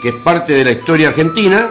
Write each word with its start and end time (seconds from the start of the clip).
que 0.00 0.10
es 0.10 0.14
parte 0.16 0.52
de 0.52 0.64
la 0.64 0.70
historia 0.72 1.08
argentina 1.08 1.70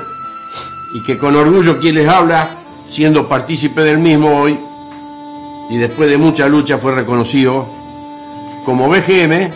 y 0.94 1.03
que 1.03 1.18
con 1.18 1.35
orgullo 1.35 1.79
quien 1.79 1.95
les 1.95 2.07
habla, 2.07 2.49
siendo 2.90 3.27
partícipe 3.27 3.81
del 3.81 3.99
mismo 3.99 4.39
hoy, 4.41 4.59
y 5.70 5.78
después 5.78 6.09
de 6.09 6.17
mucha 6.17 6.47
lucha 6.47 6.78
fue 6.79 6.94
reconocido 6.94 7.68
como 8.65 8.89
BGM, 8.89 9.52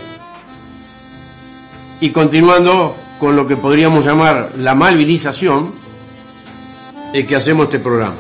y 2.02 2.10
continuando 2.10 2.96
con 3.20 3.36
lo 3.36 3.48
que 3.48 3.56
podríamos 3.56 4.06
llamar 4.06 4.52
la 4.58 4.76
malvinización, 4.76 5.72
es 7.14 7.26
que 7.26 7.36
hacemos 7.36 7.66
este 7.66 7.80
programa. 7.80 8.16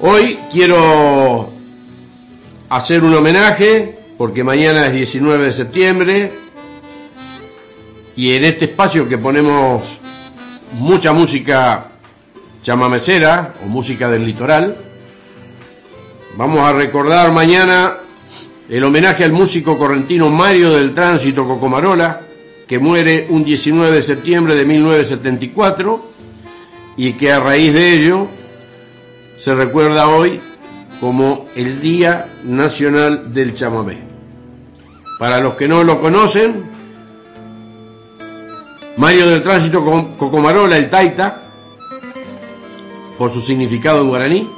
Hoy 0.00 0.38
quiero 0.50 1.50
hacer 2.68 3.04
un 3.04 3.14
homenaje, 3.14 3.98
porque 4.18 4.44
mañana 4.44 4.86
es 4.86 4.92
19 4.92 5.44
de 5.44 5.52
septiembre, 5.52 6.43
y 8.16 8.32
en 8.32 8.44
este 8.44 8.66
espacio 8.66 9.08
que 9.08 9.18
ponemos 9.18 9.82
mucha 10.72 11.12
música 11.12 11.90
chamamecera 12.62 13.54
o 13.64 13.68
música 13.68 14.08
del 14.08 14.24
litoral, 14.24 14.76
vamos 16.36 16.60
a 16.60 16.72
recordar 16.72 17.32
mañana 17.32 17.98
el 18.68 18.84
homenaje 18.84 19.24
al 19.24 19.32
músico 19.32 19.76
correntino 19.76 20.30
Mario 20.30 20.70
del 20.72 20.94
Tránsito 20.94 21.46
Cocomarola, 21.46 22.20
que 22.66 22.78
muere 22.78 23.26
un 23.28 23.44
19 23.44 23.92
de 23.92 24.02
septiembre 24.02 24.54
de 24.54 24.64
1974 24.64 26.10
y 26.96 27.12
que 27.14 27.32
a 27.32 27.40
raíz 27.40 27.74
de 27.74 27.92
ello 27.94 28.28
se 29.36 29.54
recuerda 29.54 30.08
hoy 30.08 30.40
como 31.00 31.46
el 31.56 31.80
Día 31.80 32.28
Nacional 32.44 33.34
del 33.34 33.52
Chamamé. 33.52 33.98
Para 35.18 35.40
los 35.40 35.54
que 35.54 35.68
no 35.68 35.84
lo 35.84 36.00
conocen, 36.00 36.73
Mario 38.96 39.28
del 39.28 39.42
Tránsito 39.42 39.84
Cocomarola, 40.16 40.76
el 40.76 40.88
Taita, 40.88 41.42
por 43.18 43.30
su 43.30 43.40
significado 43.40 44.02
en 44.02 44.08
guaraní, 44.08 44.48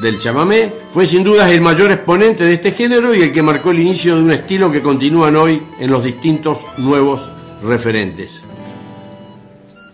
del 0.00 0.18
chamamé, 0.18 0.72
fue 0.92 1.06
sin 1.06 1.22
duda 1.22 1.48
el 1.50 1.60
mayor 1.60 1.92
exponente 1.92 2.42
de 2.42 2.54
este 2.54 2.72
género 2.72 3.14
y 3.14 3.22
el 3.22 3.32
que 3.32 3.42
marcó 3.42 3.70
el 3.70 3.78
inicio 3.78 4.16
de 4.16 4.22
un 4.22 4.32
estilo 4.32 4.72
que 4.72 4.82
continúan 4.82 5.36
hoy 5.36 5.62
en 5.78 5.90
los 5.90 6.02
distintos 6.02 6.58
nuevos 6.78 7.28
referentes. 7.62 8.42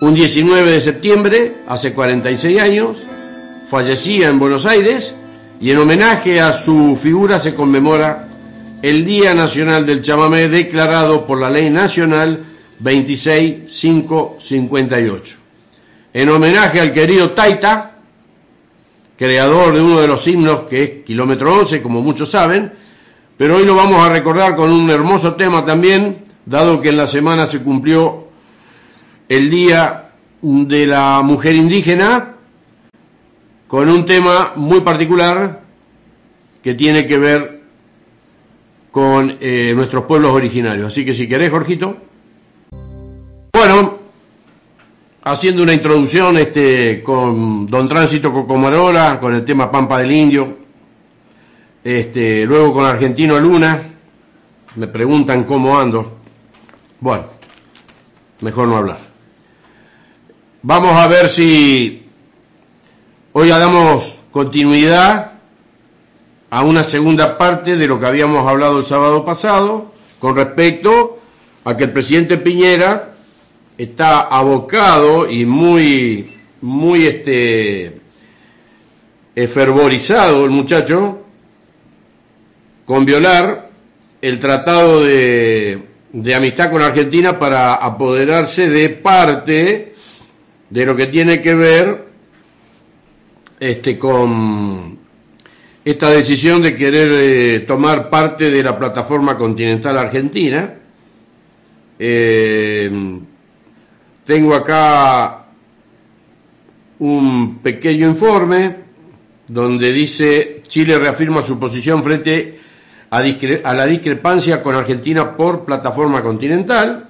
Un 0.01 0.15
19 0.15 0.71
de 0.71 0.81
septiembre, 0.81 1.57
hace 1.69 1.93
46 1.93 2.61
años, 2.61 2.97
fallecía 3.69 4.29
en 4.31 4.39
Buenos 4.39 4.65
Aires 4.65 5.15
y 5.61 5.71
en 5.71 5.79
homenaje 5.79 6.41
a 6.41 6.55
su 6.55 6.99
figura 7.01 7.39
se 7.39 7.55
conmemora 7.55 8.27
el 8.81 9.05
Día 9.05 9.35
Nacional 9.35 9.85
del 9.85 10.01
Chamamé 10.01 10.49
declarado 10.49 11.27
por 11.27 11.39
la 11.39 11.51
Ley 11.51 11.69
Nacional 11.69 12.47
26558. 12.83 15.37
En 16.13 16.29
homenaje 16.29 16.81
al 16.81 16.93
querido 16.93 17.31
Taita, 17.31 17.93
creador 19.17 19.75
de 19.75 19.81
uno 19.81 20.01
de 20.01 20.09
los 20.09 20.27
himnos 20.27 20.63
que 20.69 20.83
es 20.83 20.91
Kilómetro 21.05 21.57
11, 21.59 21.83
como 21.83 22.03
muchos 22.03 22.31
saben, 22.31 22.73
pero 23.37 23.57
hoy 23.57 23.65
lo 23.65 23.75
vamos 23.75 24.05
a 24.05 24.13
recordar 24.13 24.57
con 24.57 24.71
un 24.71 24.91
hermoso 24.91 25.35
tema 25.35 25.65
también, 25.65 26.25
dado 26.47 26.81
que 26.81 26.89
en 26.89 26.97
la 26.97 27.07
semana 27.07 27.47
se 27.47 27.61
cumplió 27.61 28.29
el 29.29 29.51
Día 29.51 30.11
de 30.43 30.87
la 30.87 31.23
Mujer 31.23 31.55
Indígena, 31.55 32.35
con 33.69 33.89
un 33.89 34.05
tema 34.05 34.53
muy 34.57 34.81
particular 34.81 35.61
que 36.63 36.75
tiene 36.75 37.07
que 37.07 37.19
ver 37.19 37.61
con 38.91 39.37
eh, 39.41 39.73
nuestros 39.77 40.05
pueblos 40.05 40.33
originarios. 40.33 40.93
Así 40.93 41.05
que 41.05 41.15
si 41.15 41.29
querés, 41.29 41.51
Jorgito. 41.51 42.10
Haciendo 45.23 45.63
una 45.63 45.75
introducción 45.75 46.39
este, 46.39 47.03
con 47.03 47.67
Don 47.67 47.89
Tránsito 47.89 48.33
Cocomarola, 48.33 49.19
con 49.21 49.35
el 49.35 49.45
tema 49.45 49.71
Pampa 49.71 49.99
del 49.99 50.13
Indio, 50.13 50.57
este, 51.85 52.45
luego 52.45 52.75
con 52.75 52.85
Argentino 52.85 53.39
Luna, 53.39 53.89
me 54.77 54.87
preguntan 54.87 55.45
cómo 55.45 55.79
ando. 55.79 56.19
Bueno, 57.01 57.25
mejor 58.41 58.69
no 58.69 58.77
hablar. 58.77 58.99
Vamos 60.63 60.95
a 60.95 61.07
ver 61.07 61.29
si 61.29 62.07
hoy 63.33 63.49
damos 63.49 64.21
continuidad 64.31 65.33
a 66.51 66.63
una 66.63 66.83
segunda 66.83 67.39
parte 67.39 67.77
de 67.77 67.87
lo 67.87 67.99
que 67.99 68.07
habíamos 68.07 68.47
hablado 68.47 68.79
el 68.79 68.85
sábado 68.85 69.25
pasado 69.25 69.93
con 70.19 70.37
respecto 70.37 71.19
a 71.65 71.77
que 71.77 71.85
el 71.85 71.93
presidente 71.93 72.37
Piñera 72.37 73.10
está 73.83 74.21
abocado 74.21 75.31
y 75.31 75.47
muy, 75.47 76.35
muy 76.61 77.07
este, 77.07 77.99
fervorizado 79.35 80.45
el 80.45 80.51
muchacho 80.51 81.23
con 82.85 83.07
violar 83.07 83.69
el 84.21 84.39
tratado 84.39 85.03
de, 85.03 85.83
amistad 86.37 86.71
con 86.71 86.83
Argentina 86.83 87.39
para 87.39 87.75
apoderarse 87.75 88.69
de 88.69 88.91
parte 88.91 89.95
de 90.69 90.87
lo 90.87 90.95
que 90.95 91.07
tiene 91.07 91.41
que 91.41 91.55
ver 91.55 92.05
este, 93.59 93.99
con 93.99 94.99
esta 95.87 96.11
decisión 96.11 96.61
de 96.61 96.77
querer 96.77 97.09
eh, 97.13 97.61
tomar 97.61 98.11
parte 98.11 98.51
de 98.51 98.63
la 98.63 98.79
plataforma 98.79 99.39
continental 99.39 99.97
argentina. 99.97 100.75
Eh, 101.99 103.21
tengo 104.27 104.55
acá 104.55 105.45
un 107.01 107.59
pequeño 107.59 108.09
informe 108.09 108.77
donde 109.49 109.93
dice 109.93 110.63
Chile 110.69 110.99
reafirma 110.99 111.43
su 111.43 111.59
posición 111.59 112.05
frente 112.05 112.61
a, 113.11 113.23
la 113.75 113.87
discrepancia 113.87 114.63
con 114.63 114.77
Argentina 114.77 115.37
por 115.37 115.65
plataforma 115.65 116.23
continental, 116.23 117.09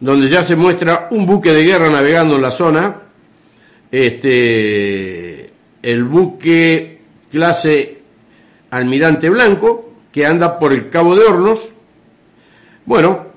donde 0.00 0.28
ya 0.28 0.42
se 0.42 0.56
muestra 0.56 1.08
un 1.10 1.26
buque 1.26 1.52
de 1.52 1.64
guerra 1.64 1.88
navegando 1.88 2.36
en 2.36 2.42
la 2.42 2.50
zona, 2.50 2.96
este, 3.92 5.50
el 5.82 6.04
buque 6.04 7.00
clase 7.30 8.02
Almirante 8.70 9.30
Blanco, 9.30 9.94
que 10.10 10.26
anda 10.26 10.58
por 10.58 10.72
el 10.72 10.90
Cabo 10.90 11.14
de 11.14 11.24
Hornos. 11.24 11.60
Bueno, 12.84 13.29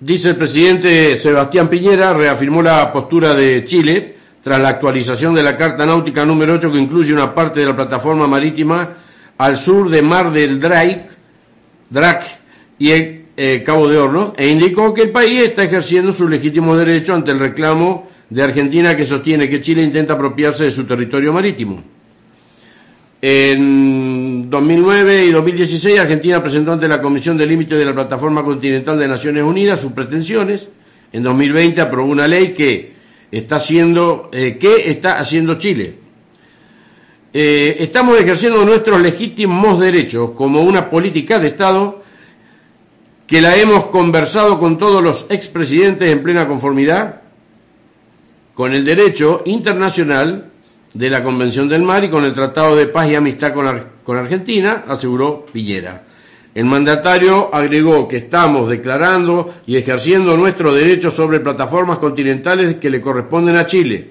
Dice 0.00 0.28
el 0.28 0.36
presidente 0.36 1.16
Sebastián 1.16 1.68
Piñera, 1.68 2.12
reafirmó 2.12 2.60
la 2.60 2.92
postura 2.92 3.32
de 3.32 3.64
Chile 3.64 4.14
tras 4.44 4.60
la 4.60 4.68
actualización 4.68 5.34
de 5.34 5.42
la 5.42 5.56
Carta 5.56 5.86
Náutica 5.86 6.26
número 6.26 6.52
8 6.52 6.70
que 6.70 6.78
incluye 6.78 7.14
una 7.14 7.34
parte 7.34 7.60
de 7.60 7.66
la 7.66 7.74
plataforma 7.74 8.26
marítima 8.26 8.90
al 9.38 9.56
sur 9.56 9.88
de 9.88 10.02
Mar 10.02 10.32
del 10.32 10.60
Drake, 10.60 11.06
y 12.78 12.90
el 12.90 13.24
eh, 13.38 13.62
Cabo 13.64 13.88
de 13.88 13.96
Hornos 13.96 14.32
e 14.36 14.48
indicó 14.48 14.92
que 14.92 15.00
el 15.00 15.10
país 15.12 15.40
está 15.40 15.64
ejerciendo 15.64 16.12
su 16.12 16.28
legítimo 16.28 16.76
derecho 16.76 17.14
ante 17.14 17.30
el 17.30 17.38
reclamo 17.38 18.10
de 18.28 18.42
Argentina 18.42 18.94
que 18.94 19.06
sostiene 19.06 19.48
que 19.48 19.62
Chile 19.62 19.82
intenta 19.82 20.12
apropiarse 20.12 20.64
de 20.64 20.72
su 20.72 20.84
territorio 20.84 21.32
marítimo. 21.32 21.82
En 23.22 24.25
2009 24.50 25.24
y 25.26 25.30
2016 25.32 25.98
Argentina 25.98 26.42
presentó 26.42 26.72
ante 26.72 26.86
la 26.88 27.00
Comisión 27.00 27.36
de 27.36 27.46
Límites 27.46 27.78
de 27.78 27.84
la 27.84 27.94
Plataforma 27.94 28.44
Continental 28.44 28.98
de 28.98 29.08
Naciones 29.08 29.42
Unidas 29.42 29.80
sus 29.80 29.92
pretensiones. 29.92 30.68
En 31.12 31.22
2020 31.22 31.80
aprobó 31.80 32.10
una 32.10 32.28
ley 32.28 32.52
que 32.52 32.94
está 33.30 33.56
haciendo, 33.56 34.30
eh, 34.32 34.56
¿qué 34.60 34.90
está 34.90 35.18
haciendo 35.18 35.58
Chile? 35.58 35.94
Eh, 37.32 37.76
estamos 37.80 38.18
ejerciendo 38.18 38.64
nuestros 38.64 39.00
legítimos 39.00 39.80
derechos 39.80 40.30
como 40.36 40.62
una 40.62 40.90
política 40.90 41.38
de 41.38 41.48
Estado 41.48 42.02
que 43.26 43.40
la 43.40 43.56
hemos 43.56 43.86
conversado 43.86 44.58
con 44.58 44.78
todos 44.78 45.02
los 45.02 45.26
expresidentes 45.28 46.10
en 46.10 46.22
plena 46.22 46.46
conformidad 46.46 47.22
con 48.54 48.72
el 48.72 48.84
derecho 48.84 49.42
internacional 49.44 50.50
de 50.94 51.10
la 51.10 51.22
Convención 51.22 51.68
del 51.68 51.82
Mar 51.82 52.04
y 52.04 52.08
con 52.08 52.24
el 52.24 52.32
Tratado 52.32 52.76
de 52.76 52.86
Paz 52.86 53.10
y 53.10 53.16
Amistad 53.16 53.52
con, 53.52 53.95
Argentina, 54.14 54.84
aseguró 54.86 55.44
Piñera. 55.52 56.04
El 56.54 56.64
mandatario 56.64 57.54
agregó 57.54 58.08
que 58.08 58.16
estamos 58.16 58.70
declarando 58.70 59.54
y 59.66 59.76
ejerciendo 59.76 60.36
nuestros 60.36 60.74
derechos 60.74 61.14
sobre 61.14 61.40
plataformas 61.40 61.98
continentales 61.98 62.76
que 62.76 62.88
le 62.88 63.00
corresponden 63.00 63.56
a 63.56 63.66
Chile. 63.66 64.10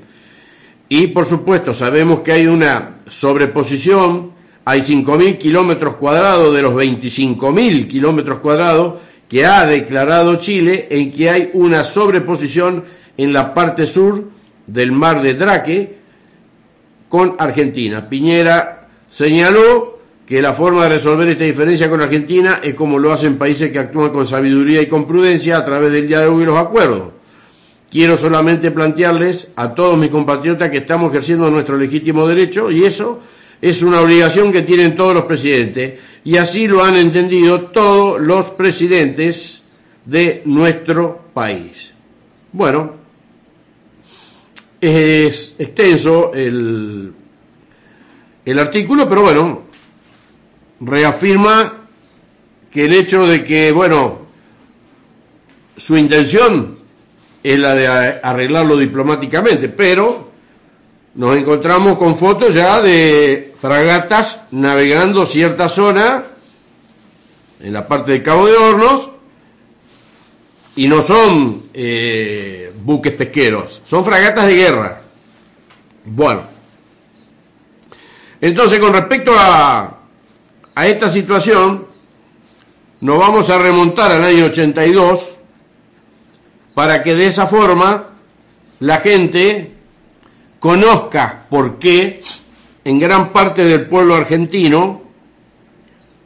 Y 0.90 1.08
por 1.08 1.26
supuesto 1.26 1.74
sabemos 1.74 2.20
que 2.20 2.34
hay 2.34 2.46
una 2.46 2.98
sobreposición, 3.08 4.32
hay 4.64 4.82
5.000 4.82 5.38
kilómetros 5.40 5.96
cuadrados 5.96 6.54
de 6.54 6.62
los 6.62 6.74
25.000 6.76 7.88
kilómetros 7.88 8.40
cuadrados 8.40 8.96
que 9.28 9.46
ha 9.46 9.66
declarado 9.66 10.36
Chile 10.36 10.88
en 10.92 11.12
que 11.12 11.30
hay 11.30 11.50
una 11.54 11.84
sobreposición 11.84 12.84
en 13.18 13.34
la 13.34 13.54
parte 13.54 13.88
sur 13.88 14.24
del 14.68 14.92
mar 14.92 15.22
de 15.22 15.34
Draque, 15.34 15.98
con 17.10 17.36
Argentina. 17.40 18.08
Piñera 18.10 18.85
señaló 19.16 19.98
que 20.26 20.42
la 20.42 20.54
forma 20.54 20.84
de 20.84 20.90
resolver 20.90 21.30
esta 21.30 21.46
diferencia 21.46 21.90
con 21.90 22.02
Argentina 22.02 22.60
es 22.62 22.76
como 22.76 23.00
lo 23.00 23.14
hacen 23.14 23.38
países 23.38 23.72
que 23.72 23.80
actúan 23.80 24.10
con 24.10 24.28
sabiduría 24.28 24.82
y 24.82 24.88
con 24.88 25.08
prudencia 25.08 25.58
a 25.58 25.64
través 25.64 25.94
del 25.94 26.06
diálogo 26.06 26.42
y 26.42 26.46
los 26.46 26.58
acuerdos. 26.58 27.14
Quiero 27.90 28.18
solamente 28.18 28.72
plantearles 28.72 29.54
a 29.56 29.74
todos 29.74 29.98
mis 29.98 30.10
compatriotas 30.10 30.70
que 30.70 30.80
estamos 30.80 31.12
ejerciendo 31.12 31.50
nuestro 31.50 31.78
legítimo 31.78 32.28
derecho 32.28 32.70
y 32.70 32.84
eso 32.84 33.22
es 33.62 33.82
una 33.84 34.02
obligación 34.02 34.52
que 34.52 34.64
tienen 34.64 34.98
todos 34.98 35.14
los 35.14 35.24
presidentes 35.24 35.94
y 36.26 36.36
así 36.36 36.68
lo 36.68 36.84
han 36.84 36.98
entendido 36.98 37.68
todos 37.68 38.20
los 38.20 38.50
presidentes 38.50 39.64
de 40.04 40.42
nuestro 40.44 41.22
país. 41.34 41.94
Bueno, 42.52 42.96
es 44.82 45.56
extenso 45.58 46.34
el, 46.34 47.14
el 48.46 48.60
artículo, 48.60 49.10
pero 49.10 49.24
bueno, 49.24 49.62
reafirma 50.80 51.88
que 52.72 52.86
el 52.86 52.94
hecho 52.94 53.26
de 53.26 53.44
que, 53.44 53.72
bueno, 53.72 54.20
su 55.78 55.98
intención 55.98 56.78
es 57.44 57.60
la 57.60 57.74
de 57.74 57.88
arreglarlo 57.88 58.78
diplomáticamente, 58.78 59.70
pero 59.70 60.32
nos 61.16 61.36
encontramos 61.38 61.98
con 61.98 62.18
fotos 62.18 62.54
ya 62.54 62.82
de 62.82 63.54
fragatas 63.60 64.42
navegando 64.52 65.26
cierta 65.26 65.70
zona 65.70 66.24
en 67.62 67.74
la 67.74 67.88
parte 67.88 68.12
de 68.12 68.24
Cabo 68.24 68.48
de 68.48 68.54
Hornos 68.54 69.10
y 70.76 70.88
no 70.88 71.02
son 71.02 71.64
eh, 71.74 72.74
buques 72.84 73.14
pesqueros, 73.14 73.82
son 73.86 74.04
fragatas 74.04 74.48
de 74.48 74.56
guerra. 74.56 75.02
Bueno, 76.04 76.55
entonces 78.42 78.80
con 78.80 78.94
respecto 78.94 79.34
a, 79.38 80.00
esta 80.84 81.10
situación, 81.10 81.88
nos 83.02 83.20
vamos 83.20 83.50
a 83.50 83.58
remontar 83.58 84.12
al 84.12 84.24
año 84.24 84.46
82 84.46 85.30
para 86.74 87.02
que 87.02 87.16
de 87.16 87.28
esa 87.28 87.48
forma 87.48 88.08
la 88.82 88.98
gente 88.98 89.72
conozca 90.60 91.46
por 91.50 91.80
qué 91.80 92.22
en 92.84 93.00
gran 93.00 93.32
parte 93.32 93.64
del 93.64 93.88
pueblo 93.88 94.16
argentino 94.16 95.02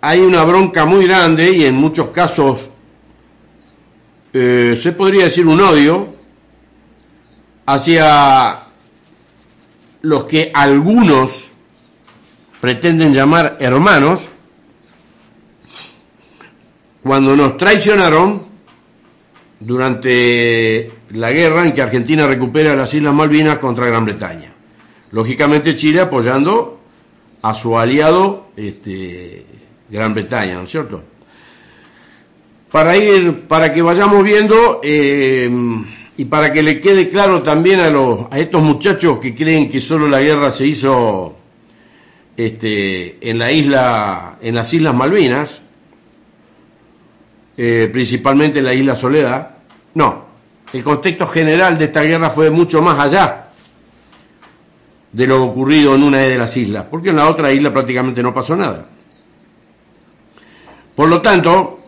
hay 0.02 0.22
una 0.22 0.44
bronca 0.44 0.86
muy 0.86 1.06
grande 1.06 1.52
y 1.52 1.66
en 1.66 1.76
muchos 1.76 2.10
casos 2.10 2.70
eh, 4.34 4.80
se 4.82 4.92
podría 4.94 5.26
decir 5.26 5.46
un 5.46 5.62
odio 5.62 6.16
hacia 7.66 8.64
los 10.02 10.26
que 10.26 10.52
algunos 10.54 11.49
pretenden 12.60 13.14
llamar 13.14 13.58
hermanos, 13.60 14.28
cuando 17.04 17.36
nos 17.36 17.58
traicionaron 17.58 18.44
durante 19.60 20.92
la 21.12 21.32
guerra 21.32 21.66
en 21.66 21.74
que 21.74 21.82
Argentina 21.82 22.28
recupera 22.28 22.76
las 22.76 22.94
Islas 22.94 23.14
Malvinas 23.14 23.58
contra 23.58 23.88
Gran 23.88 24.06
Bretaña. 24.06 24.54
Lógicamente 25.12 25.76
Chile 25.76 26.02
apoyando 26.02 26.80
a 27.42 27.54
su 27.54 27.78
aliado 27.78 28.50
este, 28.56 29.46
Gran 29.90 30.14
Bretaña, 30.14 30.56
¿no 30.56 30.64
es 30.64 30.70
cierto? 30.70 31.04
Para 32.72 32.96
ir, 32.98 33.48
para 33.48 33.74
que 33.74 33.82
vayamos 33.82 34.24
viendo 34.24 34.82
eh, 34.84 35.50
y 36.18 36.26
para 36.26 36.54
que 36.54 36.62
le 36.62 36.80
quede 36.80 37.10
claro 37.10 37.42
también 37.42 37.80
a, 37.80 37.90
los, 37.90 38.28
a 38.30 38.38
estos 38.38 38.62
muchachos 38.62 39.18
que 39.20 39.34
creen 39.34 39.70
que 39.70 39.82
solo 39.82 40.08
la 40.08 40.22
guerra 40.22 40.52
se 40.52 40.68
hizo 40.68 41.39
este, 42.40 43.30
en 43.30 43.38
la 43.38 43.52
isla, 43.52 44.38
en 44.42 44.56
las 44.56 44.74
Islas 44.74 44.96
Malvinas, 44.96 45.62
eh, 47.58 47.90
principalmente 47.92 48.60
en 48.60 48.66
la 48.66 48.74
isla 48.74 48.96
Soledad, 48.96 49.58
no, 49.96 50.24
el 50.72 50.82
contexto 50.82 51.28
general 51.28 51.78
de 51.78 51.86
esta 51.86 52.02
guerra 52.02 52.30
fue 52.30 52.50
mucho 52.50 52.82
más 52.82 52.98
allá 52.98 53.48
de 55.12 55.28
lo 55.28 55.44
ocurrido 55.44 55.96
en 55.96 56.04
una 56.04 56.20
de 56.20 56.38
las 56.38 56.56
islas, 56.56 56.86
porque 56.90 57.10
en 57.10 57.18
la 57.18 57.28
otra 57.28 57.52
isla 57.52 57.74
prácticamente 57.74 58.24
no 58.24 58.34
pasó 58.34 58.56
nada. 58.56 58.86
Por 60.96 61.10
lo 61.10 61.22
tanto, 61.22 61.82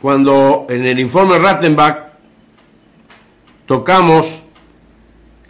cuando 0.00 0.68
en 0.70 0.86
el 0.86 0.98
informe 0.98 1.38
Rattenbach 1.38 1.98
tocamos 3.66 4.39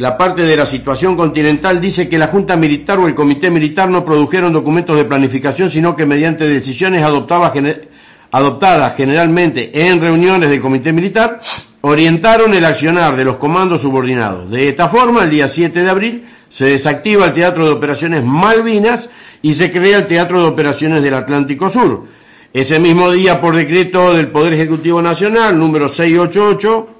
la 0.00 0.17
parte 0.17 0.44
de 0.44 0.56
la 0.56 0.64
situación 0.64 1.14
continental, 1.14 1.79
dice 1.79 2.08
que 2.08 2.17
la 2.17 2.29
Junta 2.29 2.56
Militar 2.56 2.99
o 2.99 3.06
el 3.06 3.14
Comité 3.14 3.50
Militar 3.50 3.91
no 3.91 4.02
produjeron 4.02 4.50
documentos 4.50 4.97
de 4.97 5.05
planificación, 5.05 5.69
sino 5.69 5.94
que 5.94 6.06
mediante 6.06 6.49
decisiones 6.49 7.02
adoptadas, 7.02 8.97
generalmente 8.97 9.88
en 9.91 10.00
reuniones 10.00 10.49
del 10.49 10.62
Comité 10.62 10.94
Militar, 10.94 11.41
orientaron 11.82 12.55
el 12.55 12.64
accionar 12.64 13.14
de 13.14 13.26
los 13.26 13.37
comandos 13.37 13.82
subordinados. 13.82 14.50
De 14.50 14.70
esta 14.70 14.88
forma, 14.88 15.25
el 15.25 15.29
día 15.29 15.49
7 15.49 15.82
de 15.82 15.91
abril 15.91 16.25
se 16.49 16.64
desactiva 16.64 17.26
el 17.26 17.35
Teatro 17.35 17.67
de 17.67 17.73
Operaciones 17.73 18.25
Malvinas 18.25 19.11
y 19.43 19.52
se 19.52 19.70
crea 19.70 19.99
el 19.99 20.06
Teatro 20.06 20.41
de 20.41 20.49
Operaciones 20.49 21.02
del 21.02 21.12
Atlántico 21.12 21.69
Sur. 21.69 22.06
Ese 22.55 22.79
mismo 22.79 23.11
día, 23.11 23.38
por 23.43 23.55
decreto 23.55 24.14
del 24.14 24.29
Poder 24.29 24.55
Ejecutivo 24.55 25.02
Nacional, 25.02 25.58
número 25.58 25.91
688, 25.91 27.00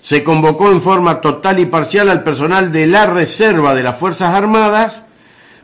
se 0.00 0.24
convocó 0.24 0.70
en 0.70 0.82
forma 0.82 1.20
total 1.20 1.58
y 1.58 1.66
parcial 1.66 2.08
al 2.08 2.22
personal 2.22 2.72
de 2.72 2.86
la 2.86 3.06
Reserva 3.06 3.74
de 3.74 3.82
las 3.82 3.98
Fuerzas 3.98 4.34
Armadas, 4.34 5.02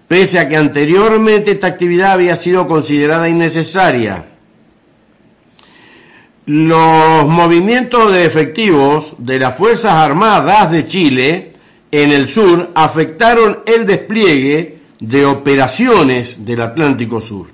pese 0.09 0.39
a 0.39 0.49
que 0.49 0.57
anteriormente 0.57 1.53
esta 1.53 1.67
actividad 1.67 2.13
había 2.13 2.37
sido 2.37 2.67
considerada 2.67 3.29
innecesaria 3.29 4.27
los 6.47 7.27
movimientos 7.27 8.13
de 8.13 8.25
efectivos 8.25 9.15
de 9.19 9.41
las 9.41 9.57
Fuerzas 9.57 9.93
Armadas 9.95 10.71
de 10.71 10.87
Chile 10.87 11.53
en 11.91 12.13
el 12.13 12.29
sur 12.29 12.71
afectaron 12.77 13.61
el 13.67 13.85
despliegue 13.85 14.79
de 15.01 15.27
operaciones 15.27 16.45
del 16.45 16.61
Atlántico 16.61 17.21
Sur. 17.21 17.49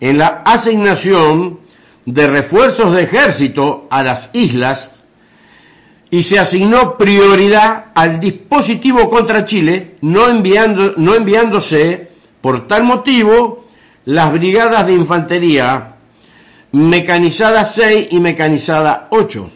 En 0.00 0.18
la 0.18 0.42
asignación 0.44 1.58
de 2.04 2.28
refuerzos 2.28 2.94
de 2.94 3.02
ejército 3.02 3.88
a 3.90 4.04
las 4.04 4.30
islas 4.32 4.92
y 6.10 6.22
se 6.22 6.38
asignó 6.38 6.96
prioridad 6.96 7.86
al 7.94 8.20
dispositivo 8.20 9.10
contra 9.10 9.44
Chile, 9.44 9.96
no, 10.02 10.28
enviando, 10.28 10.94
no 10.96 11.14
enviándose 11.14 12.10
por 12.40 12.68
tal 12.68 12.84
motivo 12.84 13.66
las 14.04 14.32
brigadas 14.32 14.86
de 14.86 14.92
infantería 14.92 15.96
mecanizada 16.72 17.64
6 17.64 18.08
y 18.10 18.20
mecanizada 18.20 19.08
8 19.10 19.50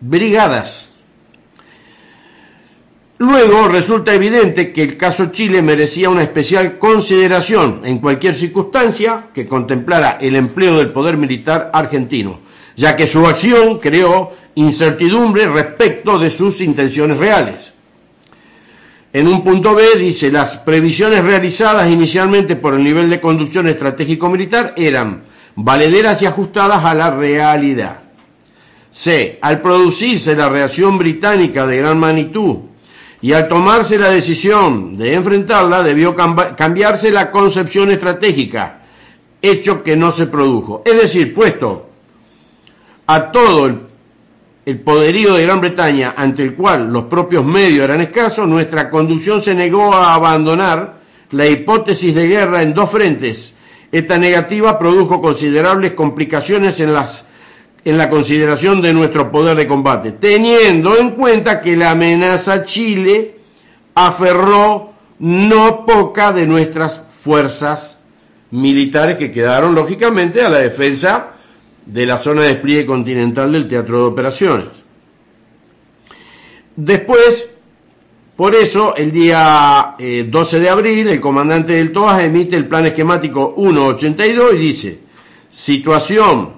brigadas. 0.00 0.88
Luego 3.18 3.66
resulta 3.66 4.14
evidente 4.14 4.72
que 4.72 4.82
el 4.82 4.96
caso 4.96 5.26
Chile 5.26 5.60
merecía 5.60 6.08
una 6.08 6.22
especial 6.22 6.78
consideración 6.78 7.80
en 7.84 7.98
cualquier 7.98 8.36
circunstancia 8.36 9.26
que 9.34 9.48
contemplara 9.48 10.18
el 10.20 10.36
empleo 10.36 10.78
del 10.78 10.92
poder 10.92 11.16
militar 11.16 11.70
argentino, 11.72 12.38
ya 12.78 12.94
que 12.94 13.08
su 13.08 13.26
acción 13.26 13.80
creó 13.80 14.32
incertidumbre 14.54 15.48
respecto 15.48 16.16
de 16.16 16.30
sus 16.30 16.60
intenciones 16.60 17.18
reales. 17.18 17.72
En 19.12 19.26
un 19.26 19.42
punto 19.42 19.74
B 19.74 19.96
dice, 19.98 20.30
las 20.30 20.58
previsiones 20.58 21.24
realizadas 21.24 21.90
inicialmente 21.90 22.54
por 22.54 22.74
el 22.74 22.84
nivel 22.84 23.10
de 23.10 23.20
conducción 23.20 23.66
estratégico 23.66 24.28
militar 24.28 24.74
eran 24.76 25.24
valederas 25.56 26.22
y 26.22 26.26
ajustadas 26.26 26.84
a 26.84 26.94
la 26.94 27.10
realidad. 27.10 28.02
C. 28.92 29.40
Al 29.42 29.60
producirse 29.60 30.36
la 30.36 30.48
reacción 30.48 30.98
británica 30.98 31.66
de 31.66 31.78
gran 31.78 31.98
magnitud 31.98 32.58
y 33.20 33.32
al 33.32 33.48
tomarse 33.48 33.98
la 33.98 34.10
decisión 34.10 34.96
de 34.96 35.14
enfrentarla, 35.14 35.82
debió 35.82 36.14
cambiarse 36.14 37.10
la 37.10 37.32
concepción 37.32 37.90
estratégica, 37.90 38.82
hecho 39.42 39.82
que 39.82 39.96
no 39.96 40.12
se 40.12 40.26
produjo. 40.26 40.82
Es 40.86 40.96
decir, 40.96 41.34
puesto 41.34 41.87
a 43.08 43.32
todo 43.32 43.66
el, 44.66 44.80
poderío 44.80 45.32
de 45.34 45.44
Gran 45.44 45.62
Bretaña, 45.62 46.12
ante 46.14 46.42
el 46.42 46.54
cual 46.54 46.92
los 46.92 47.04
propios 47.04 47.42
medios 47.42 47.84
eran 47.84 48.02
escasos, 48.02 48.46
nuestra 48.46 48.90
conducción 48.90 49.40
se 49.40 49.54
negó 49.54 49.94
a 49.94 50.12
abandonar 50.12 50.98
la 51.30 51.46
hipótesis 51.46 52.14
de 52.14 52.28
guerra 52.28 52.62
en 52.62 52.74
dos 52.74 52.90
frentes, 52.90 53.54
esta 53.90 54.18
negativa 54.18 54.78
produjo 54.78 55.22
considerables 55.22 55.92
complicaciones 55.92 56.80
en, 56.80 56.92
las, 56.92 57.24
en 57.82 57.96
la 57.96 58.10
consideración 58.10 58.82
de 58.82 58.92
nuestro 58.92 59.32
poder 59.32 59.56
de 59.56 59.66
combate, 59.66 60.12
teniendo 60.12 60.98
en 60.98 61.12
cuenta 61.12 61.62
que 61.62 61.78
la 61.78 61.92
amenaza 61.92 62.64
Chile 62.64 63.36
aferró 63.94 64.92
no 65.18 65.86
poca 65.86 66.34
de 66.34 66.46
nuestras 66.46 67.00
fuerzas 67.24 67.96
militares 68.50 69.16
que 69.16 69.32
quedaron 69.32 69.74
lógicamente 69.74 70.42
a 70.42 70.50
la 70.50 70.58
defensa 70.58 71.37
de 71.88 72.06
la 72.06 72.18
zona 72.18 72.42
de 72.42 72.48
despliegue 72.48 72.86
continental 72.86 73.50
del 73.52 73.66
teatro 73.66 73.98
de 73.98 74.04
operaciones. 74.04 74.68
Después, 76.76 77.50
Por 78.38 78.54
eso, 78.54 78.94
el 78.94 79.10
día 79.10 79.96
12 79.98 80.56
eh, 80.56 80.60
de 80.60 80.68
abril, 80.68 81.08
el 81.08 81.20
comandante 81.20 81.72
del 81.72 81.90
TOAS 81.90 82.22
emite 82.22 82.54
el 82.54 82.68
plan 82.68 82.86
esquemático 82.86 83.52
182 83.56 84.54
y 84.54 84.56
dice, 84.58 84.98
situación, 85.50 86.50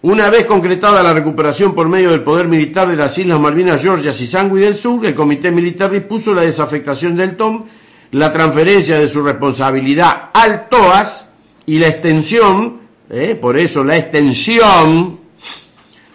una 0.00 0.30
vez 0.30 0.46
concretada 0.46 1.02
la 1.02 1.12
recuperación 1.12 1.74
por 1.74 1.90
medio 1.90 2.10
del 2.10 2.22
poder 2.22 2.48
militar 2.48 2.88
de 2.88 2.96
las 2.96 3.18
Islas 3.18 3.38
Malvinas, 3.38 3.82
Georgias 3.82 4.18
y 4.18 4.26
Sangui 4.26 4.62
del 4.62 4.76
Sur, 4.76 5.04
el 5.04 5.14
Comité 5.14 5.50
Militar 5.50 5.90
dispuso 5.90 6.32
la 6.32 6.40
desafectación 6.40 7.16
del 7.16 7.36
TOM, 7.36 7.64
la 8.12 8.32
transferencia 8.32 8.98
de 8.98 9.08
su 9.08 9.22
responsabilidad 9.22 10.30
al 10.32 10.70
TOAS 10.70 11.28
y 11.66 11.80
la 11.80 11.88
extensión, 11.88 12.78
eh, 13.10 13.38
por 13.40 13.58
eso 13.58 13.84
la 13.84 13.96
extensión 13.96 15.20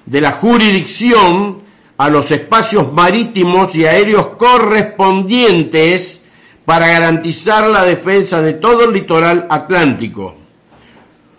de 0.06 0.22
la 0.22 0.32
jurisdicción 0.32 1.62
a 1.98 2.10
los 2.10 2.32
espacios 2.32 2.92
marítimos 2.94 3.76
y 3.76 3.86
aéreos 3.86 4.30
correspondientes 4.38 6.24
para 6.66 6.88
garantizar 6.88 7.68
la 7.68 7.84
defensa 7.84 8.42
de 8.42 8.54
todo 8.54 8.86
el 8.86 8.94
litoral 8.94 9.48
atlántico. 9.50 10.36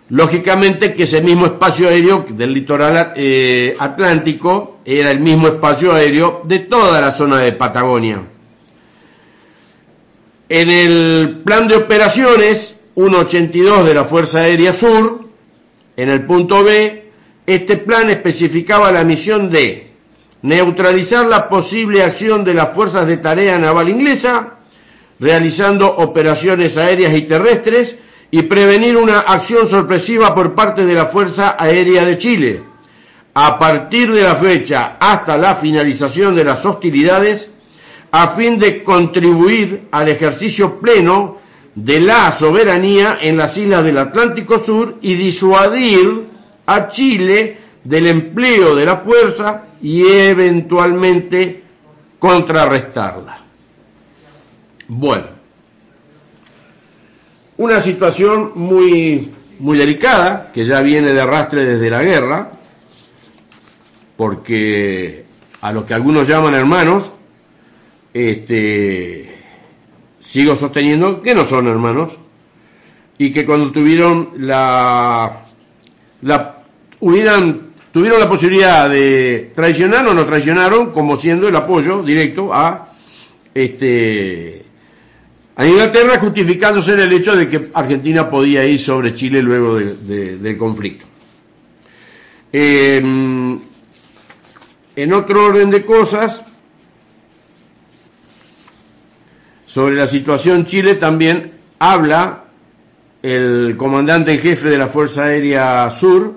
Lógicamente 0.09 0.93
que 0.93 1.03
ese 1.03 1.21
mismo 1.21 1.45
espacio 1.45 1.87
aéreo 1.87 2.25
del 2.29 2.53
litoral 2.53 3.13
eh, 3.15 3.75
atlántico 3.79 4.79
era 4.83 5.09
el 5.09 5.21
mismo 5.21 5.47
espacio 5.47 5.93
aéreo 5.93 6.41
de 6.43 6.59
toda 6.59 6.99
la 6.99 7.11
zona 7.11 7.37
de 7.37 7.53
Patagonia. 7.53 8.21
En 10.49 10.69
el 10.69 11.41
plan 11.45 11.67
de 11.69 11.77
operaciones 11.77 12.77
182 12.95 13.85
de 13.85 13.93
la 13.93 14.03
Fuerza 14.03 14.39
Aérea 14.39 14.73
Sur, 14.73 15.20
en 16.01 16.09
el 16.09 16.25
punto 16.25 16.63
B, 16.63 17.11
este 17.45 17.77
plan 17.77 18.09
especificaba 18.09 18.91
la 18.91 19.03
misión 19.03 19.51
de 19.51 19.91
neutralizar 20.41 21.27
la 21.27 21.47
posible 21.47 22.01
acción 22.01 22.43
de 22.43 22.55
las 22.55 22.73
fuerzas 22.73 23.05
de 23.05 23.17
tarea 23.17 23.59
naval 23.59 23.87
inglesa, 23.87 24.55
realizando 25.19 25.87
operaciones 25.87 26.75
aéreas 26.79 27.13
y 27.13 27.21
terrestres 27.21 27.97
y 28.31 28.41
prevenir 28.41 28.97
una 28.97 29.19
acción 29.19 29.67
sorpresiva 29.67 30.33
por 30.33 30.55
parte 30.55 30.87
de 30.87 30.95
la 30.95 31.05
Fuerza 31.05 31.55
Aérea 31.59 32.03
de 32.03 32.17
Chile. 32.17 32.63
A 33.35 33.59
partir 33.59 34.11
de 34.11 34.23
la 34.23 34.35
fecha 34.37 34.97
hasta 34.99 35.37
la 35.37 35.53
finalización 35.53 36.35
de 36.35 36.45
las 36.45 36.65
hostilidades, 36.65 37.51
a 38.11 38.29
fin 38.29 38.57
de 38.57 38.83
contribuir 38.83 39.87
al 39.91 40.09
ejercicio 40.09 40.79
pleno 40.79 41.37
de 41.75 41.99
la 41.99 42.31
soberanía 42.31 43.17
en 43.21 43.37
las 43.37 43.57
islas 43.57 43.83
del 43.83 43.97
Atlántico 43.97 44.59
Sur 44.63 44.97
y 45.01 45.15
disuadir 45.15 46.25
a 46.65 46.89
Chile 46.89 47.57
del 47.83 48.07
empleo 48.07 48.75
de 48.75 48.85
la 48.85 48.97
fuerza 48.97 49.63
y 49.81 50.05
eventualmente 50.05 51.63
contrarrestarla. 52.19 53.39
Bueno, 54.87 55.27
una 57.57 57.81
situación 57.81 58.51
muy, 58.55 59.31
muy 59.59 59.77
delicada, 59.77 60.51
que 60.53 60.65
ya 60.65 60.81
viene 60.81 61.13
de 61.13 61.21
arrastre 61.21 61.65
desde 61.65 61.89
la 61.89 62.03
guerra, 62.03 62.51
porque 64.17 65.25
a 65.61 65.71
lo 65.71 65.85
que 65.85 65.93
algunos 65.93 66.27
llaman 66.27 66.53
hermanos, 66.53 67.11
este, 68.13 69.40
sigo 70.31 70.55
sosteniendo 70.55 71.21
que 71.21 71.35
no 71.35 71.43
son 71.45 71.67
hermanos, 71.67 72.17
y 73.17 73.33
que 73.33 73.45
cuando 73.45 73.71
tuvieron 73.71 74.29
la, 74.37 75.43
la 76.21 76.63
hubieran 77.01 77.71
tuvieron 77.91 78.17
la 78.21 78.29
posibilidad 78.29 78.89
de 78.89 79.51
traicionar 79.53 80.07
o 80.07 80.13
no 80.13 80.25
traicionaron, 80.25 80.91
como 80.91 81.17
siendo 81.17 81.49
el 81.49 81.55
apoyo 81.55 82.01
directo 82.01 82.53
a 82.53 82.93
este 83.53 84.63
a 85.57 85.67
Inglaterra, 85.67 86.17
justificándose 86.17 86.93
en 86.93 87.01
el 87.01 87.11
hecho 87.11 87.35
de 87.35 87.49
que 87.49 87.69
Argentina 87.73 88.29
podía 88.29 88.65
ir 88.65 88.79
sobre 88.79 89.13
Chile 89.13 89.41
luego 89.41 89.75
del 89.75 90.57
conflicto. 90.57 91.05
en 92.53 93.59
otro 95.13 95.45
orden 95.45 95.69
de 95.69 95.83
cosas, 95.83 96.41
sobre 99.73 99.95
la 99.95 100.07
situación 100.07 100.65
Chile 100.65 100.95
también 100.95 101.53
habla. 101.79 102.45
El 103.23 103.75
comandante 103.77 104.33
en 104.33 104.39
jefe 104.39 104.67
de 104.67 104.79
la 104.79 104.87
Fuerza 104.87 105.25
Aérea 105.25 105.91
Sur, 105.91 106.33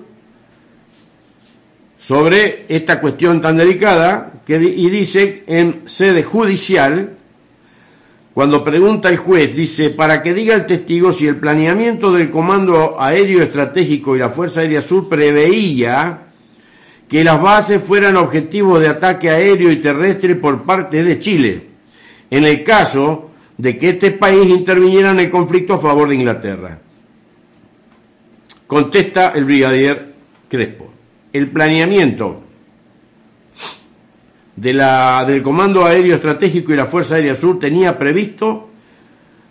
sobre 1.99 2.65
esta 2.69 3.01
cuestión 3.01 3.41
tan 3.41 3.57
delicada 3.57 4.33
y 4.47 4.89
dice 4.91 5.43
en 5.47 5.81
sede 5.87 6.21
judicial, 6.21 7.17
cuando 8.35 8.63
pregunta 8.63 9.09
el 9.09 9.17
juez, 9.17 9.55
dice, 9.55 9.89
para 9.89 10.21
que 10.21 10.35
diga 10.35 10.53
el 10.53 10.67
testigo 10.67 11.11
si 11.11 11.25
el 11.25 11.37
planeamiento 11.37 12.11
del 12.11 12.29
Comando 12.29 13.01
Aéreo 13.01 13.41
Estratégico 13.41 14.15
y 14.15 14.19
la 14.19 14.29
Fuerza 14.29 14.61
Aérea 14.61 14.83
Sur 14.83 15.09
preveía 15.09 16.25
que 17.09 17.23
las 17.23 17.41
bases 17.41 17.81
fueran 17.81 18.15
objetivos 18.15 18.79
de 18.79 18.89
ataque 18.89 19.31
aéreo 19.31 19.71
y 19.71 19.77
terrestre 19.77 20.35
por 20.35 20.63
parte 20.65 21.03
de 21.03 21.19
Chile, 21.19 21.74
en 22.29 22.43
el 22.43 22.63
caso 22.63 23.31
de 23.57 23.77
que 23.77 23.89
este 23.89 24.11
país 24.11 24.49
interviniera 24.49 25.11
en 25.11 25.19
el 25.19 25.29
conflicto 25.29 25.75
a 25.75 25.79
favor 25.79 26.09
de 26.09 26.15
Inglaterra. 26.15 26.79
Contesta 28.67 29.31
el 29.35 29.45
brigadier 29.45 30.13
Crespo 30.49 30.95
el 31.35 31.49
planeamiento 31.49 32.43
de 34.55 34.73
la, 34.73 35.25
del 35.25 35.43
Comando 35.43 35.85
Aéreo 35.85 36.15
Estratégico 36.15 36.71
y 36.71 36.77
la 36.77 36.85
Fuerza 36.85 37.15
Aérea 37.15 37.35
Sur 37.35 37.59
tenía 37.59 37.99
previsto 37.99 38.69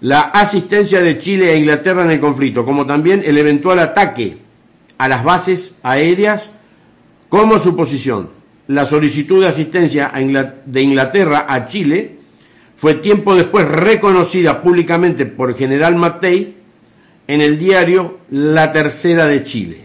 la 0.01 0.21
asistencia 0.23 1.03
de 1.03 1.19
Chile 1.19 1.53
e 1.53 1.59
Inglaterra 1.59 2.03
en 2.05 2.13
el 2.13 2.21
conflicto, 2.21 2.65
como 2.65 2.87
también 2.87 3.23
el 3.27 3.37
eventual 3.37 3.81
ataque 3.81 4.39
a 4.97 5.09
las 5.09 5.23
bases 5.25 5.75
aéreas 5.83 6.49
como 7.29 7.59
su 7.59 7.77
posición. 7.77 8.31
La 8.67 8.87
solicitud 8.87 9.43
de 9.43 9.49
asistencia 9.49 10.11
de 10.65 10.83
Inglaterra 10.83 11.45
a 11.47 11.67
Chile 11.67 12.19
fue 12.85 12.97
tiempo 12.97 13.35
después 13.35 13.67
reconocida 13.67 14.61
públicamente 14.61 15.25
por 15.25 15.57
general 15.57 15.97
Matei 15.97 16.55
en 17.27 17.41
el 17.41 17.59
diario 17.59 18.19
La 18.31 18.73
Tercera 18.73 19.27
de 19.27 19.43
Chile. 19.43 19.81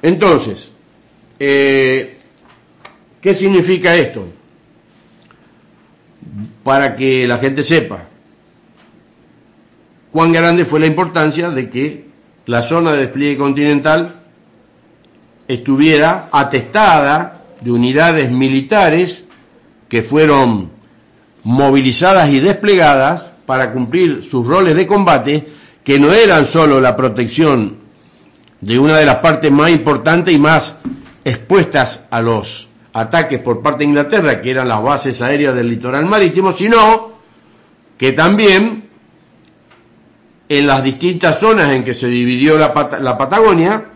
Entonces, 0.00 0.72
eh, 1.38 2.16
¿qué 3.20 3.34
significa 3.34 3.94
esto? 3.96 4.26
Para 6.64 6.96
que 6.96 7.28
la 7.28 7.36
gente 7.36 7.62
sepa 7.62 8.04
cuán 10.10 10.32
grande 10.32 10.64
fue 10.64 10.80
la 10.80 10.86
importancia 10.86 11.50
de 11.50 11.68
que 11.68 12.06
la 12.46 12.62
zona 12.62 12.92
de 12.92 13.00
despliegue 13.00 13.36
continental 13.36 14.22
estuviera 15.48 16.30
atestada 16.32 17.42
de 17.60 17.70
unidades 17.72 18.30
militares 18.30 19.24
que 19.90 20.00
fueron 20.00 20.80
movilizadas 21.44 22.30
y 22.30 22.40
desplegadas 22.40 23.30
para 23.46 23.72
cumplir 23.72 24.22
sus 24.22 24.46
roles 24.46 24.76
de 24.76 24.86
combate, 24.86 25.46
que 25.84 25.98
no 25.98 26.12
eran 26.12 26.46
solo 26.46 26.80
la 26.80 26.96
protección 26.96 27.78
de 28.60 28.78
una 28.78 28.96
de 28.96 29.06
las 29.06 29.16
partes 29.16 29.50
más 29.50 29.70
importantes 29.70 30.32
y 30.32 30.38
más 30.38 30.76
expuestas 31.24 32.04
a 32.10 32.22
los 32.22 32.68
ataques 32.92 33.40
por 33.40 33.62
parte 33.62 33.80
de 33.80 33.90
Inglaterra, 33.90 34.40
que 34.40 34.50
eran 34.50 34.68
las 34.68 34.82
bases 34.82 35.20
aéreas 35.22 35.54
del 35.54 35.68
litoral 35.68 36.06
marítimo, 36.06 36.52
sino 36.52 37.12
que 37.98 38.12
también 38.12 38.88
en 40.48 40.66
las 40.66 40.84
distintas 40.84 41.40
zonas 41.40 41.72
en 41.72 41.82
que 41.82 41.94
se 41.94 42.08
dividió 42.08 42.58
la, 42.58 42.74
Patagonia, 42.74 43.86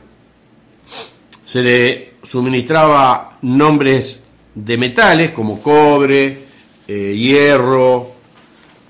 se 1.44 1.62
le 1.62 2.14
suministraba 2.22 3.38
nombres 3.42 4.22
de 4.54 4.78
metales 4.78 5.30
como 5.32 5.60
cobre, 5.60 6.45
eh, 6.88 7.14
hierro, 7.16 8.12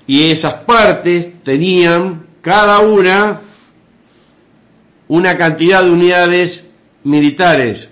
y 0.05 0.31
esas 0.31 0.53
partes 0.53 1.43
tenían 1.43 2.25
cada 2.41 2.79
una 2.79 3.41
una 5.07 5.37
cantidad 5.37 5.83
de 5.83 5.91
unidades 5.91 6.65
militares 7.03 7.89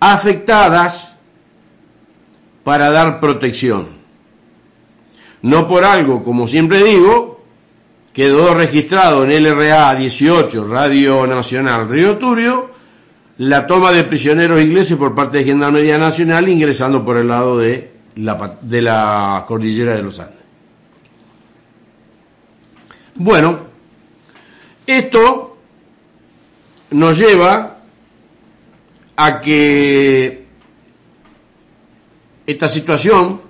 afectadas 0.00 1.14
para 2.64 2.90
dar 2.90 3.20
protección. 3.20 3.98
No 5.42 5.68
por 5.68 5.84
algo, 5.84 6.24
como 6.24 6.48
siempre 6.48 6.82
digo, 6.82 7.44
quedó 8.12 8.54
registrado 8.54 9.24
en 9.24 9.42
LRA 9.44 9.94
18, 9.94 10.64
Radio 10.66 11.26
Nacional 11.26 11.88
Río 11.88 12.18
Turio, 12.18 12.70
la 13.38 13.68
toma 13.68 13.92
de 13.92 14.02
prisioneros 14.02 14.60
ingleses 14.60 14.96
por 14.96 15.14
parte 15.14 15.38
de 15.38 15.44
Gendarmería 15.44 15.98
Nacional 15.98 16.48
ingresando 16.48 17.04
por 17.04 17.16
el 17.16 17.28
lado 17.28 17.56
de 17.58 17.97
la, 18.18 18.58
de 18.60 18.82
la 18.82 19.44
cordillera 19.46 19.94
de 19.94 20.02
los 20.02 20.18
Andes. 20.18 20.36
Bueno, 23.14 23.60
esto 24.86 25.56
nos 26.90 27.18
lleva 27.18 27.78
a 29.16 29.40
que 29.40 30.46
esta 32.46 32.68
situación 32.68 33.40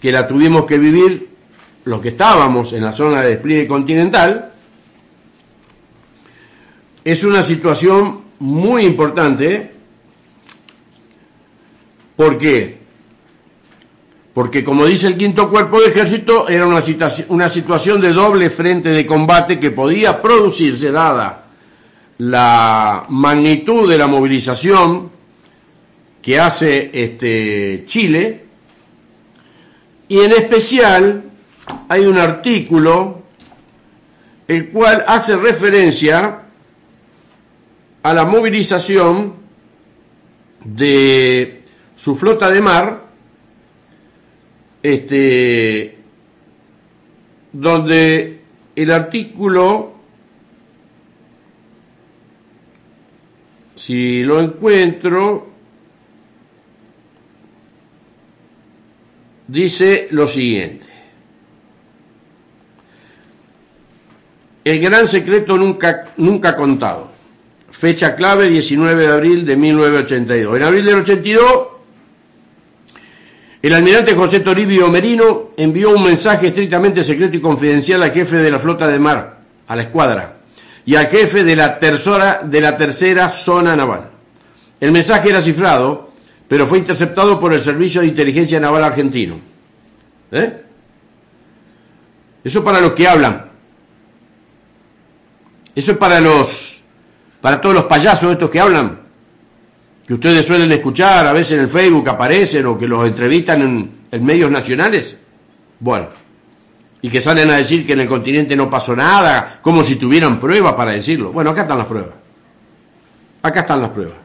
que 0.00 0.12
la 0.12 0.26
tuvimos 0.26 0.64
que 0.64 0.78
vivir 0.78 1.28
los 1.84 2.00
que 2.00 2.08
estábamos 2.08 2.72
en 2.72 2.84
la 2.84 2.92
zona 2.92 3.22
de 3.22 3.30
despliegue 3.30 3.66
continental, 3.66 4.52
es 7.04 7.24
una 7.24 7.42
situación 7.42 8.22
muy 8.38 8.84
importante. 8.84 9.77
¿Por 12.18 12.36
qué? 12.36 12.78
Porque 14.34 14.64
como 14.64 14.86
dice 14.86 15.06
el 15.06 15.16
quinto 15.16 15.48
cuerpo 15.48 15.80
de 15.80 15.86
ejército, 15.86 16.48
era 16.48 16.66
una, 16.66 16.82
una 17.28 17.48
situación 17.48 18.00
de 18.00 18.12
doble 18.12 18.50
frente 18.50 18.88
de 18.88 19.06
combate 19.06 19.60
que 19.60 19.70
podía 19.70 20.20
producirse 20.20 20.90
dada 20.90 21.44
la 22.18 23.04
magnitud 23.08 23.88
de 23.88 23.98
la 23.98 24.08
movilización 24.08 25.12
que 26.20 26.40
hace 26.40 26.90
este 26.92 27.84
Chile 27.86 28.46
y 30.08 30.18
en 30.18 30.32
especial 30.32 31.22
hay 31.88 32.04
un 32.04 32.18
artículo 32.18 33.22
el 34.48 34.70
cual 34.70 35.04
hace 35.06 35.36
referencia 35.36 36.40
a 38.02 38.12
la 38.12 38.24
movilización 38.24 39.34
de 40.64 41.57
su 41.98 42.14
flota 42.14 42.48
de 42.48 42.60
mar, 42.60 43.02
este, 44.84 45.98
donde 47.52 48.40
el 48.76 48.90
artículo, 48.92 49.94
si 53.74 54.22
lo 54.22 54.40
encuentro, 54.40 55.48
dice 59.48 60.06
lo 60.12 60.28
siguiente. 60.28 60.86
El 64.62 64.78
gran 64.80 65.08
secreto 65.08 65.56
nunca, 65.56 66.12
nunca 66.16 66.54
contado. 66.54 67.10
Fecha 67.72 68.14
clave 68.14 68.48
19 68.48 69.02
de 69.02 69.12
abril 69.12 69.46
de 69.46 69.56
1982. 69.56 70.56
En 70.56 70.62
abril 70.62 70.84
del 70.84 70.96
82, 70.96 71.77
el 73.60 73.74
almirante 73.74 74.14
José 74.14 74.40
Toribio 74.40 74.88
Merino 74.88 75.50
envió 75.56 75.90
un 75.90 76.02
mensaje 76.02 76.48
estrictamente 76.48 77.02
secreto 77.02 77.36
y 77.36 77.40
confidencial 77.40 78.02
al 78.02 78.12
jefe 78.12 78.36
de 78.36 78.50
la 78.50 78.58
flota 78.58 78.86
de 78.86 78.98
mar, 78.98 79.38
a 79.66 79.76
la 79.76 79.82
escuadra, 79.82 80.36
y 80.86 80.94
al 80.94 81.06
jefe 81.08 81.42
de 81.42 81.56
la, 81.56 81.78
tercera, 81.78 82.40
de 82.44 82.60
la 82.60 82.76
tercera 82.76 83.28
zona 83.28 83.74
naval. 83.74 84.10
El 84.80 84.92
mensaje 84.92 85.30
era 85.30 85.42
cifrado, 85.42 86.10
pero 86.46 86.66
fue 86.66 86.78
interceptado 86.78 87.40
por 87.40 87.52
el 87.52 87.62
Servicio 87.62 88.00
de 88.00 88.06
Inteligencia 88.06 88.60
Naval 88.60 88.84
Argentino. 88.84 89.40
¿Eh? 90.30 90.62
Eso 92.44 92.62
para 92.62 92.80
los 92.80 92.92
que 92.92 93.08
hablan. 93.08 93.50
Eso 95.74 95.92
es 95.92 95.98
para 95.98 96.20
los 96.20 96.78
para 97.40 97.60
todos 97.60 97.74
los 97.74 97.84
payasos 97.84 98.32
estos 98.32 98.50
que 98.50 98.60
hablan, 98.60 99.00
que 100.08 100.14
ustedes 100.14 100.46
suelen 100.46 100.72
escuchar, 100.72 101.26
a 101.26 101.34
veces 101.34 101.58
en 101.58 101.60
el 101.64 101.68
Facebook 101.68 102.08
aparecen 102.08 102.64
o 102.64 102.78
que 102.78 102.88
los 102.88 103.06
entrevistan 103.06 103.92
en, 104.10 104.24
medios 104.24 104.50
nacionales. 104.50 105.14
Bueno, 105.80 106.06
y 107.02 107.10
que 107.10 107.20
salen 107.20 107.50
a 107.50 107.58
decir 107.58 107.86
que 107.86 107.92
en 107.92 108.00
el 108.00 108.08
continente 108.08 108.56
no 108.56 108.70
pasó 108.70 108.96
nada, 108.96 109.58
como 109.60 109.84
si 109.84 109.96
tuvieran 109.96 110.40
pruebas 110.40 110.72
para 110.72 110.92
decirlo. 110.92 111.30
Bueno, 111.30 111.50
acá 111.50 111.60
están 111.62 111.76
las 111.76 111.86
pruebas. 111.86 112.14
Acá 113.42 113.60
están 113.60 113.82
las 113.82 113.90
pruebas. 113.90 114.16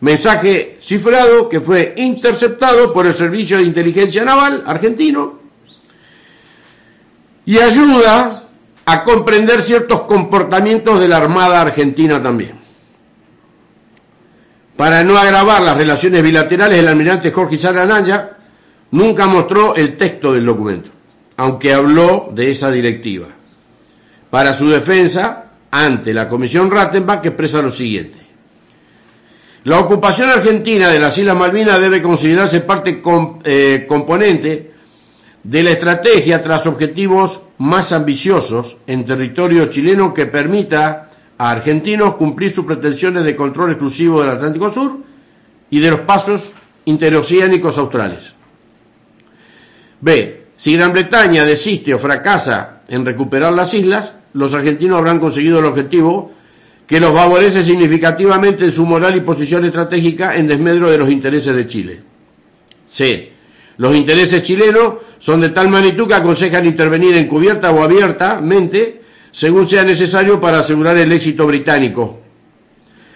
Mensaje 0.00 0.78
cifrado 0.80 1.50
que 1.50 1.60
fue 1.60 1.92
interceptado 1.98 2.94
por 2.94 3.04
el 3.04 3.12
Servicio 3.12 3.58
de 3.58 3.64
Inteligencia 3.64 4.24
Naval 4.24 4.64
argentino 4.66 5.38
y 7.44 7.58
ayuda 7.58 8.48
a 8.86 9.04
comprender 9.04 9.60
ciertos 9.60 10.00
comportamientos 10.02 10.98
de 10.98 11.08
la 11.08 11.18
Armada 11.18 11.60
Argentina 11.60 12.22
también. 12.22 12.65
Para 14.76 15.02
no 15.04 15.16
agravar 15.16 15.62
las 15.62 15.76
relaciones 15.76 16.22
bilaterales, 16.22 16.78
el 16.78 16.88
almirante 16.88 17.32
Jorge 17.32 17.56
Saranaya 17.56 18.36
nunca 18.90 19.26
mostró 19.26 19.74
el 19.74 19.96
texto 19.96 20.34
del 20.34 20.44
documento, 20.44 20.90
aunque 21.36 21.72
habló 21.72 22.30
de 22.32 22.50
esa 22.50 22.70
directiva. 22.70 23.28
Para 24.28 24.52
su 24.52 24.68
defensa, 24.68 25.46
ante 25.70 26.12
la 26.12 26.28
Comisión 26.28 26.70
Rattenbach, 26.70 27.24
expresa 27.24 27.62
lo 27.62 27.70
siguiente. 27.70 28.18
La 29.64 29.80
ocupación 29.80 30.30
argentina 30.30 30.90
de 30.90 31.00
las 31.00 31.16
Islas 31.18 31.36
Malvinas 31.36 31.80
debe 31.80 32.02
considerarse 32.02 32.60
parte 32.60 33.02
eh, 33.44 33.84
componente 33.88 34.72
de 35.42 35.62
la 35.62 35.70
estrategia 35.70 36.42
tras 36.42 36.66
objetivos 36.66 37.40
más 37.58 37.92
ambiciosos 37.92 38.76
en 38.86 39.04
territorio 39.04 39.66
chileno 39.66 40.12
que 40.12 40.26
permita 40.26 41.05
a 41.38 41.50
argentinos 41.50 42.14
cumplir 42.16 42.52
sus 42.52 42.64
pretensiones 42.64 43.24
de 43.24 43.36
control 43.36 43.70
exclusivo 43.70 44.20
del 44.20 44.30
Atlántico 44.30 44.70
Sur 44.70 44.98
y 45.70 45.80
de 45.80 45.90
los 45.90 46.00
pasos 46.00 46.50
interoceánicos 46.84 47.76
australes. 47.78 48.32
B. 50.00 50.44
Si 50.56 50.74
Gran 50.76 50.92
Bretaña 50.92 51.44
desiste 51.44 51.92
o 51.92 51.98
fracasa 51.98 52.82
en 52.88 53.04
recuperar 53.04 53.52
las 53.52 53.74
islas, 53.74 54.12
los 54.32 54.54
argentinos 54.54 54.98
habrán 54.98 55.18
conseguido 55.18 55.58
el 55.58 55.66
objetivo 55.66 56.32
que 56.86 57.00
los 57.00 57.12
favorece 57.12 57.64
significativamente 57.64 58.64
en 58.64 58.72
su 58.72 58.86
moral 58.86 59.16
y 59.16 59.20
posición 59.20 59.64
estratégica 59.64 60.36
en 60.36 60.46
desmedro 60.46 60.90
de 60.90 60.98
los 60.98 61.10
intereses 61.10 61.54
de 61.54 61.66
Chile. 61.66 62.00
C. 62.86 63.32
Los 63.78 63.94
intereses 63.94 64.42
chilenos 64.42 64.94
son 65.18 65.40
de 65.40 65.50
tal 65.50 65.68
magnitud 65.68 66.06
que 66.06 66.14
aconsejan 66.14 66.64
intervenir 66.64 67.16
encubierta 67.16 67.72
o 67.72 67.82
abiertamente 67.82 69.02
según 69.36 69.68
sea 69.68 69.84
necesario 69.84 70.40
para 70.40 70.60
asegurar 70.60 70.96
el 70.96 71.12
éxito 71.12 71.46
británico. 71.46 72.20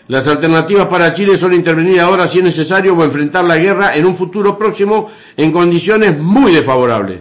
Las 0.08 0.28
alternativas 0.28 0.86
para 0.86 1.14
Chile 1.14 1.38
son 1.38 1.54
intervenir 1.54 1.98
ahora 1.98 2.28
si 2.28 2.40
es 2.40 2.44
necesario 2.44 2.94
o 2.94 3.02
enfrentar 3.02 3.42
la 3.46 3.56
guerra 3.56 3.96
en 3.96 4.04
un 4.04 4.14
futuro 4.14 4.58
próximo 4.58 5.10
en 5.34 5.50
condiciones 5.50 6.18
muy 6.18 6.52
desfavorables 6.52 7.20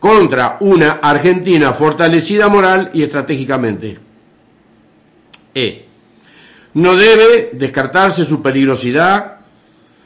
contra 0.00 0.56
una 0.60 0.92
Argentina 0.92 1.74
fortalecida 1.74 2.48
moral 2.48 2.88
y 2.94 3.02
estratégicamente. 3.02 3.98
E. 5.54 5.84
No 6.72 6.96
debe 6.96 7.50
descartarse 7.52 8.24
su 8.24 8.40
peligrosidad 8.40 9.40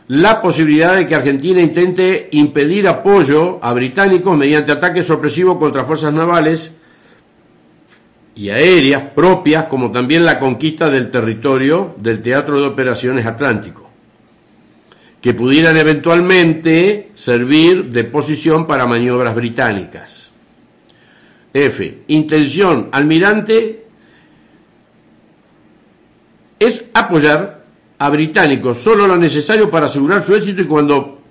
la 0.08 0.42
posibilidad 0.42 0.96
de 0.96 1.06
que 1.06 1.14
Argentina 1.14 1.60
intente 1.60 2.28
impedir 2.32 2.88
apoyo 2.88 3.60
a 3.62 3.72
británicos 3.72 4.36
mediante 4.36 4.72
ataques 4.72 5.06
sorpresivos 5.06 5.58
contra 5.58 5.84
fuerzas 5.84 6.12
navales 6.12 6.72
y 8.36 8.50
aéreas 8.50 9.02
propias, 9.14 9.64
como 9.64 9.90
también 9.90 10.24
la 10.24 10.38
conquista 10.38 10.90
del 10.90 11.10
territorio 11.10 11.94
del 11.96 12.22
Teatro 12.22 12.60
de 12.60 12.66
Operaciones 12.66 13.24
Atlántico, 13.24 13.88
que 15.22 15.32
pudieran 15.32 15.76
eventualmente 15.78 17.10
servir 17.14 17.86
de 17.86 18.04
posición 18.04 18.66
para 18.66 18.86
maniobras 18.86 19.34
británicas. 19.34 20.30
F. 21.54 22.02
Intención 22.08 22.90
almirante 22.92 23.86
es 26.58 26.84
apoyar 26.92 27.64
a 27.98 28.10
británicos 28.10 28.76
solo 28.78 29.06
lo 29.06 29.16
necesario 29.16 29.70
para 29.70 29.86
asegurar 29.86 30.22
su 30.22 30.34
éxito 30.34 30.60
y 30.60 30.66
cuando 30.66 31.22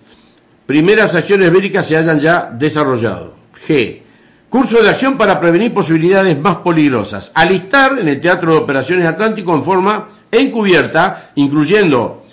primeras 0.66 1.14
acciones 1.14 1.52
bélicas 1.52 1.86
se 1.88 1.98
hayan 1.98 2.20
ya 2.20 2.50
desarrollado. 2.52 3.36
G. 3.68 4.05
Curso 4.50 4.82
de 4.82 4.90
acción 4.90 5.18
para 5.18 5.40
prevenir 5.40 5.74
posibilidades 5.74 6.40
más 6.40 6.58
peligrosas. 6.58 7.32
Alistar 7.34 8.00
en 8.00 8.08
el 8.08 8.22
Teatro 8.22 8.54
de 8.54 8.60
Operaciones 8.60 9.06
Atlántico 9.06 9.54
en 9.54 9.64
forma 9.64 10.10
encubierta, 10.32 11.32
incluyendo 11.36 12.24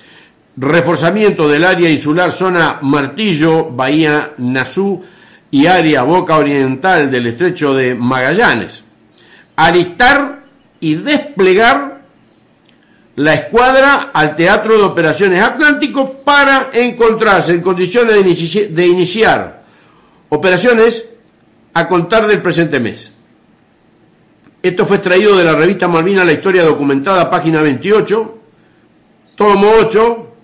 reforzamiento 0.57 1.49
del 1.49 1.65
área 1.65 1.91
insular 1.91 2.31
zona 2.31 2.79
Martillo, 2.83 3.71
Bahía 3.71 4.33
Nazú 4.39 5.03
y 5.51 5.67
área 5.67 6.03
boca 6.03 6.37
oriental 6.37 7.11
del 7.11 7.29
estrecho 7.29 7.75
de 7.75 7.95
Magallanes. 7.95 8.85
Alistar 9.57 10.43
y 10.81 10.95
desplegar 10.95 12.03
la 13.17 13.35
escuadra 13.35 14.11
al 14.13 14.37
Teatro 14.37 14.79
de 14.79 14.85
Operaciones 14.85 15.43
Atlántico 15.43 16.13
para 16.25 16.71
encontrarse 16.73 17.53
en 17.53 17.61
condiciones 17.61 18.15
de, 18.15 18.87
iniciar 18.87 19.63
operaciones 20.31 21.05
a 21.75 21.89
contar 21.89 22.27
del 22.27 22.43
presente 22.43 22.81
mes. 22.81 23.15
Esto 24.63 24.87
fue 24.87 24.97
extraído 24.97 25.37
de 25.37 25.45
la 25.45 25.55
revista 25.55 25.89
Malvina 25.89 26.25
La 26.25 26.33
Historia 26.33 26.65
Documentada, 26.65 27.29
página 27.31 27.63
28, 27.63 28.39
tomo 29.35 29.71
8, 29.81 30.35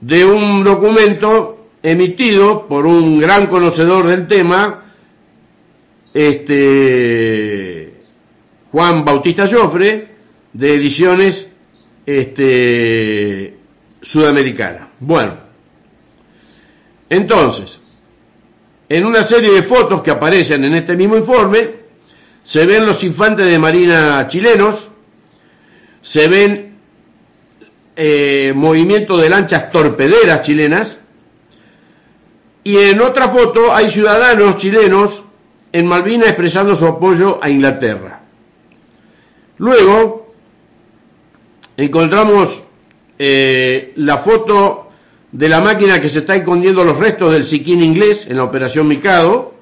de 0.00 0.24
un 0.24 0.64
documento 0.64 1.68
emitido 1.82 2.66
por 2.66 2.86
un 2.86 3.20
gran 3.20 3.46
conocedor 3.46 4.06
del 4.06 4.26
tema, 4.26 4.84
este, 6.12 7.94
Juan 8.72 9.04
Bautista 9.04 9.46
Joffre, 9.46 10.08
de 10.52 10.74
ediciones 10.74 11.46
este, 12.06 13.56
sudamericanas. 14.02 14.88
Bueno, 14.98 15.34
entonces, 17.08 17.80
en 18.90 19.06
una 19.06 19.22
serie 19.22 19.52
de 19.52 19.62
fotos 19.62 20.02
que 20.02 20.10
aparecen 20.10 20.64
en 20.64 20.74
este 20.74 20.96
mismo 20.96 21.16
informe, 21.16 21.70
se 22.42 22.66
ven 22.66 22.84
los 22.84 23.04
infantes 23.04 23.46
de 23.46 23.56
marina 23.56 24.26
chilenos, 24.28 24.88
se 26.02 26.26
ven 26.26 26.74
eh, 27.94 28.52
movimientos 28.56 29.22
de 29.22 29.30
lanchas 29.30 29.70
torpederas 29.70 30.42
chilenas, 30.42 30.98
y 32.64 32.78
en 32.78 33.00
otra 33.00 33.28
foto 33.28 33.72
hay 33.72 33.88
ciudadanos 33.90 34.56
chilenos 34.56 35.22
en 35.72 35.86
Malvinas 35.86 36.26
expresando 36.26 36.74
su 36.74 36.84
apoyo 36.84 37.38
a 37.40 37.48
Inglaterra. 37.48 38.22
Luego 39.58 40.34
encontramos 41.76 42.64
eh, 43.20 43.92
la 43.94 44.18
foto 44.18 44.89
de 45.32 45.48
la 45.48 45.60
máquina 45.60 46.00
que 46.00 46.08
se 46.08 46.20
está 46.20 46.36
escondiendo 46.36 46.84
los 46.84 46.98
restos 46.98 47.32
del 47.32 47.44
Siquín 47.44 47.82
inglés 47.82 48.26
en 48.28 48.36
la 48.36 48.44
operación 48.44 48.88
Mikado, 48.88 49.54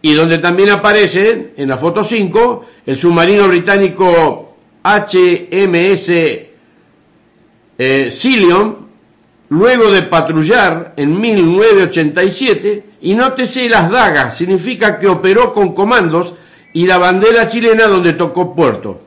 y 0.00 0.14
donde 0.14 0.38
también 0.38 0.70
aparece 0.70 1.52
en 1.56 1.68
la 1.68 1.78
foto 1.78 2.02
5 2.02 2.66
el 2.86 2.96
submarino 2.96 3.46
británico 3.46 4.56
HMS 4.82 6.10
eh, 7.78 8.10
luego 9.48 9.90
de 9.90 10.02
patrullar 10.02 10.94
en 10.96 11.20
1987, 11.20 12.84
y 13.02 13.14
nótese 13.14 13.68
las 13.68 13.90
dagas, 13.90 14.36
significa 14.36 14.98
que 14.98 15.08
operó 15.08 15.52
con 15.52 15.74
comandos 15.74 16.34
y 16.72 16.86
la 16.86 16.98
bandera 16.98 17.48
chilena 17.48 17.86
donde 17.86 18.14
tocó 18.14 18.54
puerto. 18.54 19.02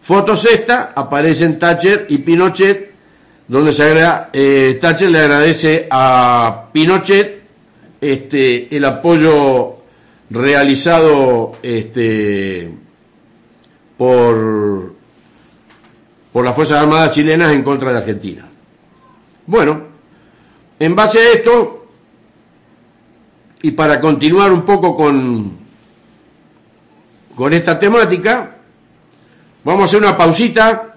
Foto 0.00 0.36
sexta, 0.36 0.92
aparecen 0.94 1.58
Thatcher 1.58 2.06
y 2.08 2.18
Pinochet, 2.18 2.93
donde 3.46 3.72
se 3.72 3.94
eh, 4.32 4.78
Thatcher 4.80 5.10
le 5.10 5.18
agradece 5.18 5.86
a 5.90 6.68
Pinochet 6.72 7.42
este, 8.00 8.74
el 8.74 8.84
apoyo 8.84 9.76
realizado 10.30 11.52
este, 11.62 12.70
por, 13.96 14.94
por 16.32 16.44
las 16.44 16.54
Fuerzas 16.54 16.82
Armadas 16.82 17.12
chilenas 17.12 17.52
en 17.52 17.62
contra 17.62 17.92
de 17.92 17.98
Argentina. 17.98 18.48
Bueno, 19.46 19.82
en 20.78 20.96
base 20.96 21.18
a 21.18 21.32
esto, 21.32 21.86
y 23.62 23.70
para 23.72 24.00
continuar 24.00 24.52
un 24.52 24.62
poco 24.62 24.96
con, 24.96 25.52
con 27.34 27.52
esta 27.52 27.78
temática, 27.78 28.56
vamos 29.64 29.82
a 29.82 29.84
hacer 29.84 30.00
una 30.00 30.16
pausita. 30.16 30.93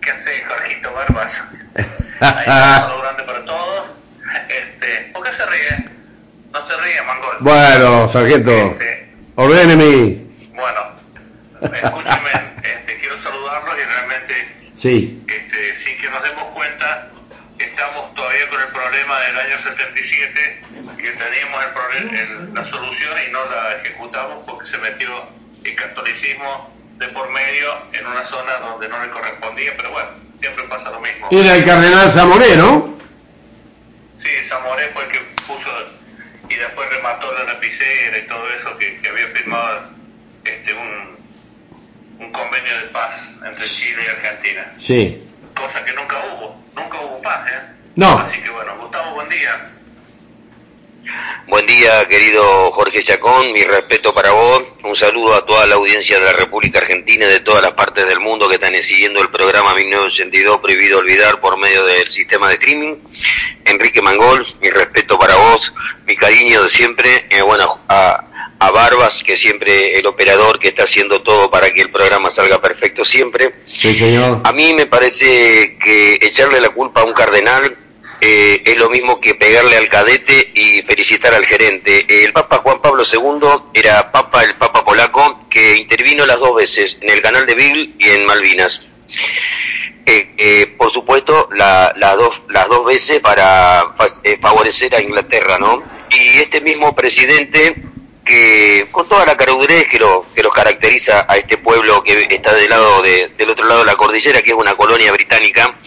¿Qué 0.00 0.10
hace 0.10 0.44
Jorgito 0.44 0.92
Barbas? 0.92 1.42
Ahí 2.20 2.44
un 2.46 2.52
saludo 2.80 3.00
grande 3.02 3.22
para 3.24 3.44
todos. 3.44 3.86
Este, 4.48 5.10
¿Por 5.12 5.24
qué 5.24 5.32
se 5.34 5.46
ríe? 5.46 5.90
No 6.52 6.66
se 6.66 6.76
ríe, 6.78 7.02
Mangol. 7.02 7.36
Bueno, 7.40 8.08
sargento. 8.08 8.50
Este, 8.50 9.08
Ordéneme. 9.36 10.18
bueno, 10.54 10.80
escúcheme, 11.62 12.30
este, 12.62 12.98
quiero 13.00 13.22
saludarlos 13.22 13.74
y 13.78 13.84
realmente 13.84 14.54
Sí. 14.76 15.22
este, 15.28 15.74
sin 15.76 15.98
que 16.00 16.08
nos 16.10 16.22
demos 16.22 16.44
cuenta, 16.54 17.08
estamos 17.78 18.12
todavía 18.14 18.48
con 18.50 18.60
el 18.60 18.68
problema 18.68 19.20
del 19.20 19.38
año 19.38 19.58
77, 19.62 20.64
que 20.96 21.10
teníamos 21.12 21.64
el 21.64 21.70
problema, 21.70 22.20
el- 22.20 22.54
la 22.54 22.64
solución 22.64 23.12
y 23.28 23.30
no 23.32 23.44
la 23.46 23.76
ejecutamos 23.76 24.44
porque 24.44 24.68
se 24.68 24.78
metió 24.78 25.08
el 25.62 25.74
catolicismo 25.76 26.76
de 26.98 27.06
por 27.08 27.30
medio 27.30 27.70
en 27.92 28.04
una 28.06 28.24
zona 28.24 28.54
donde 28.56 28.88
no 28.88 29.00
le 29.04 29.10
correspondía, 29.10 29.76
pero 29.76 29.92
bueno, 29.92 30.08
siempre 30.40 30.64
pasa 30.64 30.90
lo 30.90 30.98
mismo. 31.00 31.28
Era 31.30 31.54
el 31.54 31.64
cardenal 31.64 32.10
Zamoré, 32.10 32.56
¿no? 32.56 32.98
Sí, 34.20 34.28
Zamoré 34.48 34.88
fue 34.88 35.04
el 35.04 35.12
que 35.12 35.20
puso 35.46 35.70
y 36.50 36.54
después 36.56 36.88
remató 36.90 37.32
la 37.34 37.44
lapicera 37.44 38.18
y 38.18 38.26
todo 38.26 38.48
eso 38.54 38.76
que, 38.78 39.00
que 39.00 39.08
había 39.08 39.28
firmado 39.28 39.82
este 40.44 40.74
un, 40.74 41.16
un 42.18 42.32
convenio 42.32 42.76
de 42.78 42.86
paz 42.88 43.14
entre 43.46 43.66
Chile 43.66 44.02
y 44.04 44.08
Argentina. 44.08 44.72
Sí. 44.78 45.27
Cosa 45.58 45.84
que 45.84 45.92
nunca 45.92 46.16
hubo, 46.24 46.56
nunca 46.76 47.00
hubo 47.00 47.20
paz, 47.22 47.50
¿eh? 47.50 47.60
No. 47.96 48.18
Así 48.18 48.40
que 48.40 48.50
bueno, 48.50 48.76
Gustavo, 48.78 49.14
buen 49.14 49.28
día. 49.28 49.70
Buen 51.46 51.64
día, 51.64 52.06
querido 52.06 52.70
Jorge 52.72 53.02
Chacón, 53.02 53.52
mi 53.52 53.64
respeto 53.64 54.12
para 54.12 54.30
vos, 54.32 54.62
un 54.84 54.94
saludo 54.94 55.34
a 55.34 55.46
toda 55.46 55.66
la 55.66 55.76
audiencia 55.76 56.18
de 56.18 56.26
la 56.26 56.32
República 56.32 56.80
Argentina 56.80 57.24
y 57.24 57.30
de 57.30 57.40
todas 57.40 57.62
las 57.62 57.72
partes 57.72 58.06
del 58.06 58.20
mundo 58.20 58.46
que 58.48 58.56
están 58.56 58.74
siguiendo 58.82 59.22
el 59.22 59.30
programa 59.30 59.74
1982 59.74 60.60
Prohibido 60.60 60.98
Olvidar 60.98 61.40
por 61.40 61.58
medio 61.58 61.84
del 61.86 62.10
sistema 62.10 62.48
de 62.48 62.54
streaming. 62.54 62.96
Enrique 63.64 64.02
Mangol, 64.02 64.46
mi 64.60 64.68
respeto 64.68 65.18
para 65.18 65.36
vos, 65.36 65.72
mi 66.06 66.14
cariño 66.16 66.62
de 66.64 66.68
siempre, 66.68 67.26
y 67.30 67.40
bueno, 67.40 67.80
a, 67.88 68.27
a 68.60 68.70
Barbas, 68.70 69.22
que 69.24 69.36
siempre 69.36 69.98
el 69.98 70.06
operador 70.06 70.58
que 70.58 70.68
está 70.68 70.84
haciendo 70.84 71.22
todo 71.22 71.50
para 71.50 71.70
que 71.72 71.80
el 71.80 71.90
programa 71.90 72.30
salga 72.30 72.60
perfecto 72.60 73.04
siempre. 73.04 73.54
Sí, 73.72 73.94
señor. 73.94 74.40
A 74.44 74.52
mí 74.52 74.74
me 74.74 74.86
parece 74.86 75.76
que 75.82 76.14
echarle 76.20 76.60
la 76.60 76.70
culpa 76.70 77.02
a 77.02 77.04
un 77.04 77.12
cardenal 77.12 77.76
eh, 78.20 78.62
es 78.64 78.76
lo 78.78 78.90
mismo 78.90 79.20
que 79.20 79.36
pegarle 79.36 79.76
al 79.76 79.86
cadete 79.88 80.50
y 80.54 80.82
felicitar 80.82 81.32
al 81.34 81.46
gerente. 81.46 82.04
El 82.24 82.32
Papa 82.32 82.58
Juan 82.58 82.82
Pablo 82.82 83.04
II 83.04 83.70
era 83.74 84.10
Papa, 84.10 84.42
el 84.42 84.54
Papa 84.56 84.84
polaco, 84.84 85.46
que 85.48 85.76
intervino 85.76 86.26
las 86.26 86.40
dos 86.40 86.56
veces, 86.56 86.96
en 87.00 87.10
el 87.10 87.22
canal 87.22 87.46
de 87.46 87.54
Beagle 87.54 87.90
y 87.96 88.08
en 88.08 88.26
Malvinas. 88.26 88.80
Eh, 90.04 90.34
eh, 90.38 90.74
por 90.78 90.90
supuesto, 90.92 91.48
la- 91.54 91.92
las 91.96 92.16
dos, 92.16 92.40
las 92.48 92.66
dos 92.68 92.84
veces 92.86 93.20
para 93.20 93.92
fa- 93.96 94.08
eh, 94.24 94.38
favorecer 94.40 94.94
a 94.96 95.00
Inglaterra, 95.02 95.58
¿no? 95.60 95.82
Y 96.10 96.38
este 96.38 96.60
mismo 96.62 96.94
presidente 96.96 97.76
que 98.28 98.86
con 98.92 99.08
toda 99.08 99.24
la 99.24 99.36
carudurez 99.38 99.88
que, 99.88 99.98
lo, 99.98 100.26
que 100.34 100.42
los 100.42 100.52
caracteriza 100.52 101.24
a 101.26 101.38
este 101.38 101.56
pueblo 101.56 102.02
que 102.02 102.28
está 102.28 102.54
del 102.54 102.68
lado 102.68 103.00
de, 103.00 103.32
del 103.38 103.48
otro 103.48 103.66
lado 103.66 103.80
de 103.80 103.86
la 103.86 103.96
cordillera, 103.96 104.42
que 104.42 104.50
es 104.50 104.56
una 104.56 104.74
colonia 104.74 105.10
británica, 105.12 105.78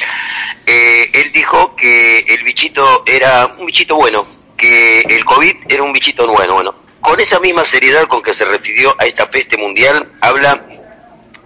eh, 0.66 1.10
él 1.14 1.32
dijo 1.32 1.76
que 1.76 2.20
el 2.20 2.44
bichito 2.44 3.04
era 3.06 3.46
un 3.46 3.68
bichito 3.68 3.96
bueno, 3.96 4.28
que 4.58 5.02
el 5.02 5.24
COVID 5.24 5.56
era 5.70 5.84
un 5.84 5.94
bichito 5.94 6.28
bueno. 6.28 6.56
Bueno, 6.56 6.76
con 7.00 7.20
esa 7.20 7.40
misma 7.40 7.64
seriedad 7.64 8.08
con 8.08 8.24
que 8.24 8.34
se 8.34 8.44
refirió 8.44 8.96
a 8.98 9.06
esta 9.06 9.30
peste 9.30 9.58
mundial, 9.58 10.12
habla 10.20 10.66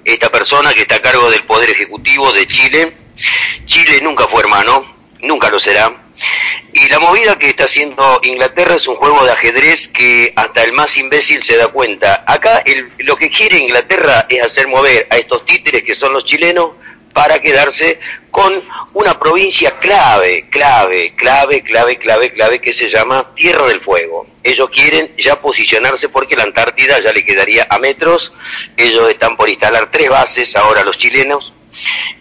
esta 0.05 0.29
persona 0.31 0.73
que 0.73 0.83
está 0.83 0.95
a 0.95 1.01
cargo 1.01 1.29
del 1.29 1.43
Poder 1.43 1.71
Ejecutivo 1.71 2.31
de 2.31 2.47
Chile. 2.47 2.95
Chile 3.65 3.99
nunca 4.01 4.27
fue 4.29 4.39
hermano, 4.39 4.95
nunca 5.21 5.49
lo 5.49 5.59
será. 5.59 6.04
Y 6.73 6.87
la 6.89 6.99
movida 6.99 7.37
que 7.37 7.49
está 7.49 7.65
haciendo 7.65 8.19
Inglaterra 8.23 8.75
es 8.75 8.87
un 8.87 8.95
juego 8.95 9.23
de 9.23 9.31
ajedrez 9.31 9.87
que 9.89 10.33
hasta 10.35 10.63
el 10.63 10.73
más 10.73 10.97
imbécil 10.97 11.41
se 11.43 11.57
da 11.57 11.67
cuenta. 11.67 12.23
Acá 12.27 12.63
lo 12.99 13.15
que 13.15 13.29
quiere 13.29 13.59
Inglaterra 13.59 14.25
es 14.29 14.43
hacer 14.43 14.67
mover 14.67 15.07
a 15.09 15.17
estos 15.17 15.45
títeres 15.45 15.83
que 15.83 15.95
son 15.95 16.13
los 16.13 16.25
chilenos 16.25 16.71
para 17.15 17.39
quedarse 17.39 17.97
con 18.29 18.61
una 18.93 19.17
provincia 19.17 19.79
clave, 19.79 20.49
clave, 20.49 21.15
clave, 21.15 21.63
clave, 21.63 21.97
clave, 21.97 22.29
clave, 22.31 22.59
que 22.59 22.73
se 22.73 22.89
llama 22.89 23.33
Tierra 23.33 23.67
del 23.67 23.79
Fuego. 23.79 24.27
Ellos 24.43 24.69
quieren 24.69 25.15
ya 25.17 25.39
posicionarse 25.39 26.09
porque 26.09 26.35
la 26.35 26.43
Antártida 26.43 26.99
ya 26.99 27.13
le 27.13 27.23
quedaría 27.23 27.67
a 27.69 27.79
metros. 27.79 28.33
Ellos 28.75 29.09
están 29.09 29.37
por 29.37 29.47
instalar 29.47 29.89
tres 29.89 30.09
bases 30.09 30.53
ahora 30.57 30.83
los 30.83 30.97
chilenos. 30.97 31.53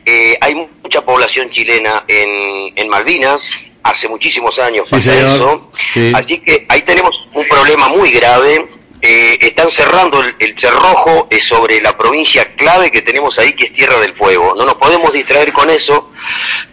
Eh, 0.07 0.39
hay 0.41 0.55
mucha 0.55 1.05
población 1.05 1.51
chilena 1.51 2.05
en, 2.07 2.73
en 2.77 2.89
Malvinas, 2.89 3.43
hace 3.85 4.09
muchísimos 4.09 4.59
años 4.59 4.88
pasa 4.88 5.14
eso. 5.14 5.70
Así 6.14 6.38
que 6.38 6.66
ahí 6.68 6.83
tenemos 6.83 7.12
un 7.33 7.47
problema 7.47 7.88
muy 7.88 8.11
grave 8.11 8.66
eh, 9.07 9.37
están 9.49 9.70
cerrando 9.70 10.18
el, 10.38 10.59
cerrojo 10.59 11.29
eh, 11.31 11.38
sobre 11.38 11.79
la 11.83 11.94
provincia 11.94 12.55
clave 12.55 12.90
que 12.90 13.03
tenemos 13.03 13.38
ahí, 13.38 13.53
que 13.53 13.66
es 13.66 13.73
Tierra 13.75 13.99
del 13.99 14.14
Fuego. 14.14 14.55
No 14.57 14.64
nos 14.64 14.77
podemos 14.77 15.12
distraer 15.12 15.53
con 15.53 15.68
eso. 15.68 16.11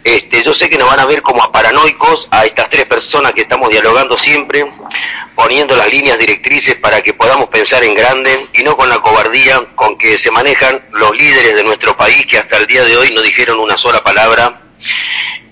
Este, 0.02 0.42
yo 0.42 0.54
sé 0.54 0.70
que 0.70 0.78
nos 0.78 0.88
van 0.88 1.00
a 1.00 1.04
ver 1.04 1.20
como 1.20 1.42
a 1.42 1.52
paranoicos 1.52 2.28
a 2.30 2.46
estas 2.46 2.70
tres 2.70 2.86
personas 2.86 3.34
que 3.34 3.42
estamos 3.42 3.68
dialogando 3.68 4.16
siempre, 4.16 4.64
poniendo 5.34 5.76
las 5.76 5.92
líneas 5.92 6.18
directrices 6.18 6.76
para 6.76 7.02
que 7.02 7.12
podamos 7.12 7.50
pensar 7.50 7.84
en 7.84 7.94
grande 7.94 8.48
y 8.54 8.62
no 8.62 8.78
con 8.78 8.88
la 8.88 9.00
cobardía 9.00 9.66
con 9.74 9.98
que 9.98 10.16
se 10.16 10.30
manejan 10.30 10.88
los 10.92 11.14
líderes 11.14 11.54
de 11.54 11.64
nuestro 11.64 11.94
país 11.98 12.24
que 12.24 12.38
hasta 12.38 12.56
el 12.56 12.66
día 12.66 12.82
de 12.82 12.96
hoy 12.96 13.10
no 13.12 13.20
dijeron 13.20 13.60
una 13.60 13.76
sola 13.76 14.02
palabra. 14.02 14.61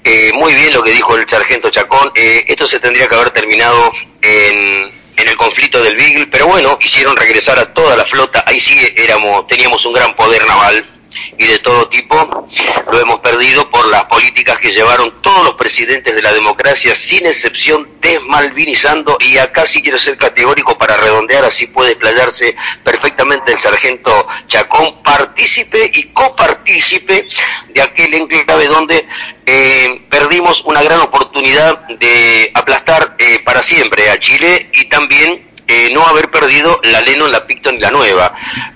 Eh, 0.05 0.33
muy 0.35 0.55
bien 0.55 0.73
lo 0.73 0.83
que 0.83 0.93
dijo 0.93 1.16
el 1.16 1.29
sargento 1.29 1.71
Chacón. 1.71 2.11
esto 2.14 2.66
se 2.66 2.81
tendría 2.81 3.07
que 3.07 3.14
haber 3.14 3.31
terminado 3.31 3.93
en 4.23 5.01
en 5.21 5.29
el 5.29 5.37
conflicto 5.37 5.83
del 5.83 5.97
Beagle, 5.97 6.27
pero 6.29 6.47
bueno, 6.47 6.79
hicieron 6.81 7.16
regresar 7.16 7.59
a 7.59 7.73
toda 7.73 7.97
la 7.97 8.05
flota, 8.07 8.43
ahí 8.47 8.61
sí 8.61 8.75
éramos, 8.97 9.47
teníamos 9.47 9.85
un 9.85 9.93
gran 9.93 10.14
poder 10.14 10.47
naval 10.47 11.00
y 11.38 11.46
de 11.46 11.59
todo 11.59 11.88
tipo, 11.88 12.46
lo 12.90 13.01
hemos 13.01 13.20
perdido 13.20 13.68
por 13.70 13.87
las 13.88 14.05
políticas 14.07 14.59
que 14.59 14.73
llevaron 14.73 15.20
todos 15.23 15.44
los 15.44 15.55
presidentes 15.55 16.14
de 16.14 16.23
la 16.23 16.33
democracia, 16.33 16.94
sin 16.94 17.27
excepción, 17.27 17.88
desmalvinizando, 18.01 19.18
y 19.20 19.38
acá 19.38 19.66
sí 19.66 19.83
quiero 19.83 19.99
ser 19.99 20.16
categórico 20.16 20.79
para 20.79 20.96
redondear, 20.96 21.44
así 21.44 21.66
puede 21.68 21.92
explayarse 21.92 22.57
perfectamente 22.85 23.53
el 23.53 23.59
sargento 23.59 24.27
Chacón, 24.49 25.03
partícipe 25.03 25.90
y 25.94 26.05
copartícipe 26.12 27.27
de 27.68 27.83
aquel 27.83 28.14
enclave 28.14 28.66
donde 28.66 29.07
eh, 29.46 30.03
perdimos 30.09 30.62
una 30.64 30.83
gran 30.83 31.01
oportunidad 31.01 31.79
de 31.99 32.51
aplastar 32.55 33.16
eh, 33.18 33.40
para 33.44 33.62
siempre 33.62 34.09
a 34.11 34.18
Chile 34.18 34.70
y 34.75 34.85
también 34.85 35.50
eh, 35.73 35.89
no 35.93 36.05
haber 36.05 36.29
perdido 36.33 36.81
la 36.83 37.01
Lennon, 37.01 37.31
la 37.31 37.47
Picton 37.47 37.77
y 37.77 37.79
la 37.79 37.93
Nueva. 37.93 38.35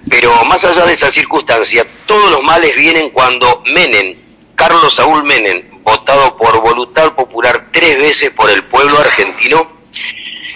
Pero 0.08 0.44
más 0.44 0.64
allá 0.64 0.86
de 0.86 0.94
esa 0.94 1.10
circunstancia, 1.12 1.84
todos 2.06 2.30
los 2.30 2.40
males 2.44 2.76
vienen 2.76 3.10
cuando 3.10 3.64
Menem, 3.66 4.16
Carlos 4.54 4.94
Saúl 4.94 5.24
Menem, 5.24 5.82
votado 5.82 6.36
por 6.36 6.60
voluntad 6.60 7.12
popular 7.16 7.66
tres 7.72 7.98
veces 7.98 8.30
por 8.30 8.48
el 8.48 8.62
pueblo 8.66 8.96
argentino, 8.96 9.72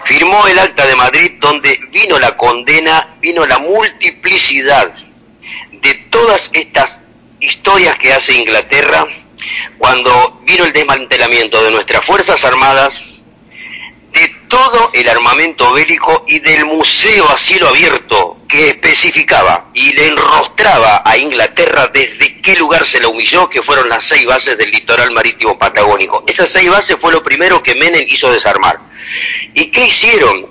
firmó 0.04 0.46
el 0.46 0.60
acta 0.60 0.86
de 0.86 0.94
Madrid 0.94 1.32
donde 1.40 1.80
vino 1.90 2.20
la 2.20 2.36
condena, 2.36 3.16
vino 3.20 3.44
la 3.44 3.58
multiplicidad 3.58 4.94
de 5.72 5.94
todas 6.08 6.50
estas 6.52 7.00
historias 7.40 7.96
que 7.96 8.12
hace 8.12 8.34
Inglaterra 8.34 9.08
cuando 9.76 10.40
vino 10.46 10.64
el 10.64 10.72
desmantelamiento 10.72 11.60
de 11.64 11.72
nuestras 11.72 12.06
Fuerzas 12.06 12.44
Armadas, 12.44 12.96
todo 14.48 14.90
el 14.92 15.08
armamento 15.08 15.72
bélico 15.72 16.24
y 16.26 16.40
del 16.40 16.66
museo 16.66 17.28
a 17.28 17.38
cielo 17.38 17.68
abierto 17.68 18.38
que 18.48 18.70
especificaba 18.70 19.70
y 19.74 19.92
le 19.92 20.08
enrostraba 20.08 21.02
a 21.04 21.16
Inglaterra 21.16 21.88
desde 21.88 22.40
qué 22.40 22.56
lugar 22.56 22.86
se 22.86 23.00
la 23.00 23.08
humilló, 23.08 23.48
que 23.48 23.62
fueron 23.62 23.88
las 23.88 24.04
seis 24.06 24.26
bases 24.26 24.56
del 24.56 24.70
litoral 24.70 25.12
marítimo 25.12 25.58
patagónico. 25.58 26.24
Esas 26.26 26.48
seis 26.48 26.70
bases 26.70 26.96
fue 27.00 27.12
lo 27.12 27.22
primero 27.22 27.62
que 27.62 27.74
Menem 27.74 28.06
hizo 28.08 28.32
desarmar. 28.32 28.80
¿Y 29.54 29.70
qué 29.70 29.86
hicieron 29.86 30.46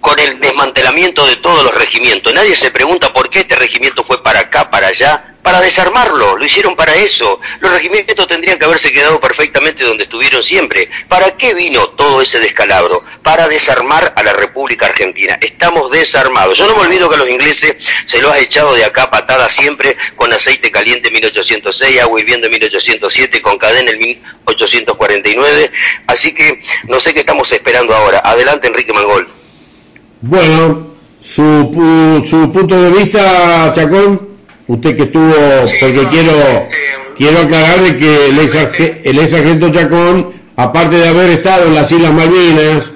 con 0.00 0.18
el 0.18 0.38
desmantelamiento 0.38 1.26
de 1.26 1.36
todos 1.36 1.64
los 1.64 1.74
regimientos? 1.74 2.32
Nadie 2.34 2.54
se 2.56 2.70
pregunta 2.70 3.12
por 3.12 3.30
qué 3.30 3.40
este 3.40 3.56
regimiento 3.56 4.04
fue 4.04 4.22
para 4.22 4.40
acá, 4.40 4.70
para 4.70 4.88
allá, 4.88 5.36
para 5.42 5.60
desarmarlo, 5.60 6.36
lo 6.36 6.44
hicieron 6.44 6.76
para 6.76 6.94
eso. 6.94 7.40
Los 7.60 7.72
regimientos 7.72 8.26
tendrían 8.26 8.58
que 8.58 8.66
haberse 8.66 8.92
quedado 8.92 9.20
perfectamente 9.20 9.84
donde 9.84 10.04
estuvieron 10.04 10.42
siempre. 10.42 10.90
¿Para 11.08 11.36
qué 11.36 11.54
vino 11.54 11.88
todo 11.90 12.20
ese 12.20 12.38
descalabro? 12.40 13.02
Para 13.22 13.48
desarmar 13.48 14.12
a 14.16 14.22
la 14.22 14.32
República 14.34 14.86
Argentina. 14.86 15.38
Estamos 15.40 15.90
desarmados. 15.90 16.58
Yo 16.58 16.66
no 16.66 16.76
me 16.76 16.82
olvido 16.82 17.08
que 17.08 17.14
a 17.14 17.18
los 17.18 17.30
ingleses 17.30 17.76
se 18.04 18.20
los 18.20 18.30
ha 18.30 18.38
echado 18.38 18.74
de 18.74 18.84
acá 18.84 19.10
patada 19.10 19.48
siempre 19.48 19.96
con 20.16 20.32
aceite 20.32 20.70
caliente 20.70 21.08
en 21.08 21.14
1806, 21.14 22.00
agua 22.00 22.20
hirviendo 22.20 22.46
en 22.46 22.52
1807, 22.52 23.40
con 23.40 23.56
cadena 23.56 23.92
en 23.92 23.98
1849. 23.98 25.72
Así 26.06 26.34
que 26.34 26.62
no 26.84 27.00
sé 27.00 27.14
qué 27.14 27.20
estamos 27.20 27.50
esperando 27.50 27.94
ahora. 27.94 28.20
Adelante, 28.24 28.68
Enrique 28.68 28.92
Mangol. 28.92 29.28
Bueno, 30.20 30.90
su, 31.22 32.22
su 32.28 32.52
punto 32.52 32.82
de 32.82 32.90
vista, 32.90 33.72
Chacón. 33.74 34.29
Usted 34.70 34.96
que 34.96 35.02
estuvo, 35.02 35.34
porque 35.80 36.06
quiero 36.10 36.30
este, 36.30 36.68
quiero 37.16 37.40
aclarar 37.40 37.82
de 37.82 37.96
que 37.96 38.28
el 38.28 38.38
ex, 38.38 38.54
el 39.02 39.18
ex 39.18 39.32
sargento 39.32 39.68
Chacón, 39.72 40.30
aparte 40.54 40.94
de 40.94 41.08
haber 41.08 41.30
estado 41.30 41.66
en 41.66 41.74
las 41.74 41.90
Islas 41.90 42.12
Malvinas 42.12 42.92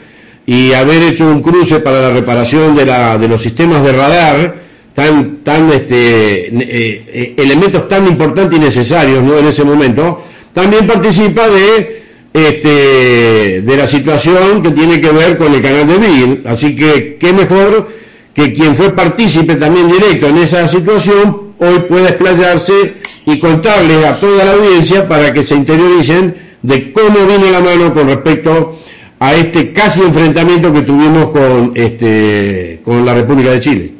y 0.46 0.72
haber 0.72 1.02
hecho 1.02 1.26
un 1.26 1.42
cruce 1.42 1.80
para 1.80 2.00
la 2.00 2.10
reparación 2.10 2.76
de, 2.76 2.86
la, 2.86 3.18
de 3.18 3.26
los 3.26 3.42
sistemas 3.42 3.82
de 3.82 3.92
radar, 3.92 4.54
tan, 4.94 5.38
tan 5.38 5.72
este, 5.72 6.46
eh, 6.46 7.04
eh, 7.12 7.34
elementos 7.38 7.88
tan 7.88 8.06
importantes 8.06 8.56
y 8.56 8.62
necesarios 8.62 9.20
¿no? 9.24 9.36
en 9.36 9.46
ese 9.46 9.64
momento, 9.64 10.22
también 10.52 10.86
participa 10.86 11.48
de 11.48 12.04
este, 12.32 13.62
de 13.62 13.76
la 13.76 13.88
situación 13.88 14.62
que 14.62 14.70
tiene 14.70 15.00
que 15.00 15.10
ver 15.10 15.36
con 15.36 15.52
el 15.52 15.60
canal 15.60 15.88
de 15.88 15.98
Bill. 15.98 16.42
Así 16.46 16.76
que 16.76 17.16
qué 17.18 17.32
mejor 17.32 17.88
que 18.32 18.52
quien 18.52 18.76
fue 18.76 18.94
partícipe 18.94 19.56
también 19.56 19.90
directo 19.90 20.28
en 20.28 20.38
esa 20.38 20.68
situación 20.68 21.43
hoy 21.58 21.80
pueda 21.80 22.10
explayarse 22.10 22.94
y 23.26 23.38
contarle 23.38 24.06
a 24.06 24.20
toda 24.20 24.44
la 24.44 24.52
audiencia 24.52 25.08
para 25.08 25.32
que 25.32 25.42
se 25.42 25.54
interioricen 25.54 26.56
de 26.62 26.92
cómo 26.92 27.26
viene 27.26 27.50
la 27.50 27.60
mano 27.60 27.92
con 27.92 28.06
respecto 28.06 28.78
a 29.20 29.34
este 29.34 29.72
casi 29.72 30.02
enfrentamiento 30.02 30.72
que 30.72 30.82
tuvimos 30.82 31.30
con 31.30 31.72
este 31.74 32.80
con 32.84 33.04
la 33.04 33.14
República 33.14 33.50
de 33.50 33.60
Chile. 33.60 33.92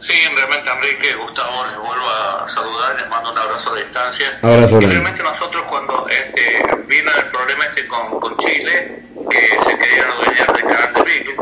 Sí, 0.00 0.14
realmente 0.34 0.70
Enrique, 0.70 1.14
Gustavo, 1.16 1.66
les 1.66 1.76
vuelvo 1.76 2.08
a 2.08 2.48
saludar, 2.48 2.96
les 2.98 3.08
mando 3.08 3.32
un 3.32 3.38
abrazo 3.38 3.74
de 3.74 3.82
distancia. 3.84 4.38
Abrazo 4.42 4.80
y 4.80 4.86
realmente 4.86 5.22
nosotros 5.22 5.64
cuando 5.68 6.06
este, 6.08 6.62
vino 6.86 7.10
el 7.14 7.24
problema 7.26 7.66
este 7.66 7.86
con, 7.86 8.18
con 8.20 8.36
Chile, 8.38 9.02
que 9.30 9.40
se 9.40 9.78
querían 9.78 10.10
adueñar 10.10 10.52
del 10.52 10.64
canal 10.64 10.94
de 10.94 11.02
Beagle, 11.02 11.34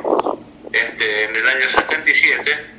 este, 0.72 1.24
en 1.24 1.36
el 1.36 1.48
año 1.48 1.68
77, 1.76 2.50
eh, 2.50 2.54
fue 2.54 2.64
un, 2.64 2.75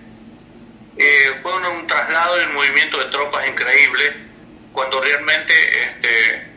traslado 2.08 2.42
y 2.42 2.46
un 2.46 2.54
movimiento 2.54 3.00
de 3.00 3.06
tropas 3.06 3.48
increíble 3.48 4.14
cuando 4.72 5.02
realmente 5.02 5.54
este, 5.84 6.48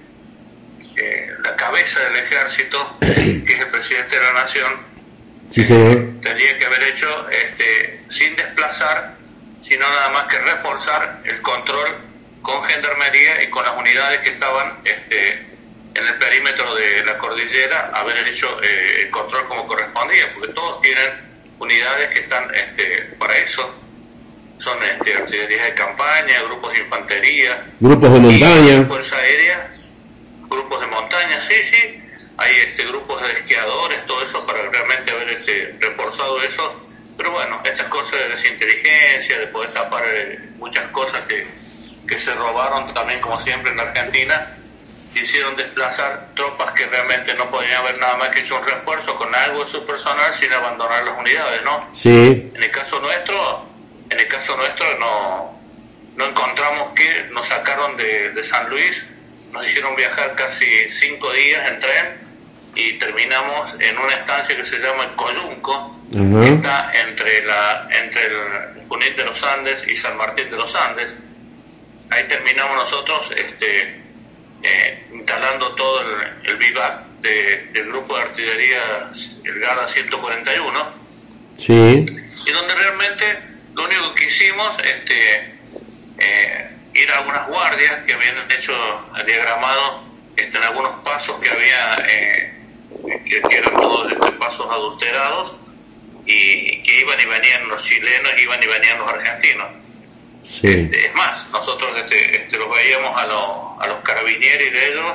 eh, 0.96 1.32
la 1.42 1.56
cabeza 1.56 2.00
del 2.00 2.16
ejército, 2.16 2.96
que 3.00 3.52
es 3.54 3.60
el 3.60 3.68
presidente 3.68 4.16
de 4.16 4.22
la 4.22 4.32
nación, 4.32 4.72
eh, 5.56 6.12
tendría 6.22 6.58
que 6.58 6.66
haber 6.66 6.82
hecho 6.84 7.28
este, 7.30 8.00
sin 8.10 8.36
desplazar, 8.36 9.16
sino 9.62 9.88
nada 9.88 10.10
más 10.10 10.28
que 10.28 10.38
reforzar 10.38 11.20
el 11.24 11.40
control 11.42 11.96
con 12.42 12.64
gendarmería 12.64 13.42
y 13.42 13.50
con 13.50 13.64
las 13.64 13.76
unidades 13.76 14.20
que 14.20 14.30
estaban 14.30 14.78
este, 14.84 15.32
en 15.94 16.06
el 16.06 16.14
perímetro 16.14 16.74
de 16.76 17.04
la 17.04 17.18
cordillera, 17.18 17.90
haber 17.92 18.28
hecho 18.28 18.60
el 18.62 19.10
control 19.10 19.48
como 19.48 19.66
correspondía, 19.66 20.32
porque 20.34 20.52
todos 20.52 20.80
tienen 20.82 21.10
unidades 21.58 22.10
que 22.10 22.20
están 22.20 22.54
este, 22.54 23.14
para 23.18 23.36
eso 23.36 23.79
son 24.62 24.78
este, 24.82 25.14
artillerías 25.14 25.66
de 25.66 25.74
campaña, 25.74 26.42
grupos 26.44 26.72
de 26.72 26.80
infantería, 26.80 27.66
grupos 27.80 28.12
de 28.12 28.20
montaña, 28.20 28.84
fuerza 28.86 29.16
aérea, 29.16 29.70
grupos 30.48 30.80
de 30.80 30.86
montaña, 30.86 31.40
sí, 31.48 31.54
sí. 31.72 32.32
hay 32.36 32.56
este 32.56 32.84
grupos 32.86 33.22
de 33.22 33.32
esquiadores, 33.32 34.06
todo 34.06 34.22
eso 34.24 34.46
para 34.46 34.62
realmente 34.68 35.10
haber 35.10 35.28
este, 35.30 35.76
reforzado 35.80 36.42
eso. 36.42 36.86
Pero 37.16 37.32
bueno, 37.32 37.60
estas 37.64 37.86
cosas 37.88 38.12
de 38.12 38.28
desinteligencia, 38.30 39.38
de 39.38 39.46
poder 39.48 39.72
tapar 39.72 40.02
eh, 40.06 40.38
muchas 40.56 40.88
cosas 40.90 41.22
que, 41.26 41.46
que 42.08 42.18
se 42.18 42.34
robaron 42.34 42.94
también 42.94 43.20
como 43.20 43.40
siempre 43.42 43.70
en 43.70 43.76
la 43.76 43.82
Argentina, 43.84 44.56
hicieron 45.14 45.56
desplazar 45.56 46.28
tropas 46.34 46.72
que 46.72 46.86
realmente 46.86 47.34
no 47.34 47.50
podían 47.50 47.82
haber 47.82 47.98
nada 47.98 48.16
más 48.16 48.28
que 48.30 48.40
hecho 48.40 48.56
un 48.56 48.64
refuerzo 48.64 49.16
con 49.16 49.34
algo 49.34 49.64
de 49.64 49.70
su 49.70 49.84
personal 49.84 50.32
sin 50.38 50.52
abandonar 50.52 51.04
las 51.04 51.18
unidades, 51.18 51.62
¿no? 51.64 51.88
Sí. 51.92 52.50
En 52.54 52.62
el 52.62 52.70
caso 52.70 53.00
nuestro, 53.00 53.69
en 54.10 54.18
el 54.18 54.28
caso 54.28 54.56
nuestro 54.56 54.98
no, 54.98 55.60
no 56.16 56.26
encontramos 56.26 56.92
que 56.94 57.28
nos 57.32 57.46
sacaron 57.48 57.96
de, 57.96 58.30
de 58.30 58.44
San 58.44 58.68
Luis, 58.68 59.00
nos 59.52 59.66
hicieron 59.66 59.96
viajar 59.96 60.34
casi 60.34 60.66
cinco 61.00 61.32
días 61.32 61.68
en 61.68 61.80
tren 61.80 62.30
y 62.74 62.92
terminamos 62.98 63.74
en 63.80 63.98
una 63.98 64.14
estancia 64.14 64.56
que 64.56 64.64
se 64.64 64.78
llama 64.78 65.04
el 65.04 65.14
Coyunco, 65.16 65.96
que 66.10 66.54
está 66.54 66.92
entre 66.94 67.44
la 67.44 67.88
entre 67.90 68.26
el 68.26 68.88
Junín 68.88 69.16
de 69.16 69.24
los 69.24 69.42
Andes 69.42 69.78
y 69.88 69.96
San 69.96 70.16
Martín 70.16 70.50
de 70.50 70.56
los 70.56 70.74
Andes. 70.74 71.08
Ahí 72.10 72.24
terminamos 72.28 72.76
nosotros 72.76 73.30
este, 73.36 74.00
eh, 74.62 75.06
instalando 75.12 75.74
todo 75.74 76.00
el, 76.00 76.50
el 76.50 76.56
vivac 76.56 77.06
del 77.20 77.86
grupo 77.86 78.16
de 78.16 78.22
artillería, 78.22 79.10
el 79.44 79.60
GADA 79.60 79.88
141. 79.90 80.86
Sí. 81.58 82.06
Y 82.46 82.50
donde 82.50 82.74
realmente 82.74 83.49
lo 83.80 83.86
único 83.86 84.14
que 84.14 84.24
hicimos, 84.26 84.76
este, 84.84 85.54
eh, 86.18 86.70
ir 86.94 87.10
a 87.10 87.18
algunas 87.18 87.48
guardias 87.48 88.04
que 88.06 88.14
habían 88.14 88.50
hecho 88.50 88.72
diagramado 89.26 90.04
este, 90.36 90.56
en 90.56 90.64
algunos 90.64 91.00
pasos 91.00 91.40
que 91.40 91.50
había 91.50 92.06
eh, 92.08 92.52
que, 93.24 93.56
eran 93.56 93.74
todos 93.76 94.12
este, 94.12 94.32
pasos 94.32 94.66
adulterados 94.70 95.56
y 96.26 96.82
que 96.82 97.00
iban 97.00 97.20
y 97.20 97.24
venían 97.24 97.68
los 97.68 97.82
chilenos, 97.84 98.32
iban 98.40 98.62
y 98.62 98.66
venían 98.66 98.98
los 98.98 99.08
argentinos. 99.08 99.68
Este, 100.62 101.06
es 101.06 101.14
más, 101.14 101.48
nosotros 101.50 101.90
este, 102.04 102.36
este, 102.36 102.58
los 102.58 102.70
veíamos 102.70 103.16
a, 103.16 103.26
los 103.26 103.80
a 103.80 103.86
los 103.86 104.00
carabinieri 104.00 104.70
de 104.70 104.88
ellos, 104.88 105.14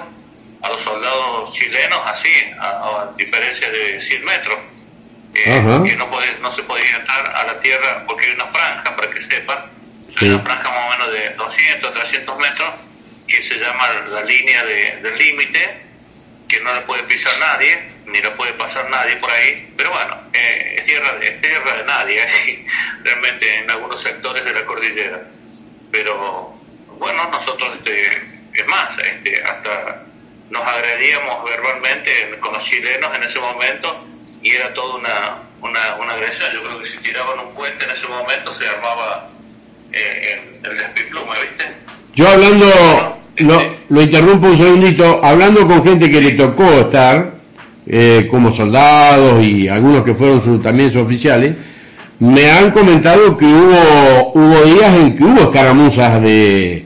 a 0.61 0.69
los 0.69 0.81
soldados 0.81 1.53
chilenos, 1.53 1.99
así, 2.05 2.31
a, 2.59 3.13
diferencia 3.17 3.69
de 3.69 4.01
100 4.01 4.25
metros, 4.25 4.59
que 5.35 5.95
no, 5.97 6.07
no 6.41 6.55
se 6.55 6.63
podía 6.63 6.97
entrar 6.97 7.35
a 7.35 7.43
la 7.43 7.59
tierra 7.59 8.03
porque 8.07 8.27
hay 8.27 8.33
una 8.33 8.47
franja, 8.47 8.95
para 8.95 9.09
que 9.11 9.21
sepan, 9.21 9.59
hay 10.19 10.29
una 10.29 10.39
franja 10.39 10.69
más 10.69 10.85
o 10.85 10.89
menos 10.91 11.11
de 11.11 11.29
200, 11.31 11.93
300 11.93 12.37
metros, 12.37 12.73
que 13.27 13.41
se 13.43 13.55
llama 13.55 13.89
la 14.09 14.21
línea 14.21 14.63
de, 14.63 15.01
del 15.01 15.15
límite, 15.15 15.81
que 16.47 16.59
no 16.61 16.73
la 16.73 16.85
puede 16.85 17.03
pisar 17.03 17.37
nadie, 17.39 17.77
ni 18.05 18.21
la 18.21 18.33
puede 18.35 18.53
pasar 18.53 18.89
nadie 18.89 19.17
por 19.17 19.29
ahí, 19.31 19.73
pero 19.75 19.91
bueno, 19.91 20.21
eh, 20.33 20.75
es, 20.77 20.85
tierra, 20.85 21.17
es 21.21 21.41
tierra 21.41 21.77
de 21.77 21.83
nadie, 21.83 22.65
realmente 23.03 23.59
en 23.59 23.69
algunos 23.69 24.01
sectores 24.01 24.45
de 24.45 24.53
la 24.53 24.65
cordillera. 24.65 25.21
Pero 25.91 26.55
bueno, 26.97 27.29
nosotros, 27.29 27.77
este, 27.77 28.07
es 28.53 28.67
más, 28.67 28.97
este, 28.99 29.43
hasta 29.43 30.03
nos 30.49 30.65
agredíamos 30.65 31.43
verbalmente 31.43 32.37
con 32.39 32.53
los 32.53 32.63
chilenos 32.63 33.13
en 33.15 33.23
ese 33.23 33.39
momento 33.39 34.14
y 34.45 34.51
era 34.51 34.73
toda 34.73 34.95
una, 34.95 35.37
una, 35.61 35.95
una 36.01 36.13
agresión. 36.13 36.47
Yo 36.53 36.61
creo 36.63 36.79
que 36.79 36.87
si 36.87 36.97
tiraban 36.99 37.39
un 37.39 37.53
puente 37.55 37.83
en 37.83 37.91
ese 37.91 38.07
momento 38.07 38.53
se 38.53 38.67
armaba 38.67 39.29
eh, 39.91 40.59
el 40.63 40.77
despiplume, 40.77 41.33
¿viste? 41.41 41.65
Yo 42.13 42.29
hablando 42.29 42.65
lo, 43.37 43.75
lo, 43.89 44.01
interrumpo 44.01 44.47
un 44.47 44.57
segundito. 44.57 45.19
Hablando 45.23 45.67
con 45.67 45.83
gente 45.83 46.09
que 46.09 46.21
le 46.21 46.31
tocó 46.31 46.63
estar, 46.63 47.33
eh, 47.87 48.27
como 48.29 48.51
soldados 48.51 49.43
y 49.43 49.67
algunos 49.67 50.03
que 50.03 50.13
fueron 50.13 50.41
su, 50.41 50.59
también 50.59 50.91
sus 50.91 51.01
oficiales, 51.01 51.55
me 52.19 52.49
han 52.51 52.71
comentado 52.71 53.35
que 53.35 53.45
hubo, 53.45 54.31
hubo 54.33 54.63
días 54.63 54.95
en 54.95 55.17
que 55.17 55.23
hubo 55.23 55.41
escaramuzas 55.41 56.21
de, 56.21 56.85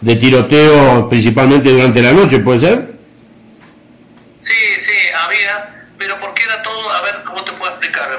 de 0.00 0.16
tiroteo, 0.16 1.08
principalmente 1.08 1.70
durante 1.70 2.02
la 2.02 2.12
noche, 2.12 2.38
¿puede 2.40 2.60
ser? 2.60 2.96
Sí, 4.42 4.52
sí, 4.80 4.92
había, 5.14 5.86
pero 5.98 6.18
porque 6.20 6.42
era 6.42 6.62
todo, 6.62 6.90
a 6.90 7.02
ver, 7.02 7.22
¿cómo 7.24 7.44
te 7.44 7.52
puedo 7.52 7.70
explicar? 7.70 8.10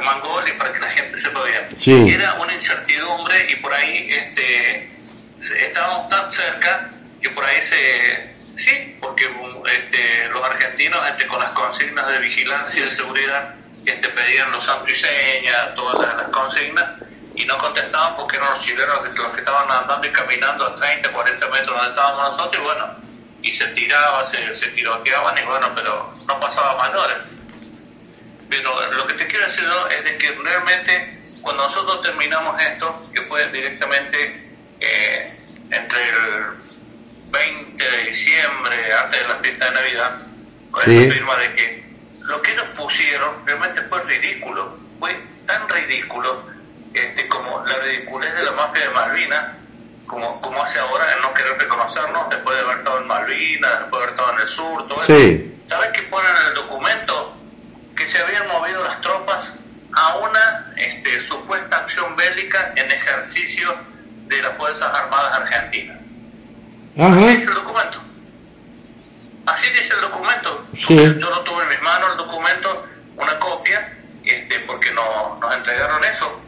Para 0.53 0.73
que 0.73 0.79
la 0.79 0.89
gente 0.89 1.19
sepa 1.19 1.43
bien. 1.43 1.67
Sí. 1.77 2.13
Era 2.13 2.33
una 2.35 2.53
incertidumbre 2.53 3.51
y 3.51 3.55
por 3.57 3.73
ahí 3.73 4.09
este, 4.09 4.89
estábamos 5.65 6.09
tan 6.09 6.31
cerca 6.31 6.89
que 7.21 7.29
por 7.29 7.43
ahí 7.43 7.61
se... 7.63 8.37
Sí, 8.57 8.97
porque 8.99 9.29
este, 9.71 10.29
los 10.29 10.43
argentinos 10.43 10.99
este, 11.09 11.27
con 11.27 11.39
las 11.39 11.51
consignas 11.51 12.07
de 12.07 12.19
vigilancia 12.19 12.81
y 12.81 12.83
de 12.83 12.89
seguridad 12.89 13.55
este, 13.85 14.09
pedían 14.09 14.51
los 14.51 14.65
santos 14.65 14.89
y 14.89 14.95
señas, 14.95 15.75
todas 15.75 15.99
las, 15.99 16.27
consignas, 16.29 16.89
y 17.35 17.45
no 17.45 17.57
contestaban 17.59 18.15
porque 18.17 18.37
eran 18.37 18.49
los 18.51 18.61
chilenos 18.61 19.15
los 19.15 19.31
que 19.31 19.39
estaban 19.39 19.69
andando 19.69 20.07
y 20.07 20.11
caminando 20.11 20.65
a 20.65 20.75
30, 20.75 21.11
40 21.11 21.47
metros 21.47 21.67
donde 21.67 21.89
estábamos 21.89 22.35
nosotros, 22.35 22.61
y 22.61 22.65
bueno, 22.65 22.95
y 23.43 23.53
se 23.53 23.67
tiraba, 23.67 24.25
se, 24.25 24.55
se 24.55 24.67
tiroteaban, 24.69 25.37
y 25.37 25.41
bueno, 25.43 25.69
pero 25.75 26.11
no 26.25 26.39
pasaba 26.39 26.77
mayores. 26.77 27.17
Pero 28.49 28.91
lo 28.93 29.07
que 29.07 29.13
te 29.13 29.27
quiero 29.27 29.45
decir 29.45 29.65
es 29.97 30.03
de 30.03 30.17
que 30.17 30.31
realmente 30.31 31.17
cuando 31.41 31.63
nosotros 31.63 32.01
terminamos 32.01 32.59
esto, 32.61 33.09
que 33.13 33.21
fue 33.21 33.47
directamente 33.51 34.49
eh, 34.79 35.33
entre 35.71 36.09
el 36.09 36.57
20 37.29 37.83
de 37.83 38.03
diciembre, 38.09 38.93
antes 38.93 39.21
de 39.21 39.27
la 39.27 39.35
fiesta 39.35 39.65
de 39.65 39.71
Navidad, 39.71 40.21
con 40.71 40.81
esa 40.91 41.13
firma 41.13 41.37
de 41.37 41.53
que 41.55 41.83
lo 42.21 42.41
que 42.41 42.53
ellos 42.53 42.65
pusieron 42.75 43.45
realmente 43.45 43.81
fue 43.83 44.03
ridículo, 44.03 44.77
fue 44.99 45.17
tan 45.45 45.67
ridículo 45.69 46.43
este, 46.93 47.27
como 47.27 47.65
la 47.65 47.77
ridiculez 47.79 48.35
de 48.35 48.43
la 48.43 48.51
mafia 48.51 48.81
de 48.81 48.89
Malvinas, 48.89 49.47
como, 50.05 50.41
como 50.41 50.63
hace 50.63 50.79
ahora 50.79 51.13
en 51.15 51.21
no 51.21 51.33
querer 51.33 51.57
reconocernos 51.57 52.29
después 52.29 52.57
de 52.57 52.63
haber 52.63 52.77
estado 52.77 53.01
en 53.01 53.07
Malvinas, 53.07 53.79
después 53.79 53.91
de 53.91 53.97
haber 53.97 54.09
estado 54.09 54.33
en 54.33 54.39
el 54.39 54.47
sur, 54.47 54.87
todo 54.87 55.03
sí. 55.03 55.13
eso. 55.13 55.69
¿Sabes 55.69 55.91
qué 55.93 56.01
ponen 56.03 56.31
en 56.35 56.47
el 56.47 56.53
documento? 56.55 57.37
Que 57.97 58.07
se 58.07 58.19
habían 58.19 58.47
movido 58.47 58.83
las 58.83 59.01
tropas 59.01 59.51
a 59.93 60.17
una 60.17 60.71
este, 60.75 61.19
supuesta 61.21 61.77
acción 61.77 62.15
bélica 62.15 62.73
en 62.75 62.91
ejercicio 62.91 63.75
de 64.27 64.41
las 64.41 64.55
Fuerzas 64.57 64.93
Armadas 64.93 65.41
Argentinas. 65.41 65.97
Así 66.97 67.27
dice 67.27 67.45
el 67.45 67.53
documento. 67.55 68.01
Así 69.47 69.69
dice 69.69 69.93
el 69.93 70.01
documento. 70.01 70.67
Yo 70.73 71.29
lo 71.29 71.43
tuve 71.43 71.63
en 71.63 71.69
mis 71.69 71.81
manos, 71.81 72.11
el 72.11 72.17
documento, 72.17 72.85
una 73.15 73.39
copia, 73.39 73.93
este, 74.23 74.59
porque 74.61 74.91
no, 74.91 75.37
nos 75.39 75.55
entregaron 75.55 76.03
eso. 76.03 76.41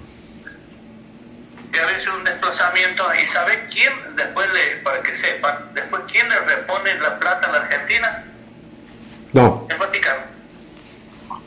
Que 1.72 1.80
había 1.80 2.00
sido 2.00 2.16
un 2.16 2.24
desplazamiento. 2.26 3.16
¿Y 3.16 3.26
sabe 3.28 3.68
quién, 3.72 4.16
después 4.16 4.52
le, 4.54 4.78
para 4.78 5.02
que 5.02 5.16
sepan, 5.16 5.74
después 5.74 6.04
quién 6.12 6.30
le 6.30 6.40
repone 6.40 6.96
la 6.96 7.18
plata 7.18 7.48
a 7.48 7.52
la 7.52 7.58
Argentina? 7.60 8.24
No. 9.34 9.68
El 9.70 9.78
Vaticano. 9.78 10.39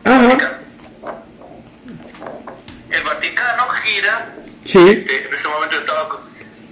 El 0.05 0.29
Vaticano. 0.29 0.57
El 2.91 3.03
Vaticano 3.03 3.69
gira. 3.69 4.29
Sí. 4.65 4.79
Este, 4.79 5.27
en 5.27 5.35
ese 5.35 5.49
momento 5.49 5.77
estaba 5.79 6.21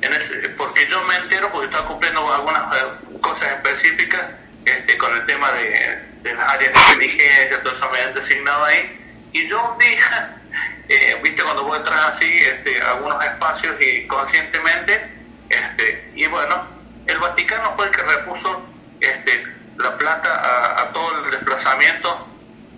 en 0.02 0.12
ese, 0.14 0.48
porque 0.50 0.86
yo 0.88 1.02
me 1.04 1.16
entero 1.18 1.50
porque 1.52 1.66
estaba 1.66 1.86
cumpliendo 1.86 2.32
algunas 2.32 2.74
eh, 2.74 3.18
cosas 3.20 3.50
específicas 3.52 4.22
este, 4.64 4.96
con 4.96 5.14
el 5.16 5.26
tema 5.26 5.52
de, 5.52 5.98
de 6.22 6.34
las 6.34 6.48
áreas 6.48 6.72
de 6.72 6.80
inteligencia, 6.80 7.62
todo 7.62 7.72
eso 7.72 7.90
me 7.90 8.00
han 8.00 8.14
designado 8.14 8.64
ahí, 8.64 8.98
y 9.32 9.46
yo 9.48 9.72
un 9.72 9.78
día, 9.78 10.36
eh, 10.88 11.18
viste, 11.22 11.42
cuando 11.42 11.64
vos 11.64 11.76
entras 11.76 12.14
así, 12.14 12.38
este, 12.38 12.80
algunos 12.80 13.22
espacios 13.24 13.76
y 13.80 14.06
conscientemente, 14.06 15.02
este, 15.48 16.10
y 16.14 16.26
bueno, 16.26 16.66
el 17.06 17.18
Vaticano 17.18 17.74
fue 17.76 17.86
el 17.86 17.90
que 17.90 18.02
repuso 18.02 18.62
este, 19.00 19.44
la 19.76 19.96
plata 19.98 20.34
a, 20.34 20.82
a 20.82 20.92
todo 20.92 21.24
el 21.24 21.30
desplazamiento 21.30 22.29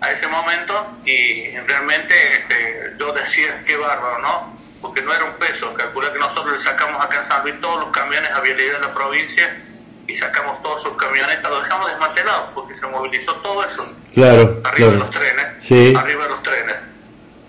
a 0.03 0.11
ese 0.11 0.27
momento 0.27 0.97
y 1.05 1.57
realmente 1.57 2.13
este, 2.31 2.93
yo 2.99 3.13
decía, 3.13 3.63
qué 3.65 3.75
bárbaro, 3.75 4.19
¿no? 4.19 4.63
porque 4.83 5.01
no 5.01 5.13
era 5.13 5.23
un 5.23 5.33
peso. 5.35 5.73
Calcula 5.73 6.11
que 6.11 6.19
nosotros 6.19 6.53
le 6.53 6.59
sacamos 6.59 7.03
acá 7.03 7.21
en 7.21 7.27
San 7.27 7.41
Luis 7.43 7.59
todos 7.61 7.79
los 7.79 7.89
camiones 7.89 8.29
a 8.29 8.41
vialidad 8.41 8.73
de 8.73 8.79
la 8.81 8.93
provincia 8.93 9.57
y 10.05 10.13
sacamos 10.13 10.61
todos 10.61 10.83
sus 10.83 10.93
camionetas, 10.97 11.49
lo 11.49 11.61
dejamos 11.61 11.89
desmantelados 11.89 12.49
porque 12.53 12.73
se 12.73 12.85
movilizó 12.87 13.33
todo 13.35 13.63
eso 13.63 13.89
claro, 14.13 14.61
arriba 14.65 14.89
de 14.89 14.97
los 14.97 15.09
trenes, 15.09 15.95
arriba 15.95 16.23
de 16.23 16.29
los 16.29 16.43
trenes. 16.43 16.75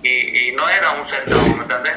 Y, 0.05 0.49
y 0.49 0.53
no 0.53 0.69
era 0.69 0.93
un 0.93 1.05
centavo, 1.07 1.43
¿me 1.43 1.63
entendés? 1.63 1.95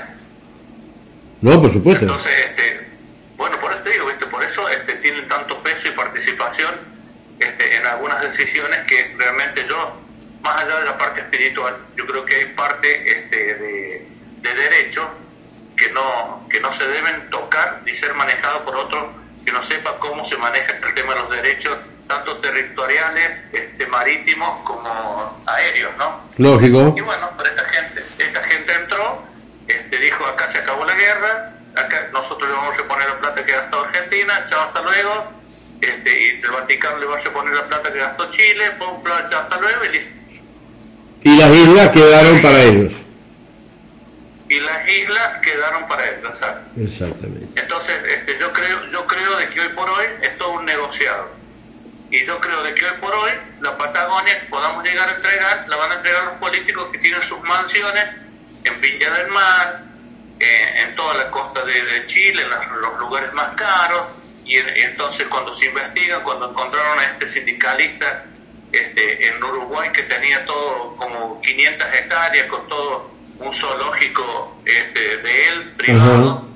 No, 1.41 1.61
por 1.61 1.69
supuesto. 1.69 2.05
Entonces, 2.05 2.33
este, 2.49 2.89
bueno, 3.35 3.57
por 3.59 3.71
eso 3.73 3.83
digo, 3.83 4.07
¿viste? 4.07 4.25
por 4.25 4.43
eso 4.43 4.67
este, 4.69 4.93
tienen 4.95 5.27
tanto 5.27 5.61
peso 5.61 5.89
y 5.89 5.91
participación 5.91 6.73
este, 7.37 7.75
en 7.75 7.85
algunas 7.85 8.21
decisiones 8.21 8.87
que 8.87 9.13
realmente 9.17 9.63
yo, 9.67 9.93
más 10.47 10.63
allá 10.63 10.79
de 10.79 10.85
la 10.85 10.97
parte 10.97 11.19
espiritual, 11.19 11.75
yo 11.95 12.07
creo 12.07 12.25
que 12.25 12.35
hay 12.37 12.45
parte 12.53 13.19
este, 13.19 13.55
de, 13.55 14.07
de 14.37 14.55
derecho 14.55 15.09
que 15.75 15.89
no, 15.91 16.47
que 16.49 16.61
no 16.61 16.71
se 16.71 16.87
deben 16.87 17.29
tocar 17.29 17.81
ni 17.83 17.93
ser 17.93 18.13
manejados 18.13 18.61
por 18.61 18.75
otro 18.77 19.11
que 19.45 19.51
no 19.51 19.61
sepa 19.61 19.97
cómo 19.99 20.23
se 20.23 20.37
maneja 20.37 20.73
el 20.77 20.93
tema 20.93 21.13
de 21.13 21.19
los 21.19 21.29
derechos 21.29 21.77
tanto 22.07 22.37
territoriales, 22.37 23.43
este, 23.51 23.85
marítimos 23.87 24.63
como 24.63 25.43
aéreos, 25.45 25.91
¿no? 25.97 26.21
Lógico. 26.37 26.93
Y 26.95 27.01
bueno, 27.01 27.29
pero 27.35 27.49
esta 27.49 27.65
gente, 27.65 28.01
esta 28.17 28.41
gente 28.43 28.73
entró, 28.73 29.23
este, 29.67 29.97
dijo 29.97 30.25
acá 30.25 30.49
se 30.53 30.59
acabó 30.59 30.85
la 30.85 30.95
guerra, 30.95 31.53
acá 31.75 32.07
nosotros 32.13 32.49
le 32.49 32.55
vamos 32.55 32.79
a 32.79 32.83
poner 32.83 33.09
la 33.09 33.19
plata 33.19 33.45
que 33.45 33.51
gastó 33.51 33.81
Argentina, 33.81 34.47
chao 34.49 34.61
hasta 34.61 34.81
luego, 34.81 35.31
este, 35.81 36.21
y 36.21 36.41
el 36.41 36.51
Vaticano 36.51 36.99
le 36.99 37.05
va 37.05 37.17
a 37.17 37.33
poner 37.33 37.53
la 37.53 37.67
plata 37.67 37.91
que 37.91 37.99
gastó 37.99 38.31
Chile, 38.31 38.71
pum, 38.79 39.03
chao 39.29 39.41
hasta 39.41 39.57
luego 39.57 39.83
y 39.83 39.89
listo. 39.89 40.16
Y 41.23 41.37
las 41.37 41.55
islas 41.55 41.91
quedaron 41.91 42.41
para 42.41 42.63
ellos. 42.63 42.93
Y 44.49 44.59
las 44.59 44.87
islas 44.87 45.37
quedaron 45.39 45.87
para 45.87 46.09
ellos, 46.09 46.37
Exactamente. 46.77 47.59
Entonces, 47.59 47.95
este, 48.07 48.37
yo 48.39 48.53
creo, 48.53 48.85
yo 48.91 49.05
creo 49.05 49.37
de 49.37 49.49
que 49.49 49.59
hoy 49.59 49.69
por 49.69 49.89
hoy 49.89 50.05
es 50.21 50.37
todo 50.37 50.53
un 50.53 50.65
negociado. 50.65 51.29
Y 52.09 52.25
yo 52.25 52.39
creo 52.39 52.63
de 52.63 52.73
que 52.73 52.85
hoy 52.85 52.97
por 53.01 53.13
hoy 53.13 53.31
la 53.59 53.77
Patagonia 53.77 54.47
podamos 54.49 54.85
llegar 54.85 55.09
a 55.09 55.15
entregar, 55.15 55.65
la 55.67 55.75
van 55.75 55.91
a 55.91 55.95
entregar 55.95 56.23
los 56.23 56.35
políticos 56.35 56.87
que 56.91 56.99
tienen 56.99 57.21
sus 57.23 57.41
mansiones 57.41 58.09
en 58.63 58.79
Viña 58.79 59.11
del 59.11 59.27
Mar, 59.27 59.81
eh, 60.39 60.83
en 60.83 60.95
toda 60.95 61.15
la 61.15 61.29
costa 61.29 61.65
de, 61.65 62.07
Chile, 62.07 62.43
en 62.43 62.49
los, 62.49 62.99
lugares 62.99 63.33
más 63.33 63.49
caros. 63.55 64.07
Y 64.45 64.55
entonces 64.55 65.27
cuando 65.27 65.53
se 65.53 65.65
investigan, 65.65 66.23
cuando 66.23 66.49
encontraron 66.51 66.99
a 66.99 67.03
este 67.03 67.27
sindicalista 67.27 68.23
este, 68.71 69.27
en 69.27 69.43
Uruguay 69.43 69.89
que 69.93 70.03
tenía 70.03 70.45
todo 70.45 70.95
como 70.97 71.41
500 71.41 71.87
hectáreas 71.93 72.47
con 72.47 72.67
todo 72.67 73.09
un 73.39 73.53
zoológico 73.53 74.57
este, 74.65 75.17
de 75.17 75.47
él 75.47 75.73
privado, 75.77 76.47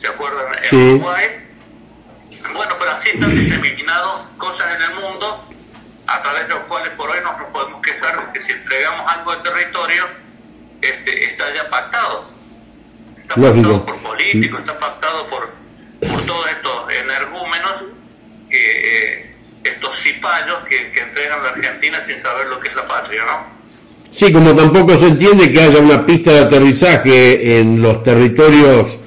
¿se 0.00 0.08
acuerdan? 0.08 0.46
En 0.70 0.92
Uruguay. 0.94 1.26
Bueno, 2.52 2.76
pero 2.78 2.90
así 2.92 3.10
están 3.10 3.34
diseminadas 3.34 4.22
cosas 4.38 4.76
en 4.76 4.82
el 4.82 4.94
mundo 5.00 5.44
a 6.06 6.22
través 6.22 6.48
de 6.48 6.54
los 6.54 6.64
cuales 6.64 6.92
por 6.94 7.10
hoy 7.10 7.18
nos, 7.22 7.34
podemos 7.52 7.82
quejar 7.82 8.26
de 8.26 8.32
que 8.32 8.46
si 8.46 8.52
entregamos 8.52 9.12
algo 9.12 9.36
de 9.36 9.42
territorio, 9.42 10.04
este, 10.80 11.24
está 11.24 11.54
ya 11.54 11.68
pactado. 11.68 12.30
Está 13.20 13.34
pactado 13.34 13.84
por 13.84 13.96
políticos, 13.98 14.60
está 14.60 14.78
pactado 14.78 15.28
por, 15.28 15.50
por 16.08 16.26
todos 16.26 16.48
estos 16.48 16.94
energúmenos 16.94 17.84
que... 18.48 19.22
Eh, 19.22 19.27
estos 19.68 19.98
cipayos 20.02 20.64
que, 20.68 20.90
que 20.92 21.00
entregan 21.00 21.42
la 21.42 21.50
Argentina 21.50 22.02
sin 22.06 22.20
saber 22.20 22.46
lo 22.46 22.60
que 22.60 22.68
es 22.68 22.74
la 22.74 22.86
patria, 22.86 23.24
¿no? 23.24 23.58
Sí, 24.10 24.32
como 24.32 24.54
tampoco 24.54 24.96
se 24.96 25.06
entiende 25.06 25.52
que 25.52 25.60
haya 25.60 25.78
una 25.78 26.04
pista 26.04 26.32
de 26.32 26.40
aterrizaje 26.40 27.60
en 27.60 27.80
los 27.80 28.02
territorios 28.02 28.98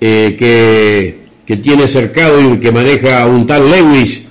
eh, 0.00 0.36
que, 0.38 1.18
que, 1.46 1.56
tiene 1.56 1.88
cercado 1.88 2.40
y 2.40 2.60
que 2.60 2.70
maneja 2.70 3.26
un 3.26 3.46
tal 3.46 3.68
Lewis, 3.70 4.22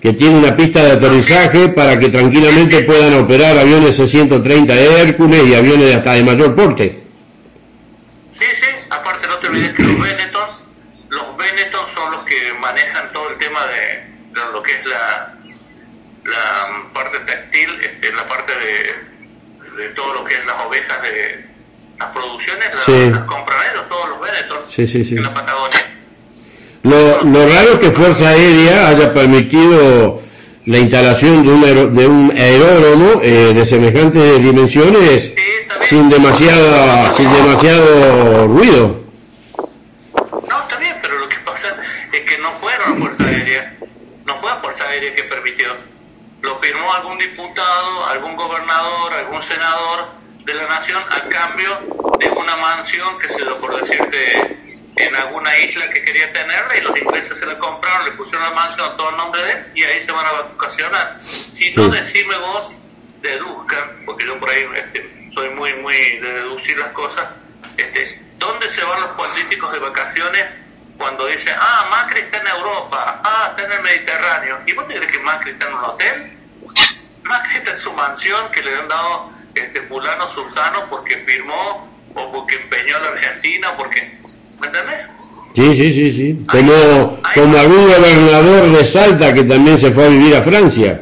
que 0.00 0.14
tiene 0.14 0.38
una 0.38 0.56
pista 0.56 0.82
de 0.82 0.92
aterrizaje 0.92 1.68
para 1.68 1.98
que 1.98 2.08
tranquilamente 2.08 2.82
puedan 2.82 3.14
operar 3.14 3.56
aviones 3.56 3.96
C-130 3.96 4.66
de 4.66 5.02
Hércules 5.02 5.46
y 5.46 5.54
aviones 5.54 5.94
hasta 5.94 6.14
de 6.14 6.24
mayor 6.24 6.54
porte. 6.56 7.00
Sí, 8.38 8.46
sí, 8.60 8.66
aparte 8.88 9.26
no 9.26 9.36
te 9.36 9.46
olvides 9.46 9.74
que 9.76 9.82
los 9.82 10.00
Benetton, 10.00 10.48
los 11.10 11.36
Benetton 11.36 11.86
son 11.94 12.12
los 12.12 12.24
que 12.24 12.36
manejan 12.58 13.12
todo 13.12 13.30
el 13.30 13.38
tema 13.38 13.66
de, 13.66 14.09
lo 14.52 14.62
que 14.62 14.72
es 14.72 14.86
la, 14.86 15.34
la 16.24 16.92
parte 16.92 17.18
textil, 17.20 17.70
este, 17.80 18.12
la 18.12 18.26
parte 18.28 18.52
de, 18.52 19.82
de, 19.82 19.88
todo 19.90 20.14
lo 20.14 20.24
que 20.24 20.34
es 20.34 20.46
las 20.46 20.66
ovejas 20.66 21.02
de 21.02 21.44
las 21.98 22.10
producciones, 22.10 22.74
las, 22.74 22.88
ellos, 22.88 23.18
todos 23.88 24.08
los 24.08 24.20
Benetton 24.20 25.16
en 25.16 25.22
la 25.22 25.34
Patagonia. 25.34 25.86
Lo, 26.82 27.22
lo 27.22 27.46
raro 27.46 27.72
es 27.72 27.78
que 27.78 27.90
Fuerza 27.90 28.30
Aérea 28.30 28.88
haya 28.88 29.12
permitido 29.12 30.22
la 30.64 30.78
instalación 30.78 31.44
de 31.44 31.50
un, 31.50 31.94
de 31.94 32.06
un 32.06 32.32
aeródromo 32.36 33.20
eh, 33.22 33.52
de 33.54 33.66
semejantes 33.66 34.42
dimensiones 34.42 35.34
sin 35.80 36.08
demasiada 36.08 37.12
sin 37.12 37.32
demasiado 37.32 38.46
ruido. 38.46 39.00
No, 40.48 40.60
está 40.62 40.76
bien, 40.78 40.96
pero 41.02 41.18
lo 41.18 41.28
que 41.28 41.36
pasa 41.38 41.68
es 42.12 42.20
que 42.20 42.38
no 42.38 42.52
fueron 42.52 42.98
Fuerza 42.98 43.24
Aérea 43.24 43.69
fue 44.40 44.50
a 44.50 44.56
Fuerza 44.56 44.84
Aérea 44.84 45.14
que 45.14 45.24
permitió. 45.24 45.76
Lo 46.42 46.56
firmó 46.58 46.92
algún 46.94 47.18
diputado, 47.18 48.06
algún 48.06 48.36
gobernador, 48.36 49.12
algún 49.12 49.42
senador 49.42 50.08
de 50.44 50.54
la 50.54 50.66
nación 50.68 51.02
a 51.10 51.28
cambio 51.28 51.78
de 52.18 52.28
una 52.30 52.56
mansión 52.56 53.18
que 53.18 53.28
se 53.28 53.42
dio 53.42 53.60
por 53.60 53.78
decirte 53.80 54.56
en 54.96 55.14
alguna 55.14 55.56
isla 55.58 55.90
que 55.90 56.04
quería 56.04 56.32
tenerla 56.32 56.76
y 56.76 56.80
los 56.80 56.98
ingleses 56.98 57.38
se 57.38 57.46
la 57.46 57.58
compraron, 57.58 58.06
le 58.06 58.12
pusieron 58.12 58.42
la 58.42 58.54
mansión 58.54 58.86
a 58.86 58.96
todo 58.96 59.10
el 59.10 59.16
nombre 59.16 59.42
de 59.42 59.52
él 59.52 59.66
y 59.74 59.84
ahí 59.84 60.04
se 60.04 60.12
van 60.12 60.26
a 60.26 60.32
vacacionar. 60.32 61.18
Si 61.22 61.70
no, 61.72 61.88
decime 61.88 62.36
vos, 62.38 62.70
deduzcan, 63.20 64.02
porque 64.06 64.26
yo 64.26 64.38
por 64.40 64.50
ahí 64.50 64.66
este, 64.74 65.30
soy 65.32 65.50
muy, 65.50 65.74
muy 65.74 65.94
de 65.94 66.32
deducir 66.32 66.78
las 66.78 66.90
cosas, 66.92 67.28
este, 67.76 68.20
¿dónde 68.38 68.70
se 68.74 68.82
van 68.82 69.02
los 69.02 69.10
políticos 69.10 69.72
de 69.72 69.78
vacaciones 69.78 70.59
cuando 71.00 71.26
dicen, 71.28 71.54
ah, 71.58 71.86
Macri 71.90 72.20
está 72.20 72.36
en 72.36 72.48
Europa, 72.48 73.22
ah, 73.24 73.46
está 73.50 73.64
en 73.64 73.72
el 73.72 73.82
Mediterráneo. 73.82 74.58
¿Y 74.66 74.74
vos 74.74 74.86
te 74.86 74.96
crees 74.96 75.10
que 75.10 75.18
Macri 75.20 75.52
está 75.52 75.66
en 75.66 75.74
un 75.74 75.84
hotel? 75.84 76.32
Macri 77.22 77.56
está 77.56 77.70
en 77.70 77.78
su 77.78 77.92
mansión 77.94 78.50
que 78.52 78.60
le 78.60 78.76
han 78.76 78.86
dado 78.86 79.30
este 79.54 79.80
fulano 79.82 80.28
sultano 80.28 80.84
porque 80.90 81.16
firmó 81.26 81.88
o 82.14 82.32
porque 82.32 82.56
empeñó 82.56 82.98
a 82.98 83.00
la 83.00 83.08
Argentina, 83.12 83.74
porque, 83.78 84.18
¿me 84.60 84.66
entendés? 84.66 85.06
Sí, 85.54 85.74
sí, 85.74 85.92
sí, 85.94 86.12
sí. 86.12 86.46
Como, 86.46 87.22
como 87.34 87.58
algún 87.58 87.86
gobernador 87.86 88.70
de 88.70 88.84
Salta 88.84 89.32
que 89.32 89.44
también 89.44 89.78
se 89.78 89.90
fue 89.92 90.04
a 90.04 90.08
vivir 90.08 90.36
a 90.36 90.42
Francia. 90.42 91.00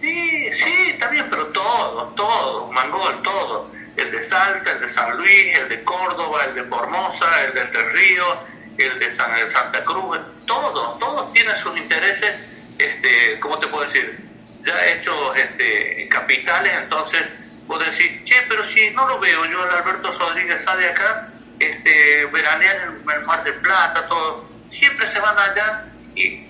Sí, 0.00 0.50
sí, 0.50 0.74
está 0.88 1.06
bien, 1.06 1.26
pero 1.30 1.46
todo, 1.52 2.12
todo, 2.16 2.72
Mangol, 2.72 3.22
todo. 3.22 3.70
El 3.96 4.10
de 4.10 4.20
Salta, 4.22 4.72
el 4.72 4.80
de 4.80 4.88
San 4.88 5.16
Luis, 5.18 5.56
el 5.56 5.68
de 5.68 5.84
Córdoba, 5.84 6.46
el 6.48 6.54
de 6.56 6.64
Formosa, 6.64 7.44
el 7.44 7.54
de 7.54 7.60
Entre 7.60 7.88
Ríos, 7.90 8.38
el 8.86 8.98
de, 8.98 9.10
Santa 9.14 9.84
Cruz, 9.84 10.18
todos, 10.46 10.98
todos 10.98 11.32
tienen 11.32 11.56
sus 11.56 11.76
intereses, 11.76 12.34
este, 12.78 13.38
¿cómo 13.40 13.58
te 13.58 13.66
puedo 13.68 13.84
decir? 13.84 14.18
Ya 14.64 14.86
hechos 14.86 15.36
este, 15.36 16.08
capitales, 16.08 16.72
entonces 16.82 17.22
vos 17.66 17.78
decís, 17.78 18.24
che, 18.24 18.36
pero 18.48 18.62
si 18.64 18.90
no 18.90 19.06
lo 19.08 19.20
veo 19.20 19.44
yo, 19.46 19.64
el 19.64 19.70
Alberto 19.70 20.12
Rodríguez 20.12 20.62
sale 20.62 20.88
acá, 20.88 21.28
este, 21.58 22.26
veranean 22.26 22.76
en 22.76 23.10
el 23.10 23.24
Mar 23.26 23.44
del 23.44 23.54
Plata, 23.56 24.06
todo, 24.06 24.48
siempre 24.70 25.06
se 25.06 25.20
van 25.20 25.38
allá 25.38 25.84
y, 26.14 26.46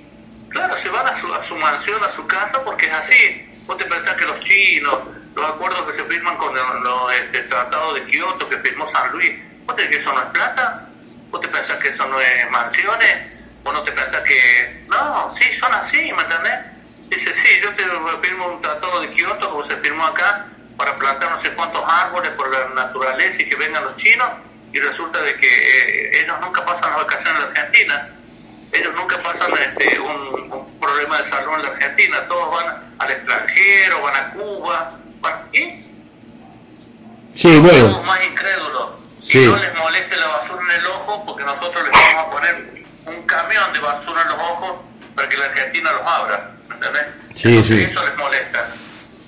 claro, 0.48 0.76
se 0.78 0.88
van 0.88 1.06
a 1.06 1.20
su, 1.20 1.32
a 1.32 1.42
su 1.42 1.56
mansión, 1.56 2.02
a 2.02 2.10
su 2.12 2.26
casa, 2.26 2.62
porque 2.64 2.86
es 2.86 2.92
así. 2.92 3.46
Vos 3.66 3.76
te 3.76 3.84
pensás 3.84 4.16
que 4.16 4.24
los 4.24 4.40
chinos, 4.40 5.00
los 5.34 5.50
acuerdos 5.50 5.86
que 5.86 5.92
se 5.92 6.04
firman 6.04 6.36
con 6.36 6.56
el, 6.56 6.64
este, 7.22 7.42
Tratado 7.42 7.94
de 7.94 8.04
Kioto 8.04 8.48
que 8.48 8.58
firmó 8.58 8.86
San 8.86 9.12
Luis, 9.12 9.32
¿vos 9.66 9.76
te 9.76 9.88
que 9.88 9.96
eso 9.96 10.12
no 10.12 10.22
es 10.22 10.28
plata? 10.28 10.89
¿Vos 11.30 11.40
te 11.40 11.48
pensás 11.48 11.78
que 11.78 11.88
eso 11.88 12.06
no 12.06 12.20
es 12.20 12.50
mansiones? 12.50 13.32
¿Vos 13.62 13.72
no 13.72 13.82
te 13.82 13.92
pensás 13.92 14.22
que.? 14.22 14.84
No, 14.88 15.30
sí, 15.30 15.52
son 15.54 15.72
así, 15.74 16.12
¿me 16.12 16.22
entendés? 16.22 16.60
Dice, 17.08 17.32
sí, 17.34 17.48
yo 17.62 17.74
te 17.74 17.84
firmo 18.20 18.46
un 18.48 18.60
tratado 18.60 19.00
de 19.00 19.10
Kioto 19.10 19.50
como 19.50 19.64
se 19.64 19.76
firmó 19.76 20.06
acá 20.06 20.46
para 20.76 20.96
plantar 20.96 21.30
no 21.30 21.40
sé 21.40 21.50
cuántos 21.50 21.82
árboles 21.86 22.32
por 22.32 22.50
la 22.50 22.68
naturaleza 22.68 23.42
y 23.42 23.48
que 23.48 23.56
vengan 23.56 23.84
los 23.84 23.96
chinos 23.96 24.28
y 24.72 24.78
resulta 24.78 25.20
de 25.20 25.36
que 25.36 25.46
eh, 25.46 26.22
ellos 26.22 26.40
nunca 26.40 26.64
pasan 26.64 26.90
las 26.90 27.00
vacaciones 27.00 27.34
en 27.34 27.40
la 27.40 27.46
Argentina. 27.48 28.08
Ellos 28.72 28.94
nunca 28.94 29.18
pasan 29.22 29.52
este, 29.58 29.98
un, 29.98 30.78
problema 30.80 31.18
de 31.20 31.28
salud 31.28 31.54
en 31.54 31.62
la 31.62 31.68
Argentina. 31.70 32.28
Todos 32.28 32.50
van 32.52 32.94
al 32.98 33.10
extranjero, 33.10 34.02
van 34.02 34.16
a 34.16 34.30
Cuba. 34.30 34.98
Van, 35.20 35.48
¿Y? 35.52 35.84
Sí, 37.34 37.58
bueno. 37.58 37.88
Somos 37.88 38.06
más 38.06 38.24
incrédulos 38.24 38.99
y 39.22 39.46
no 39.46 39.56
les 39.56 39.74
moleste 39.74 40.16
la 40.16 40.26
basura 40.26 40.62
en 40.74 40.80
el 40.80 40.86
ojo 40.86 41.24
porque 41.26 41.44
nosotros 41.44 41.84
les 41.84 41.92
vamos 41.92 42.26
a 42.26 42.30
poner 42.30 42.84
un 43.06 43.22
camión 43.26 43.72
de 43.72 43.78
basura 43.78 44.22
en 44.22 44.28
los 44.28 44.38
ojos 44.38 44.80
para 45.14 45.28
que 45.28 45.36
la 45.36 45.46
Argentina 45.46 45.92
los 45.92 46.06
abra, 46.06 46.50
¿entendés? 46.72 47.06
Sí, 47.36 47.62
sí. 47.62 47.82
Eso 47.82 48.04
les 48.04 48.16
molesta. 48.16 48.68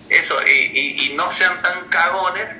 Eso, 0.08 0.36
y, 0.46 1.06
y, 1.06 1.14
no 1.14 1.30
sean 1.30 1.60
tan 1.62 1.88
cagones 1.88 2.50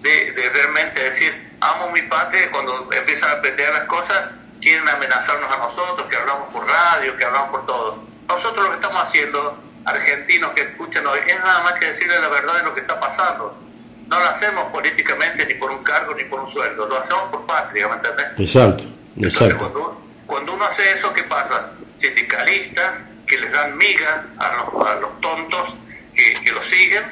de, 0.00 0.32
de, 0.32 0.50
realmente 0.50 1.02
decir, 1.02 1.52
amo 1.60 1.90
mi 1.90 2.02
patria, 2.02 2.50
cuando 2.50 2.90
empiezan 2.90 3.38
a 3.38 3.40
pelear 3.40 3.72
las 3.74 3.84
cosas, 3.84 4.30
quieren 4.62 4.88
amenazarnos 4.88 5.50
a 5.50 5.58
nosotros, 5.58 6.08
que 6.08 6.16
hablamos 6.16 6.52
por 6.52 6.66
radio, 6.66 7.16
que 7.16 7.24
hablamos 7.24 7.50
por 7.50 7.66
todo. 7.66 8.02
Nosotros 8.28 8.64
lo 8.64 8.70
que 8.70 8.76
estamos 8.76 9.02
haciendo, 9.06 9.62
argentinos 9.84 10.52
que 10.52 10.62
escuchan 10.62 11.06
hoy, 11.06 11.20
es 11.26 11.38
nada 11.38 11.62
más 11.64 11.74
que 11.74 11.86
decirles 11.86 12.20
la 12.20 12.28
verdad 12.28 12.56
de 12.56 12.62
lo 12.62 12.74
que 12.74 12.80
está 12.80 12.98
pasando 12.98 13.65
no 14.06 14.20
lo 14.20 14.28
hacemos 14.28 14.70
políticamente 14.72 15.44
ni 15.46 15.54
por 15.54 15.70
un 15.70 15.82
cargo 15.82 16.14
ni 16.14 16.24
por 16.24 16.40
un 16.40 16.48
sueldo, 16.48 16.86
lo 16.86 16.98
hacemos 16.98 17.24
por 17.30 17.46
patria, 17.46 17.88
¿me 17.88 17.96
entendés? 17.96 18.26
Exacto, 18.38 18.84
exacto. 19.20 20.00
cuando, 20.26 20.54
uno 20.54 20.64
hace 20.64 20.92
eso, 20.92 21.12
¿qué 21.12 21.22
pasa? 21.24 21.72
Sindicalistas 21.96 23.04
que 23.26 23.38
les 23.38 23.52
dan 23.52 23.76
miga 23.76 24.24
a 24.38 24.56
los, 24.56 24.86
a 24.86 24.94
los 24.96 25.20
tontos 25.20 25.74
que, 26.14 26.34
que 26.44 26.52
lo 26.52 26.62
siguen, 26.62 27.04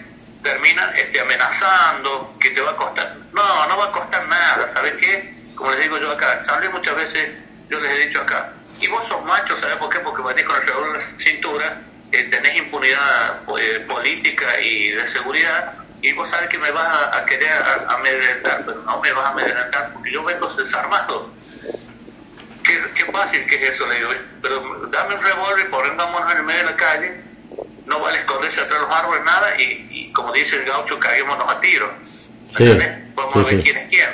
terminan 0.43 0.95
este, 0.97 1.21
amenazando, 1.21 2.35
que 2.41 2.51
te 2.51 2.61
va 2.61 2.73
a 2.73 2.77
costar. 2.77 3.17
No, 3.33 3.67
no 3.67 3.77
va 3.77 3.87
a 3.87 3.93
costar 3.93 4.27
nada, 4.29 4.73
¿sabes 4.73 4.95
qué? 4.95 5.35
Como 5.57 5.71
les 5.73 5.81
digo 5.81 5.99
yo 5.99 6.13
acá, 6.13 6.43
¿sabes? 6.45 6.71
Muchas 6.73 6.97
veces 6.97 7.31
yo 7.69 7.81
les 7.81 7.93
he 7.93 8.07
dicho 8.07 8.21
acá, 8.21 8.53
y 8.81 8.87
vos 8.87 9.05
sos 9.09 9.25
macho, 9.25 9.57
¿sabes 9.57 9.77
por 9.77 9.89
qué? 9.89 9.99
Porque 10.01 10.23
venís 10.23 10.45
con 10.45 10.57
el 10.57 10.63
revólver 10.63 10.89
en 10.89 10.95
la 10.95 11.01
cintura 11.01 11.81
eh, 12.15 12.29
tenés 12.31 12.57
impunidad 12.57 13.41
eh, 13.59 13.81
política 13.89 14.61
y 14.61 14.91
de 14.91 15.05
seguridad, 15.09 15.75
y 16.05 16.13
vos 16.13 16.29
sabes 16.29 16.51
que 16.51 16.59
me 16.59 16.71
vas 16.71 17.15
a, 17.15 17.25
querer 17.25 17.51
amedrentar, 17.89 18.63
pero 18.67 18.83
no 18.83 19.01
me 19.01 19.11
vas 19.13 19.25
a 19.25 19.29
amedrentar 19.31 19.91
porque 19.95 20.13
yo 20.13 20.23
vengo 20.23 20.55
desarmado. 20.55 21.31
Qué, 22.63 22.79
qué 22.95 23.05
fácil 23.11 23.47
que 23.47 23.57
es 23.57 23.75
eso, 23.75 23.87
le 23.87 23.95
digo, 23.97 24.11
pero 24.43 24.87
dame 24.91 25.15
un 25.15 25.23
revólver 25.23 25.67
y 25.67 25.71
pongámonos 25.71 26.31
en 26.31 26.37
el 26.37 26.43
medio 26.43 26.59
de 26.59 26.71
la 26.71 26.77
calle, 26.77 27.21
no 27.87 28.01
vale 28.01 28.19
esconderse 28.19 28.61
atrás 28.61 28.81
de 28.83 28.87
los 28.87 28.95
árboles, 28.95 29.25
nada, 29.25 29.59
y, 29.59 30.13
como 30.13 30.31
dice 30.33 30.57
el 30.57 30.67
gaucho, 30.67 31.01
caguémonos 31.01 31.49
a 31.49 31.61
tiro. 31.61 31.91
Sí, 32.51 32.79
Vamos 33.15 33.35
a 33.37 33.39
ver 33.39 33.63
quién 33.63 33.77
es 33.79 33.89
quién. 33.89 34.11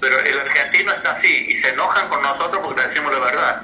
Pero 0.00 0.20
el 0.20 0.38
argentino 0.38 0.92
está 0.92 1.10
así, 1.10 1.46
y 1.48 1.56
se 1.56 1.70
enojan 1.70 2.08
con 2.08 2.22
nosotros 2.22 2.62
porque 2.62 2.82
le 2.82 2.86
decimos 2.86 3.12
la 3.12 3.18
verdad. 3.18 3.62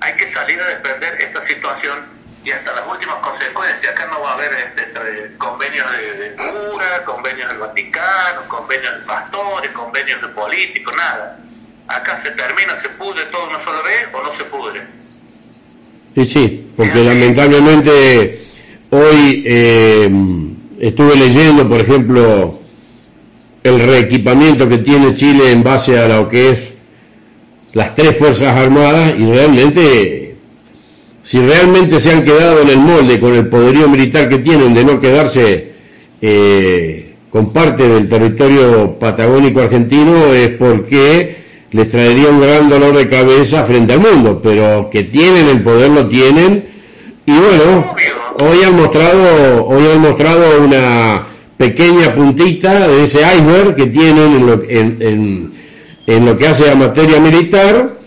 Hay 0.00 0.16
que 0.16 0.26
salir 0.26 0.60
a 0.60 0.66
defender 0.66 1.22
esta 1.22 1.40
situación 1.42 2.17
y 2.48 2.52
hasta 2.52 2.74
las 2.74 2.86
últimas 2.90 3.16
consecuencias. 3.16 3.92
Acá 3.92 4.08
no 4.10 4.22
va 4.22 4.30
a 4.30 4.34
haber 4.34 4.50
este, 4.54 5.36
convenios 5.36 5.86
de, 5.92 6.34
cura, 6.34 7.04
convenios 7.04 7.48
del 7.48 7.58
Vaticano, 7.58 8.48
convenios 8.48 9.00
de 9.00 9.06
pastores, 9.06 9.70
convenios 9.72 10.22
de 10.22 10.28
políticos, 10.28 10.94
nada. 10.96 11.38
Acá 11.88 12.22
se 12.22 12.30
termina, 12.30 12.80
se 12.80 12.88
pudre 12.90 13.26
todo 13.26 13.48
una 13.48 13.60
sola 13.60 13.82
vez 13.82 14.08
o 14.14 14.22
no 14.22 14.32
se 14.32 14.44
pudre. 14.44 14.82
Sí, 16.14 16.24
sí, 16.24 16.72
porque 16.76 17.04
lamentablemente 17.04 18.40
hoy 18.90 19.44
eh, 19.46 20.10
estuve 20.80 21.16
leyendo, 21.16 21.68
por 21.68 21.80
ejemplo, 21.80 22.60
el 23.62 23.80
reequipamiento 23.80 24.68
que 24.68 24.78
tiene 24.78 25.14
Chile 25.14 25.52
en 25.52 25.62
base 25.62 25.98
a 25.98 26.08
lo 26.08 26.28
que 26.28 26.50
es 26.50 26.74
las 27.74 27.94
tres 27.94 28.16
Fuerzas 28.16 28.56
Armadas 28.56 29.14
y 29.18 29.30
realmente 29.30 30.17
si 31.28 31.38
realmente 31.40 32.00
se 32.00 32.10
han 32.10 32.24
quedado 32.24 32.62
en 32.62 32.70
el 32.70 32.78
molde 32.78 33.20
con 33.20 33.34
el 33.34 33.50
poderío 33.50 33.86
militar 33.86 34.30
que 34.30 34.38
tienen 34.38 34.72
de 34.72 34.82
no 34.82 34.98
quedarse 34.98 35.72
eh, 36.22 37.16
con 37.28 37.52
parte 37.52 37.86
del 37.86 38.08
territorio 38.08 38.98
patagónico 38.98 39.60
argentino 39.60 40.32
es 40.32 40.48
porque 40.52 41.36
les 41.70 41.90
traería 41.90 42.30
un 42.30 42.40
gran 42.40 42.70
dolor 42.70 42.96
de 42.96 43.08
cabeza 43.08 43.66
frente 43.66 43.92
al 43.92 44.00
mundo, 44.00 44.40
pero 44.42 44.88
que 44.90 45.02
tienen 45.02 45.48
el 45.48 45.62
poder 45.62 45.90
lo 45.90 46.08
tienen. 46.08 46.64
Y 47.26 47.32
bueno, 47.32 47.94
hoy 48.40 48.62
han 48.62 48.76
mostrado, 48.76 49.66
hoy 49.66 49.84
han 49.86 50.00
mostrado 50.00 50.64
una 50.64 51.26
pequeña 51.58 52.14
puntita 52.14 52.88
de 52.88 53.04
ese 53.04 53.20
iceberg 53.20 53.76
que 53.76 53.88
tienen 53.88 54.32
en 54.32 54.46
lo, 54.46 54.62
en, 54.66 55.52
en 56.06 56.24
lo 56.24 56.38
que 56.38 56.46
hace 56.46 56.70
a 56.70 56.74
materia 56.74 57.20
militar 57.20 57.97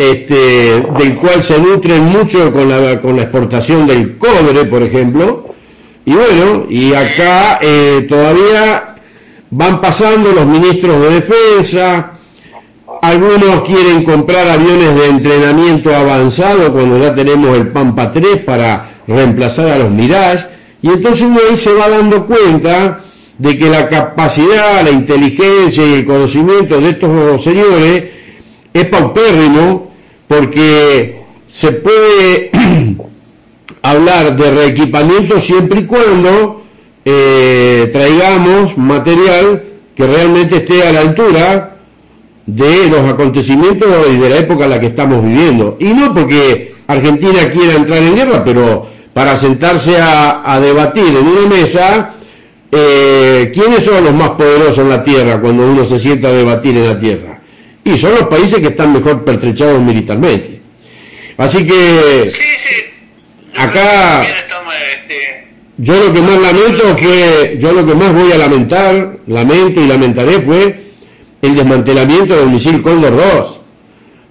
este, 0.00 0.82
del 0.98 1.16
cual 1.18 1.42
se 1.42 1.58
nutren 1.58 2.06
mucho 2.06 2.50
con 2.54 2.70
la, 2.70 3.02
con 3.02 3.16
la 3.16 3.24
exportación 3.24 3.86
del 3.86 4.16
cobre, 4.16 4.64
por 4.64 4.82
ejemplo. 4.82 5.52
Y 6.06 6.14
bueno, 6.14 6.64
y 6.70 6.94
acá 6.94 7.58
eh, 7.60 8.06
todavía 8.08 8.94
van 9.50 9.78
pasando 9.82 10.32
los 10.32 10.46
ministros 10.46 11.02
de 11.02 11.10
defensa, 11.10 12.12
algunos 13.02 13.60
quieren 13.60 14.02
comprar 14.02 14.48
aviones 14.48 14.96
de 14.96 15.06
entrenamiento 15.06 15.94
avanzado 15.94 16.72
cuando 16.72 16.98
ya 16.98 17.14
tenemos 17.14 17.54
el 17.58 17.68
Pampa 17.68 18.10
3 18.10 18.38
para 18.38 19.02
reemplazar 19.06 19.68
a 19.68 19.78
los 19.80 19.90
Mirage, 19.90 20.46
y 20.80 20.88
entonces 20.88 21.20
uno 21.20 21.40
ahí 21.46 21.56
se 21.56 21.74
va 21.74 21.90
dando 21.90 22.24
cuenta 22.24 23.00
de 23.36 23.54
que 23.54 23.68
la 23.68 23.86
capacidad, 23.86 24.82
la 24.82 24.92
inteligencia 24.92 25.84
y 25.86 25.92
el 25.92 26.06
conocimiento 26.06 26.80
de 26.80 26.88
estos 26.88 27.44
señores 27.44 28.04
es 28.72 28.84
paupérrimo 28.86 29.89
porque 30.30 31.22
se 31.48 31.72
puede 31.72 32.52
hablar 33.82 34.36
de 34.36 34.50
reequipamiento 34.52 35.40
siempre 35.40 35.80
y 35.80 35.86
cuando 35.86 36.62
eh, 37.04 37.90
traigamos 37.92 38.78
material 38.78 39.64
que 39.96 40.06
realmente 40.06 40.58
esté 40.58 40.86
a 40.86 40.92
la 40.92 41.00
altura 41.00 41.76
de 42.46 42.88
los 42.88 43.10
acontecimientos 43.10 43.88
y 44.08 44.18
de 44.18 44.30
la 44.30 44.36
época 44.36 44.66
en 44.66 44.70
la 44.70 44.78
que 44.78 44.86
estamos 44.86 45.24
viviendo. 45.24 45.76
Y 45.80 45.92
no 45.92 46.14
porque 46.14 46.74
Argentina 46.86 47.50
quiera 47.50 47.74
entrar 47.74 48.00
en 48.00 48.14
guerra, 48.14 48.44
pero 48.44 48.86
para 49.12 49.34
sentarse 49.34 49.96
a, 50.00 50.60
debatir 50.62 51.06
en 51.08 51.26
una 51.26 51.48
mesa, 51.48 52.12
eh, 52.70 53.50
¿quiénes 53.52 53.82
son 53.84 54.04
los 54.04 54.14
más 54.14 54.30
poderosos 54.30 54.78
en 54.78 54.90
la 54.90 55.02
Tierra 55.02 55.40
cuando 55.40 55.66
uno 55.66 55.84
se 55.84 55.98
sienta 55.98 56.28
a 56.28 56.32
debatir 56.32 56.76
en 56.76 56.86
la 56.86 57.00
Tierra? 57.00 57.39
Y 57.84 57.98
son 57.98 58.12
los 58.12 58.28
países 58.28 58.60
que 58.60 58.68
están 58.68 58.92
mejor 58.92 59.24
pertrechados 59.24 59.82
militarmente. 59.82 60.60
Así 61.36 61.66
que 61.66 62.32
acá 63.56 64.22
este, 64.22 65.48
yo 65.78 65.98
lo 65.98 66.12
que 66.12 66.20
más 66.20 66.38
lamento 66.38 66.96
fue, 66.98 67.56
yo 67.58 67.72
lo 67.72 67.86
que 67.86 67.94
más 67.94 68.12
voy 68.12 68.32
a 68.32 68.38
lamentar, 68.38 69.18
lamento 69.26 69.80
y 69.80 69.86
lamentaré 69.86 70.40
fue 70.40 70.80
el 71.40 71.54
desmantelamiento 71.54 72.36
del 72.36 72.50
misil 72.50 72.82
Cóndor 72.82 73.16
2, 73.16 73.60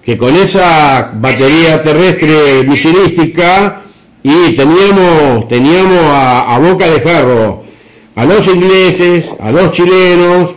que 0.04 0.16
con 0.16 0.36
esa 0.36 1.10
batería 1.14 1.82
terrestre 1.82 2.62
misilística 2.64 3.82
y 4.22 4.54
teníamos, 4.54 5.48
teníamos 5.48 6.04
a, 6.04 6.54
a 6.54 6.58
boca 6.58 6.86
de 6.86 7.00
jarro 7.00 7.64
a 8.14 8.24
los 8.24 8.46
ingleses, 8.48 9.32
a 9.40 9.50
los 9.50 9.72
chilenos, 9.72 10.50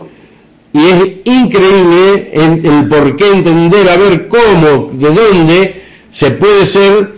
y 0.74 0.86
es 0.86 1.04
increíble 1.24 2.30
el, 2.32 2.88
por 2.88 3.14
qué 3.14 3.30
entender 3.30 3.88
a 3.88 3.96
ver 3.96 4.26
cómo, 4.28 4.90
de 4.92 5.08
dónde 5.08 5.82
se 6.10 6.32
puede 6.32 6.66
ser 6.66 7.14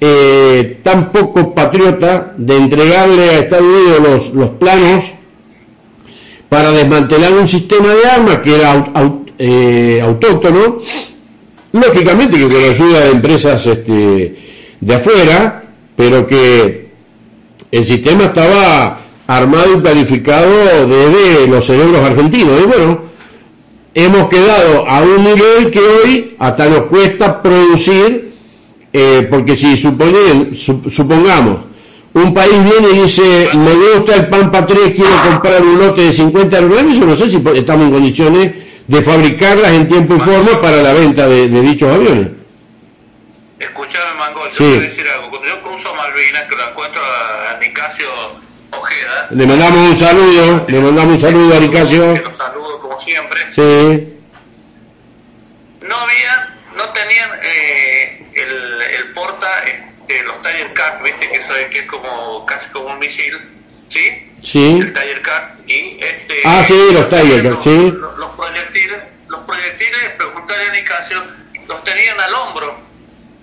eh, 0.00 0.78
tan 0.84 1.10
poco 1.10 1.52
patriota 1.52 2.32
de 2.36 2.56
entregarle 2.56 3.30
a 3.30 3.38
Estados 3.40 3.66
Unidos 3.66 4.32
los, 4.32 4.50
planos 4.50 5.06
para 6.48 6.70
desmantelar 6.70 7.32
un 7.32 7.48
sistema 7.48 7.88
de 7.92 8.06
armas 8.08 8.38
que 8.38 8.54
era 8.54 8.92
eh, 9.38 10.00
autóctono, 10.02 10.78
lógicamente 11.72 12.38
que 12.38 12.44
con 12.44 12.62
la 12.62 12.68
ayuda 12.68 13.00
de 13.00 13.10
empresas 13.10 13.66
este, 13.66 14.36
de 14.80 14.94
afuera, 14.94 15.64
pero 15.96 16.28
que 16.28 16.90
el 17.72 17.84
sistema 17.84 18.26
estaba 18.26 19.00
armado 19.30 19.76
y 19.76 19.80
planificado 19.80 20.50
desde 20.88 21.46
los 21.46 21.64
cerebros 21.64 22.04
argentinos. 22.04 22.60
Y 22.62 22.66
bueno, 22.66 23.02
hemos 23.94 24.28
quedado 24.28 24.88
a 24.88 25.00
un 25.02 25.22
nivel 25.22 25.70
que 25.70 25.78
hoy 25.78 26.36
hasta 26.38 26.68
nos 26.68 26.86
cuesta 26.86 27.40
producir, 27.40 28.32
eh, 28.92 29.28
porque 29.30 29.56
si 29.56 29.76
supongamos, 29.76 31.58
un 32.12 32.34
país 32.34 32.64
viene 32.64 32.88
y 32.92 33.02
dice, 33.02 33.50
me 33.54 33.72
gusta 33.72 34.16
el 34.16 34.28
Pampa 34.28 34.66
3, 34.66 34.94
quiero 34.96 35.10
comprar 35.30 35.62
un 35.62 35.78
lote 35.78 36.02
de 36.02 36.12
50 36.12 36.56
aviones, 36.56 36.98
yo 36.98 37.06
no 37.06 37.14
sé 37.14 37.30
si 37.30 37.36
estamos 37.36 37.86
en 37.86 37.92
condiciones 37.92 38.50
de 38.88 39.02
fabricarlas 39.02 39.70
en 39.70 39.88
tiempo 39.88 40.16
y 40.16 40.18
forma 40.18 40.60
para 40.60 40.82
la 40.82 40.92
venta 40.92 41.28
de, 41.28 41.48
dichos 41.48 41.88
aviones. 41.88 42.30
Escuchame, 43.60 44.18
Mangol, 44.18 44.50
yo 44.50 44.56
quiero 44.56 44.80
decir 44.80 45.06
algo. 45.06 45.30
Cuando 45.30 45.46
yo 45.46 45.62
cruzo 45.62 45.94
Malvinas, 45.94 46.42
que 46.48 46.56
lo 46.56 46.68
encuentro 46.68 47.00
a 47.00 47.56
Nicasio 47.60 48.06
Ojeda. 48.72 49.28
Le 49.30 49.46
mandamos 49.46 49.90
un 49.90 49.98
saludo, 49.98 50.64
le 50.68 50.80
mandamos 50.80 51.14
un 51.14 51.20
saludo 51.20 51.56
a 51.56 51.60
Nicasio. 51.60 52.16
Los 52.16 52.36
saludo 52.36 52.80
como 52.80 53.00
siempre. 53.02 53.52
Sí. 53.52 54.16
No 55.82 55.96
había, 55.96 56.56
no 56.76 56.88
tenían 56.90 57.30
eh, 57.42 58.26
el, 58.34 58.82
el 58.82 59.12
porta, 59.14 59.64
este, 59.64 60.22
los 60.22 60.42
Tiger 60.42 60.72
Car, 60.74 61.02
viste 61.02 61.30
que, 61.30 61.46
soy, 61.46 61.64
que 61.70 61.80
es 61.80 61.86
como 61.86 62.44
casi 62.46 62.68
como 62.70 62.86
un 62.86 62.98
misil, 62.98 63.38
¿sí? 63.88 64.32
Sí. 64.42 64.78
El 64.80 64.92
Tiger 64.92 65.22
Car 65.22 65.56
y 65.66 65.98
este. 66.00 66.40
Ah, 66.44 66.62
sí, 66.66 66.78
los 66.92 67.08
Tiger 67.08 67.42
Car, 67.42 67.62
sí. 67.62 67.92
Los, 67.92 68.18
los, 68.18 68.30
proyectiles, 68.30 69.02
los 69.28 69.40
proyectiles, 69.44 70.10
preguntarle 70.16 70.68
a 70.68 70.72
Nicasio, 70.72 71.22
los 71.66 71.84
tenían 71.84 72.20
al 72.20 72.34
hombro 72.34 72.89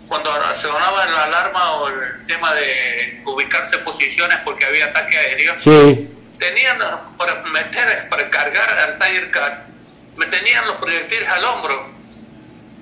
cuando 0.08 0.32
se 0.56 0.62
sonaba 0.62 1.06
la 1.06 1.24
alarma 1.26 1.74
o 1.76 1.90
el 1.90 2.26
tema 2.28 2.54
de 2.54 3.22
ubicarse 3.26 3.78
posiciones 3.80 4.38
porque 4.44 4.66
había 4.66 4.86
ataque 4.86 5.18
aéreo, 5.18 5.56
tenían 6.40 6.78
para 7.18 7.42
meter, 7.44 8.08
para 8.10 8.30
cargar 8.30 8.80
al 8.80 8.98
Tiger 9.00 9.32
Car, 9.32 9.66
me 10.16 10.26
tenían 10.28 10.68
los 10.68 10.78
proyectiles 10.78 11.28
al 11.30 11.44
hombro, 11.44 11.90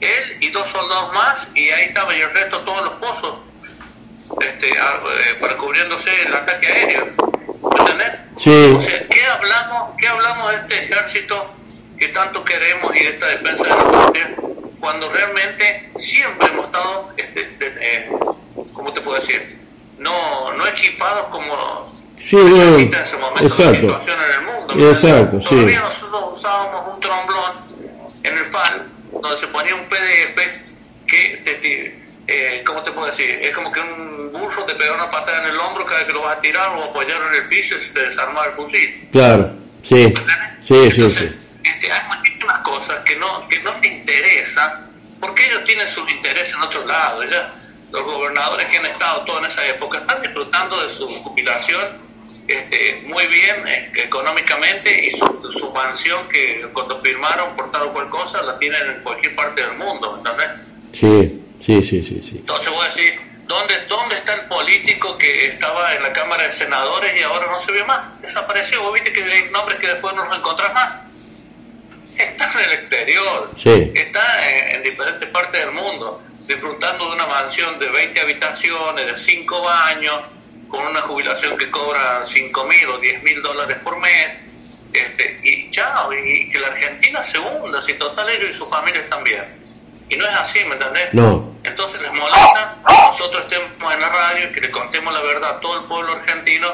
él 0.01 0.38
y 0.41 0.49
dos 0.51 0.69
soldados 0.71 1.13
más, 1.13 1.36
y 1.55 1.69
ahí 1.69 1.86
estaba 1.86 2.15
y 2.15 2.21
el 2.21 2.32
resto 2.32 2.59
todos 2.59 2.86
los 2.86 2.93
pozos, 2.95 3.36
este, 4.41 4.69
eh, 4.69 5.36
para 5.39 5.57
cubriéndose 5.57 6.23
el 6.23 6.36
ataque 6.36 6.67
aéreo. 6.67 7.05
¿Me 7.05 7.80
entendés? 7.80 8.13
Sí. 8.38 8.76
O 8.78 8.82
sea, 8.82 9.07
¿qué 9.07 9.26
hablamos, 9.26 9.95
¿qué 9.99 10.07
hablamos 10.07 10.51
de 10.51 10.57
este 10.57 10.84
ejército 10.86 11.55
que 11.97 12.07
tanto 12.09 12.43
queremos 12.43 12.95
y 12.95 13.03
de 13.03 13.09
esta 13.09 13.28
defensa 13.28 13.63
de 13.63 13.69
la 13.69 13.91
patria? 13.91 14.30
Cuando 14.80 15.11
realmente 15.11 15.89
siempre 15.99 16.47
hemos 16.47 16.65
estado, 16.65 17.09
este, 17.17 17.55
eh, 17.59 18.09
¿cómo 18.73 18.93
te 18.93 19.01
puedo 19.01 19.19
decir? 19.19 19.57
No, 19.97 20.53
no 20.53 20.67
equipados 20.67 21.28
como 21.28 21.93
sí, 22.17 22.38
en 22.38 22.93
ese 22.93 23.17
momento 23.17 23.43
exacto. 23.43 23.76
situación 23.76 24.17
en 24.21 24.32
el 24.32 24.41
mundo. 24.41 24.91
Exacto, 24.91 25.39
Todavía 25.39 25.80
nosotros 25.80 26.38
usábamos 26.38 26.93
un 26.93 26.99
tromblón 26.99 27.51
en 28.23 28.38
el 28.38 28.45
PAN 28.51 28.91
donde 29.21 29.39
se 29.39 29.47
ponía 29.47 29.76
un 29.76 29.86
PDF 29.86 30.38
que 31.07 31.41
te, 31.45 32.05
eh, 32.28 32.63
¿cómo 32.65 32.82
te 32.82 32.91
puedo 32.91 33.07
decir? 33.07 33.30
Es 33.41 33.53
como 33.53 33.71
que 33.71 33.80
un 33.80 34.32
burro 34.32 34.63
te 34.63 34.73
pega 34.76 34.93
una 34.93 35.11
patada 35.11 35.43
en 35.43 35.49
el 35.49 35.59
hombro 35.59 35.86
cada 35.86 35.99
vez 35.99 36.07
que 36.07 36.13
lo 36.13 36.23
vas 36.23 36.38
a 36.38 36.41
tirar 36.41 36.76
o 36.76 36.84
apoyar 36.84 37.21
en 37.30 37.43
el 37.43 37.47
piso 37.47 37.76
y 37.78 37.86
se 37.86 37.93
te 37.93 38.09
desarma 38.09 38.45
el 38.45 38.51
fusil. 38.53 39.07
Claro, 39.11 39.51
sí, 39.84 40.13
sí, 40.61 40.91
sí, 40.91 41.11
sí. 41.11 41.36
Este, 41.66 41.91
hay 41.91 42.07
muchísimas 42.07 42.61
cosas 42.61 43.03
que 43.05 43.16
no, 43.16 43.47
que 43.49 43.59
no 43.61 43.74
te 43.82 43.88
interesan 43.88 44.91
porque 45.20 45.45
ellos 45.45 45.63
tienen 45.66 45.88
sus 45.89 46.09
intereses 46.11 46.53
en 46.53 46.61
otro 46.61 46.86
lado. 46.86 47.24
Ya 47.24 47.53
los 47.91 48.03
gobernadores 48.03 48.68
que 48.68 48.78
han 48.78 48.86
estado 48.86 49.24
toda 49.26 49.39
en 49.39 49.45
esa 49.45 49.66
época 49.68 49.99
están 49.99 50.22
disfrutando 50.22 50.86
de 50.86 50.93
su 50.93 51.07
jubilación 51.07 52.05
este, 52.47 53.01
muy 53.07 53.26
bien 53.28 53.68
eh, 53.68 53.91
económicamente 53.95 55.07
y 55.07 55.18
su, 55.18 55.51
su, 55.51 55.72
mansión 55.72 56.30
que 56.30 56.68
cuando 56.74 57.01
firmaron 57.01 57.55
por 57.55 57.72
tal 57.72 57.88
o 57.88 57.93
cual 57.93 58.09
cosa 58.09 58.41
la 58.43 58.59
tienen 58.59 58.82
en 58.88 59.03
cualquier 59.03 59.36
parte 59.36 59.63
del 59.63 59.74
mundo, 59.78 60.18
¿entendés? 60.18 60.49
Sí, 60.93 61.41
sí, 61.59 61.82
sí, 61.82 62.03
sí. 62.03 62.22
sí. 62.22 62.38
Entonces 62.38 62.70
voy 62.70 62.82
a 62.82 62.89
decir, 62.89 63.20
¿dónde, 63.47 63.76
¿dónde 63.88 64.16
está 64.16 64.36
el 64.36 64.41
político 64.41 65.18
que 65.18 65.47
estaba 65.47 65.95
en 65.95 66.03
la 66.03 66.13
Cámara 66.13 66.43
de 66.43 66.51
Senadores 66.51 67.20
y 67.20 67.24
ahora 67.24 67.47
no 67.47 67.59
se 67.61 67.72
ve 67.72 67.84
más? 67.84 68.22
Desapareció, 68.22 68.84
vos 68.84 68.93
viste 68.93 69.11
que 69.11 69.24
hay 69.24 69.49
nombres 69.49 69.80
que 69.80 69.88
después 69.88 70.13
no 70.13 70.26
los 70.26 70.38
encontrás 70.38 70.74
más. 70.74 70.93
Está 72.18 72.51
en 72.53 72.59
el 72.70 72.72
exterior, 72.74 73.51
sí. 73.57 73.91
está 73.93 74.49
en, 74.49 74.76
en 74.76 74.84
diferentes 74.84 75.30
partes 75.30 75.59
del 75.59 75.72
mundo, 75.72 76.22
disfrutando 76.47 77.07
de 77.07 77.16
una 77.16 77.28
mansión 77.28 77.78
de 77.80 77.89
20 77.89 78.22
habitaciones, 78.22 79.05
de 79.05 79.18
5 79.24 79.61
baños, 79.61 80.24
con 80.70 80.86
una 80.88 81.01
jubilación 81.01 81.57
que 81.57 81.70
cobra 81.70 82.24
5 82.26 82.63
mil 82.66 82.89
o 82.89 82.97
10 82.99 83.24
mil 83.24 83.41
dólares 83.41 83.78
por 83.84 83.97
mes, 83.99 84.34
este, 84.93 85.39
y 85.43 85.70
chao, 85.72 86.13
y 86.13 86.49
que 86.51 86.59
la 86.59 86.68
Argentina 86.68 87.22
se 87.24 87.38
hunda, 87.38 87.82
si 87.82 87.93
total 87.95 88.30
ellos 88.30 88.51
y 88.51 88.57
sus 88.57 88.70
familias 88.70 89.09
también. 89.09 89.43
Y 90.09 90.16
no 90.16 90.26
es 90.26 90.38
así, 90.38 90.59
¿me 90.66 90.74
entendés? 90.74 91.13
No. 91.13 91.55
Entonces 91.63 92.01
les 92.01 92.13
molesta 92.13 92.78
que 92.88 92.93
nosotros 92.93 93.43
estemos 93.43 93.93
en 93.93 94.01
la 94.01 94.09
radio 94.09 94.49
y 94.49 94.53
que 94.53 94.61
le 94.61 94.72
contemos 94.72 95.13
la 95.13 95.22
verdad 95.22 95.57
a 95.57 95.59
todo 95.59 95.82
el 95.82 95.86
pueblo 95.88 96.13
argentino, 96.13 96.72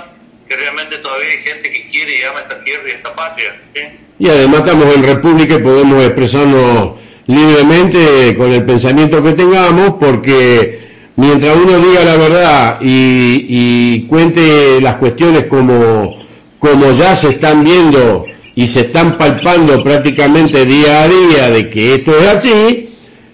que 0.48 0.56
realmente 0.56 0.98
todavía 0.98 1.30
hay 1.30 1.44
gente 1.44 1.72
que 1.72 1.90
quiere 1.90 2.20
y 2.20 2.24
ama 2.24 2.42
esta 2.42 2.62
tierra 2.64 2.90
y 2.90 2.92
esta 2.92 3.16
patria. 3.16 3.56
¿sí? 3.74 3.82
Y 4.22 4.30
además 4.30 4.60
estamos 4.60 4.86
en 4.96 5.02
República 5.02 5.56
y 5.56 5.64
podemos 5.64 6.04
expresarnos 6.04 6.92
libremente 7.26 8.36
con 8.38 8.52
el 8.52 8.64
pensamiento 8.64 9.24
que 9.24 9.32
tengamos, 9.32 9.96
porque 10.00 10.80
mientras 11.16 11.58
uno 11.58 11.80
diga 11.80 12.06
la 12.06 12.18
verdad 12.18 12.78
y, 12.82 14.06
cuente 14.08 14.80
las 14.80 14.98
cuestiones 14.98 15.46
como, 15.46 16.18
como 16.60 16.92
ya 16.92 17.16
se 17.16 17.30
están 17.30 17.64
viendo 17.64 18.26
y 18.56 18.68
se 18.68 18.82
están 18.82 19.18
palpando 19.18 19.82
prácticamente 19.82 20.66
día 20.66 21.02
a 21.02 21.08
día 21.08 21.50
de 21.50 21.72
que 21.72 21.96
esto 21.96 22.16
es 22.16 22.28
así, 22.28 22.90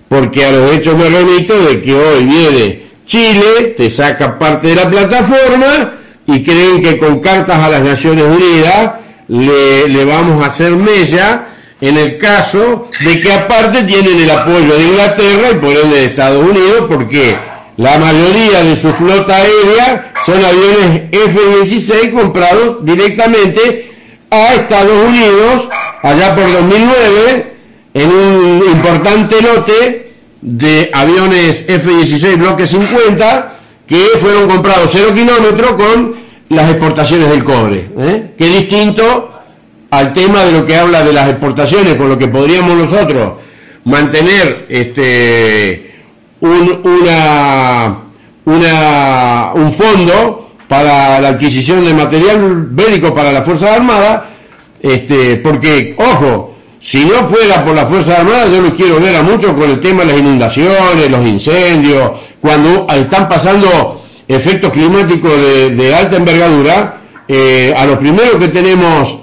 porque 0.08 0.46
a 0.46 0.54
los 0.54 0.74
hechos 0.74 0.96
me 0.98 1.10
remito 1.10 1.66
de 1.66 1.82
que 1.82 1.94
hoy 1.94 2.24
viene 2.24 2.84
Chile, 3.06 3.76
te 3.76 3.90
saca 3.90 4.40
parte 4.40 4.70
de 4.70 4.76
la 4.76 4.90
plataforma 4.90 5.96
y 6.26 6.44
creen 6.44 6.82
que 6.82 6.98
con 6.98 7.20
cartas 7.20 7.60
a 7.60 7.70
las 7.70 7.84
Naciones 7.84 8.24
Unidas 8.24 9.07
le, 9.28 10.06
vamos 10.06 10.44
a 10.44 10.48
hacer 10.48 10.72
mella 10.72 11.48
en 11.80 11.98
el 11.98 12.18
caso 12.18 12.90
de 13.02 13.20
que 13.20 13.32
aparte 13.32 13.84
tienen 13.84 14.20
el 14.20 14.30
apoyo 14.30 14.76
de 14.78 14.84
Inglaterra 14.84 15.52
y 15.52 15.56
por 15.56 15.70
ende 15.70 15.98
de 15.98 16.06
Estados 16.06 16.44
Unidos, 16.44 16.86
porque 16.88 17.38
la 17.78 18.00
mayoría 18.00 18.64
de 18.64 18.76
su 18.76 18.92
flota 18.94 19.36
aérea 19.36 20.14
son 20.26 20.44
aviones 20.44 21.04
F-16 21.12 22.12
comprados 22.12 22.84
directamente 22.84 23.92
a 24.32 24.56
Estados 24.56 25.04
Unidos 25.08 25.70
allá 26.02 26.36
por 26.36 26.52
2009 26.52 27.54
en 27.94 28.10
un 28.10 28.64
importante 28.72 29.42
lote 29.42 30.12
de 30.42 30.90
aviones 30.94 31.66
F-16 31.68 32.38
bloque 32.38 32.68
50 32.68 33.54
que 33.88 34.06
fueron 34.22 34.50
comprados 34.50 34.90
cero 34.92 35.12
kilómetros 35.14 35.74
con 35.74 36.27
las 36.50 36.70
exportaciones 36.70 37.30
del 37.30 37.44
cobre, 37.44 37.90
¿eh? 37.98 38.34
que 38.38 38.46
distinto 38.46 39.34
al 39.90 40.14
tema 40.14 40.44
de 40.44 40.52
lo 40.52 40.66
que 40.66 40.76
habla 40.76 41.04
de 41.04 41.14
las 41.14 41.30
exportaciones, 41.30 41.96
con 41.96 42.10
lo 42.10 42.18
que 42.18 42.28
podríamos 42.28 42.76
nosotros 42.76 43.34
mantener 43.86 44.66
este 44.70 45.88
un, 46.42 46.82
una, 46.84 47.98
una, 48.46 49.52
un 49.54 49.74
fondo 49.74 50.52
para 50.68 51.20
la 51.20 51.30
adquisición 51.30 51.86
de 51.86 51.94
material 51.94 52.68
bélico 52.70 53.14
para 53.14 53.32
las 53.32 53.46
Fuerzas 53.46 53.78
Armadas, 53.78 54.24
este, 54.82 55.38
porque, 55.38 55.96
ojo, 55.98 56.56
si 56.80 57.06
no 57.06 57.28
fuera 57.28 57.66
por 57.66 57.74
las 57.76 57.88
Fuerzas 57.88 58.20
Armadas, 58.20 58.52
yo 58.52 58.62
los 58.62 58.74
quiero 58.74 59.00
ver 59.00 59.16
a 59.16 59.24
muchos 59.24 59.54
con 59.54 59.70
el 59.70 59.80
tema 59.80 60.04
de 60.04 60.12
las 60.12 60.20
inundaciones, 60.20 61.10
los 61.10 61.26
incendios, 61.26 62.12
cuando 62.42 62.86
están 62.94 63.28
pasando 63.28 64.02
efectos 64.28 64.72
climáticos 64.72 65.32
de, 65.32 65.76
de 65.76 65.96
alta 65.96 66.18
envergadura, 66.18 67.02
eh, 67.28 67.74
a 67.76 67.86
los 67.86 67.98
primeros 67.98 68.36
que 68.36 68.48
tenemos, 68.48 69.18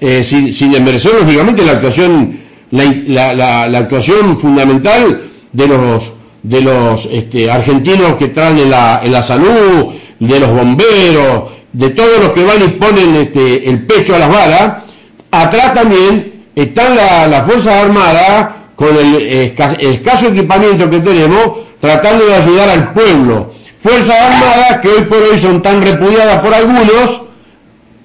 eh, 0.00 0.22
sin, 0.24 0.52
sin 0.52 0.72
desmerecer 0.72 1.14
lógicamente 1.14 1.64
la 1.64 1.72
actuación, 1.72 2.36
la, 2.70 3.34
la, 3.34 3.68
la, 3.68 3.78
actuación 3.78 4.38
fundamental 4.38 5.30
de 5.52 5.66
los 5.68 6.12
de 6.42 6.60
los 6.60 7.06
este, 7.06 7.50
argentinos 7.50 8.16
que 8.16 8.26
están 8.26 8.58
en 8.58 8.70
la, 8.70 9.22
salud, 9.22 9.94
de 10.18 10.40
los 10.40 10.50
bomberos, 10.50 11.50
de 11.72 11.90
todos 11.90 12.18
los 12.18 12.32
que 12.32 12.44
van 12.44 12.62
y 12.62 12.68
ponen 12.68 13.14
este, 13.14 13.68
el 13.68 13.86
pecho 13.86 14.14
a 14.14 14.18
las 14.18 14.28
balas, 14.28 14.82
atrás 15.30 15.74
también 15.74 16.46
están 16.54 16.96
las 16.96 17.28
la 17.28 17.44
Fuerzas 17.44 17.84
Armadas 17.84 18.50
con 18.74 18.96
el 18.96 19.14
escaso 19.80 20.28
equipamiento 20.28 20.90
que 20.90 20.98
tenemos, 20.98 21.58
tratando 21.80 22.26
de 22.26 22.34
ayudar 22.34 22.68
al 22.70 22.92
pueblo. 22.92 23.52
Fuerzas 23.82 24.16
Armadas 24.16 24.78
que 24.80 24.88
hoy 24.88 25.02
por 25.02 25.18
hoy 25.18 25.38
son 25.38 25.60
tan 25.60 25.82
repudiadas 25.82 26.40
por 26.40 26.54
algunos 26.54 27.22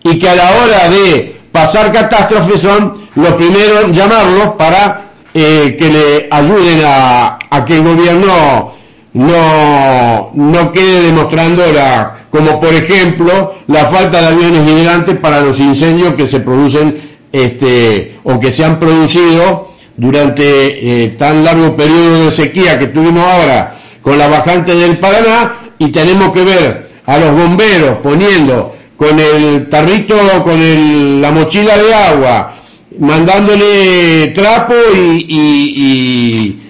y 0.03 0.17
que 0.17 0.27
a 0.27 0.35
la 0.35 0.51
hora 0.51 0.89
de 0.89 1.39
pasar 1.51 1.91
catástrofes 1.91 2.61
son 2.61 3.07
los 3.13 3.33
primeros 3.33 3.91
llamarlos 3.91 4.55
para 4.57 5.11
eh, 5.33 5.75
que 5.77 5.89
le 5.89 6.27
ayuden 6.31 6.81
a, 6.83 7.37
a, 7.49 7.63
que 7.65 7.75
el 7.75 7.83
gobierno 7.83 8.73
no, 9.13 10.31
no 10.33 10.71
quede 10.71 11.01
demostrando 11.01 11.71
la, 11.71 12.17
como 12.31 12.59
por 12.59 12.73
ejemplo 12.73 13.55
la 13.67 13.85
falta 13.85 14.21
de 14.21 14.27
aviones 14.27 14.67
hidrantes 14.67 15.17
para 15.17 15.41
los 15.41 15.59
incendios 15.59 16.15
que 16.15 16.25
se 16.25 16.39
producen 16.39 17.01
este, 17.31 18.17
o 18.23 18.39
que 18.39 18.51
se 18.51 18.65
han 18.65 18.79
producido 18.79 19.69
durante 19.95 21.03
eh, 21.03 21.09
tan 21.09 21.43
largo 21.43 21.75
periodo 21.75 22.25
de 22.25 22.31
sequía 22.31 22.79
que 22.79 22.87
tuvimos 22.87 23.23
ahora 23.23 23.75
con 24.01 24.17
la 24.17 24.27
bajante 24.27 24.73
del 24.73 24.99
Paraná 24.99 25.66
y 25.79 25.91
tenemos 25.91 26.31
que 26.31 26.43
ver 26.43 26.89
a 27.05 27.17
los 27.17 27.31
bomberos 27.33 27.97
poniendo 27.99 28.75
con 28.97 29.19
el 29.19 29.69
tarrito, 29.69 30.17
con 30.43 30.59
el, 30.59 31.21
la 31.21 31.31
mochila 31.31 31.77
de 31.77 31.93
agua, 31.93 32.55
mandándole 32.99 34.27
trapo 34.35 34.73
y, 34.95 35.25
y, 35.27 36.61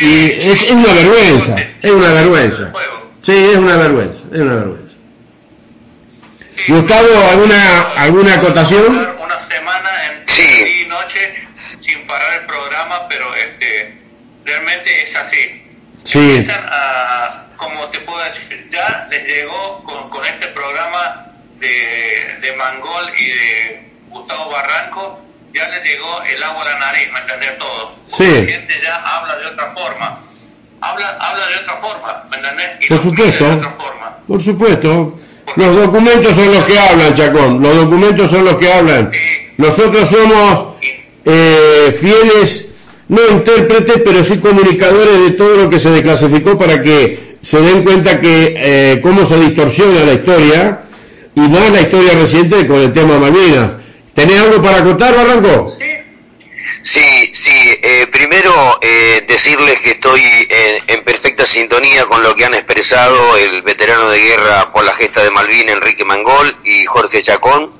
y, 0.00 0.06
y 0.06 0.30
es, 0.50 0.62
es, 0.62 0.70
una 0.70 0.92
vergüenza, 0.92 1.56
es 1.82 1.90
una 1.90 2.12
vergüenza. 2.12 2.72
Sí, 3.22 3.32
es 3.32 3.56
una 3.56 3.76
vergüenza, 3.76 4.24
es 4.32 4.40
una 4.40 4.54
vergüenza. 4.54 4.94
Gustavo, 6.68 7.08
¿alguna, 7.30 7.80
alguna 7.96 8.34
acotación? 8.34 8.96
Una 8.96 9.40
semana 9.48 9.90
en 10.06 10.28
sí. 10.28 10.86
noche 10.88 11.34
sin 11.80 12.06
parar 12.06 12.40
el 12.40 12.46
programa, 12.46 13.08
pero 13.08 13.34
este 13.34 13.98
realmente 14.44 15.08
es 15.08 15.16
así. 15.16 15.62
Sí. 16.04 16.36
Empiezan 16.36 16.64
a, 16.66 17.49
como 17.60 17.86
te 17.88 17.98
puedo 18.00 18.18
decir, 18.24 18.68
ya 18.72 19.06
les 19.10 19.22
llegó 19.26 19.82
con, 19.84 20.08
con 20.08 20.24
este 20.24 20.46
programa 20.48 21.26
de, 21.58 21.68
de 22.40 22.56
Mangol 22.56 23.12
y 23.18 23.26
de 23.28 23.88
Gustavo 24.08 24.50
Barranco, 24.50 25.20
ya 25.52 25.68
les 25.68 25.84
llegó 25.84 26.22
el 26.22 26.42
agua 26.42 26.62
a 26.62 26.68
la 26.70 26.78
nariz, 26.78 27.12
¿me 27.12 27.20
entendés 27.20 27.58
todo? 27.58 27.94
Sí. 28.16 28.24
La 28.24 28.50
gente 28.52 28.74
ya 28.82 28.96
habla 28.96 29.36
de 29.36 29.46
otra 29.46 29.72
forma. 29.74 30.20
Habla, 30.80 31.18
habla 31.20 31.46
de 31.48 31.56
otra 31.56 31.76
forma, 31.76 32.22
¿me 32.30 32.36
entendés? 32.38 32.70
Y 32.80 32.88
Por 32.88 33.02
supuesto. 33.02 33.44
de 33.44 33.52
otra 33.56 33.70
forma. 33.72 34.16
Por 34.26 34.42
supuesto. 34.42 35.20
Los 35.56 35.76
documentos 35.76 36.34
son 36.34 36.52
los 36.52 36.64
que 36.64 36.78
hablan, 36.78 37.14
Chacón. 37.14 37.62
Los 37.62 37.76
documentos 37.76 38.30
son 38.30 38.44
los 38.46 38.56
que 38.56 38.72
hablan. 38.72 39.10
Sí. 39.12 39.18
Nosotros 39.58 40.08
somos 40.08 40.76
eh, 41.26 41.98
fieles, 42.00 42.74
no 43.08 43.20
intérpretes, 43.32 44.00
pero 44.02 44.24
sí 44.24 44.38
comunicadores 44.38 45.20
de 45.24 45.30
todo 45.32 45.56
lo 45.56 45.68
que 45.68 45.78
se 45.78 45.90
desclasificó 45.90 46.56
para 46.56 46.82
que 46.82 47.29
se 47.42 47.60
den 47.60 47.84
cuenta 47.84 48.20
que 48.20 48.54
eh, 48.56 49.00
cómo 49.02 49.26
se 49.26 49.36
distorsiona 49.38 50.04
la 50.04 50.14
historia 50.14 50.82
y 51.34 51.40
más 51.40 51.70
la 51.70 51.80
historia 51.80 52.12
reciente 52.14 52.66
con 52.66 52.80
el 52.80 52.92
tema 52.92 53.18
Malvinas. 53.18 53.72
¿Tenés 54.14 54.40
algo 54.40 54.62
para 54.62 54.78
acotar, 54.78 55.14
Barranco? 55.14 55.76
Sí. 56.82 57.30
Sí. 57.32 57.78
Eh, 57.82 58.06
primero, 58.10 58.78
eh, 58.82 59.24
decirles 59.28 59.80
que 59.80 59.92
estoy 59.92 60.20
en, 60.48 60.82
en, 60.86 61.04
perfecta 61.04 61.46
sintonía 61.46 62.06
con 62.06 62.22
lo 62.22 62.34
que 62.34 62.44
han 62.44 62.54
expresado 62.54 63.36
el 63.36 63.62
veterano 63.62 64.10
de 64.10 64.18
guerra 64.18 64.72
por 64.72 64.84
la 64.84 64.94
gesta 64.94 65.22
de 65.22 65.30
Malvinas, 65.30 65.76
Enrique 65.76 66.04
Mangol, 66.04 66.56
y 66.64 66.84
Jorge 66.86 67.22
Chacón. 67.22 67.72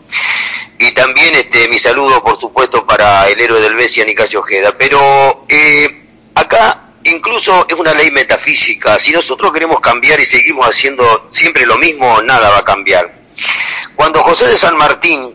Y 0.78 0.92
también 0.92 1.34
este, 1.34 1.68
mi 1.68 1.78
saludo, 1.78 2.22
por 2.22 2.40
supuesto, 2.40 2.86
para 2.86 3.28
el 3.28 3.40
héroe 3.40 3.60
del 3.60 3.74
Bessia, 3.74 4.04
Nicasio 4.04 4.40
Ojeda. 4.40 4.74
Pero 4.78 5.44
eh, 5.48 6.04
acá 6.34 6.89
incluso 7.04 7.66
es 7.68 7.74
una 7.76 7.94
ley 7.94 8.10
metafísica. 8.10 8.98
Si 9.00 9.12
nosotros 9.12 9.52
queremos 9.52 9.80
cambiar 9.80 10.20
y 10.20 10.26
seguimos 10.26 10.66
haciendo 10.66 11.28
siempre 11.30 11.66
lo 11.66 11.78
mismo, 11.78 12.20
nada 12.22 12.50
va 12.50 12.58
a 12.58 12.64
cambiar. 12.64 13.10
Cuando 13.96 14.22
José 14.22 14.46
de 14.46 14.58
San 14.58 14.76
Martín, 14.76 15.34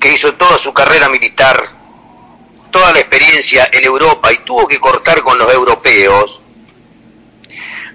que 0.00 0.12
hizo 0.12 0.34
toda 0.34 0.58
su 0.58 0.72
carrera 0.72 1.08
militar, 1.08 1.68
toda 2.70 2.92
la 2.92 3.00
experiencia 3.00 3.68
en 3.72 3.84
Europa 3.84 4.32
y 4.32 4.38
tuvo 4.38 4.66
que 4.66 4.78
cortar 4.78 5.22
con 5.22 5.38
los 5.38 5.52
europeos, 5.52 6.40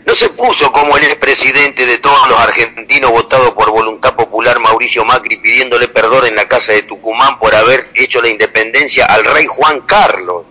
no 0.05 0.15
se 0.15 0.29
puso 0.29 0.71
como 0.71 0.97
el 0.97 1.03
expresidente 1.03 1.85
de 1.85 1.99
todos 1.99 2.27
los 2.27 2.39
argentinos 2.39 3.11
votado 3.11 3.53
por 3.53 3.69
voluntad 3.69 4.15
popular 4.15 4.59
Mauricio 4.59 5.05
Macri 5.05 5.37
pidiéndole 5.37 5.87
perdón 5.89 6.25
en 6.25 6.35
la 6.35 6.47
casa 6.47 6.73
de 6.73 6.81
Tucumán 6.83 7.37
por 7.39 7.53
haber 7.53 7.89
hecho 7.93 8.21
la 8.21 8.29
independencia 8.29 9.05
al 9.05 9.23
rey 9.23 9.45
Juan 9.45 9.81
Carlos. 9.81 10.45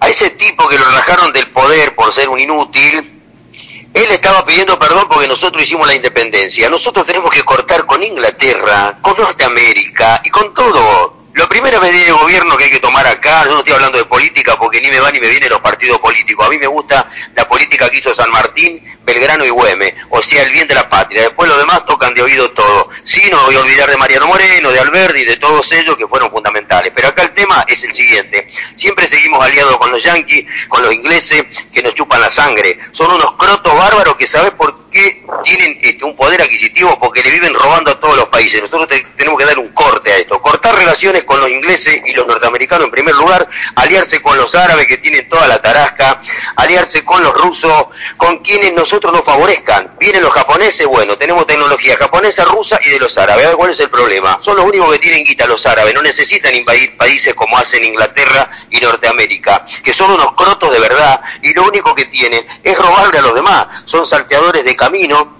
A 0.00 0.08
ese 0.08 0.30
tipo 0.30 0.68
que 0.68 0.78
lo 0.78 0.84
rajaron 0.84 1.32
del 1.32 1.50
poder 1.50 1.94
por 1.94 2.12
ser 2.14 2.28
un 2.28 2.38
inútil, 2.38 3.18
él 3.94 4.10
estaba 4.10 4.44
pidiendo 4.44 4.78
perdón 4.78 5.06
porque 5.08 5.26
nosotros 5.26 5.62
hicimos 5.62 5.86
la 5.86 5.94
independencia. 5.94 6.68
Nosotros 6.70 7.04
tenemos 7.06 7.32
que 7.32 7.42
cortar 7.42 7.86
con 7.86 8.02
Inglaterra, 8.02 8.98
con 9.00 9.16
Norteamérica 9.16 10.20
y 10.24 10.30
con 10.30 10.54
todo. 10.54 11.18
La 11.34 11.48
primera 11.48 11.80
medida 11.80 12.06
de 12.06 12.12
gobierno 12.12 12.56
que 12.56 12.64
hay 12.64 12.70
que 12.70 12.80
tomar 12.80 13.06
acá, 13.06 13.44
yo 13.44 13.52
no 13.52 13.58
estoy 13.58 13.74
hablando 13.74 13.98
de 13.98 14.04
política 14.04 14.56
porque 14.56 14.80
ni 14.80 14.88
me 14.88 14.98
va 14.98 15.10
ni 15.10 15.20
me 15.20 15.28
vienen 15.28 15.50
los 15.50 15.60
partidos 15.60 16.00
políticos. 16.00 16.46
A 16.46 16.50
mí 16.50 16.58
me 16.58 16.66
gusta 16.66 17.10
la 17.34 17.48
política 17.48 17.88
que 17.88 17.98
hizo 17.98 18.14
San 18.14 18.30
Martín, 18.30 18.97
Belgrano 19.08 19.42
y 19.46 19.48
Güemes, 19.48 19.94
o 20.10 20.22
sea, 20.22 20.42
el 20.42 20.52
bien 20.52 20.68
de 20.68 20.74
la 20.74 20.86
patria. 20.86 21.22
Después 21.22 21.48
los 21.48 21.58
demás 21.58 21.86
tocan 21.86 22.12
de 22.12 22.20
oído 22.20 22.50
todo. 22.50 22.90
Sí, 23.04 23.22
no 23.30 23.42
voy 23.46 23.56
a 23.56 23.60
olvidar 23.60 23.88
de 23.88 23.96
Mariano 23.96 24.26
Moreno, 24.26 24.70
de 24.70 24.80
Alberti, 24.80 25.24
de 25.24 25.38
todos 25.38 25.72
ellos 25.72 25.96
que 25.96 26.06
fueron 26.06 26.30
fundamentales. 26.30 26.92
Pero 26.94 27.08
acá 27.08 27.22
el 27.22 27.32
tema 27.32 27.64
es 27.66 27.82
el 27.82 27.94
siguiente. 27.94 28.46
Siempre 28.76 29.08
seguimos 29.08 29.42
aliados 29.42 29.78
con 29.78 29.90
los 29.90 30.02
yanquis, 30.02 30.44
con 30.68 30.82
los 30.82 30.92
ingleses, 30.92 31.46
que 31.72 31.82
nos 31.82 31.94
chupan 31.94 32.20
la 32.20 32.30
sangre. 32.30 32.78
Son 32.92 33.10
unos 33.10 33.32
crotos 33.36 33.74
bárbaros 33.74 34.14
que 34.16 34.26
sabes 34.26 34.50
por 34.50 34.90
qué 34.90 35.24
tienen 35.42 35.78
este, 35.82 36.04
un 36.04 36.14
poder 36.14 36.42
adquisitivo, 36.42 36.98
porque 36.98 37.22
le 37.22 37.30
viven 37.30 37.54
robando 37.54 37.92
a 37.92 38.00
todos 38.00 38.16
los 38.16 38.28
países. 38.28 38.60
Nosotros 38.60 38.88
tenemos 39.16 39.38
que 39.38 39.46
dar 39.46 39.58
un 39.58 39.68
corte 39.68 40.12
a 40.12 40.18
esto. 40.18 40.40
Cortar 40.42 40.76
relaciones 40.76 41.24
con 41.24 41.40
los 41.40 41.48
ingleses 41.48 42.02
y 42.04 42.12
los 42.12 42.26
norteamericanos 42.26 42.84
en 42.84 42.90
primer 42.90 43.14
lugar, 43.14 43.48
aliarse 43.74 44.20
con 44.20 44.36
los 44.36 44.54
árabes 44.54 44.86
que 44.86 44.98
tienen 44.98 45.26
toda 45.30 45.48
la 45.48 45.62
tarasca, 45.62 46.20
aliarse 46.56 47.04
con 47.04 47.22
los 47.22 47.32
rusos, 47.32 47.86
con 48.18 48.38
quienes 48.38 48.72
nosotros 48.74 48.97
nos 49.00 49.22
favorezcan. 49.22 49.96
Vienen 49.98 50.22
los 50.22 50.32
japoneses, 50.32 50.86
bueno, 50.86 51.16
tenemos 51.16 51.46
tecnología 51.46 51.96
japonesa, 51.96 52.44
rusa 52.44 52.78
y 52.84 52.90
de 52.90 52.98
los 52.98 53.16
árabes. 53.16 53.48
¿Cuál 53.56 53.70
es 53.70 53.80
el 53.80 53.88
problema? 53.88 54.38
Son 54.42 54.56
los 54.56 54.64
únicos 54.64 54.92
que 54.92 54.98
tienen 54.98 55.24
guita 55.24 55.46
los 55.46 55.64
árabes, 55.66 55.94
no 55.94 56.02
necesitan 56.02 56.54
invadir 56.54 56.96
países 56.96 57.34
como 57.34 57.56
hacen 57.56 57.84
Inglaterra 57.84 58.50
y 58.70 58.78
Norteamérica, 58.78 59.64
que 59.82 59.92
son 59.92 60.10
unos 60.10 60.32
crotos 60.34 60.72
de 60.72 60.80
verdad 60.80 61.20
y 61.42 61.52
lo 61.54 61.64
único 61.64 61.94
que 61.94 62.06
tienen 62.06 62.46
es 62.62 62.76
robarle 62.76 63.18
a 63.18 63.22
los 63.22 63.34
demás. 63.34 63.66
Son 63.84 64.06
salteadores 64.06 64.64
de 64.64 64.76
camino 64.76 65.36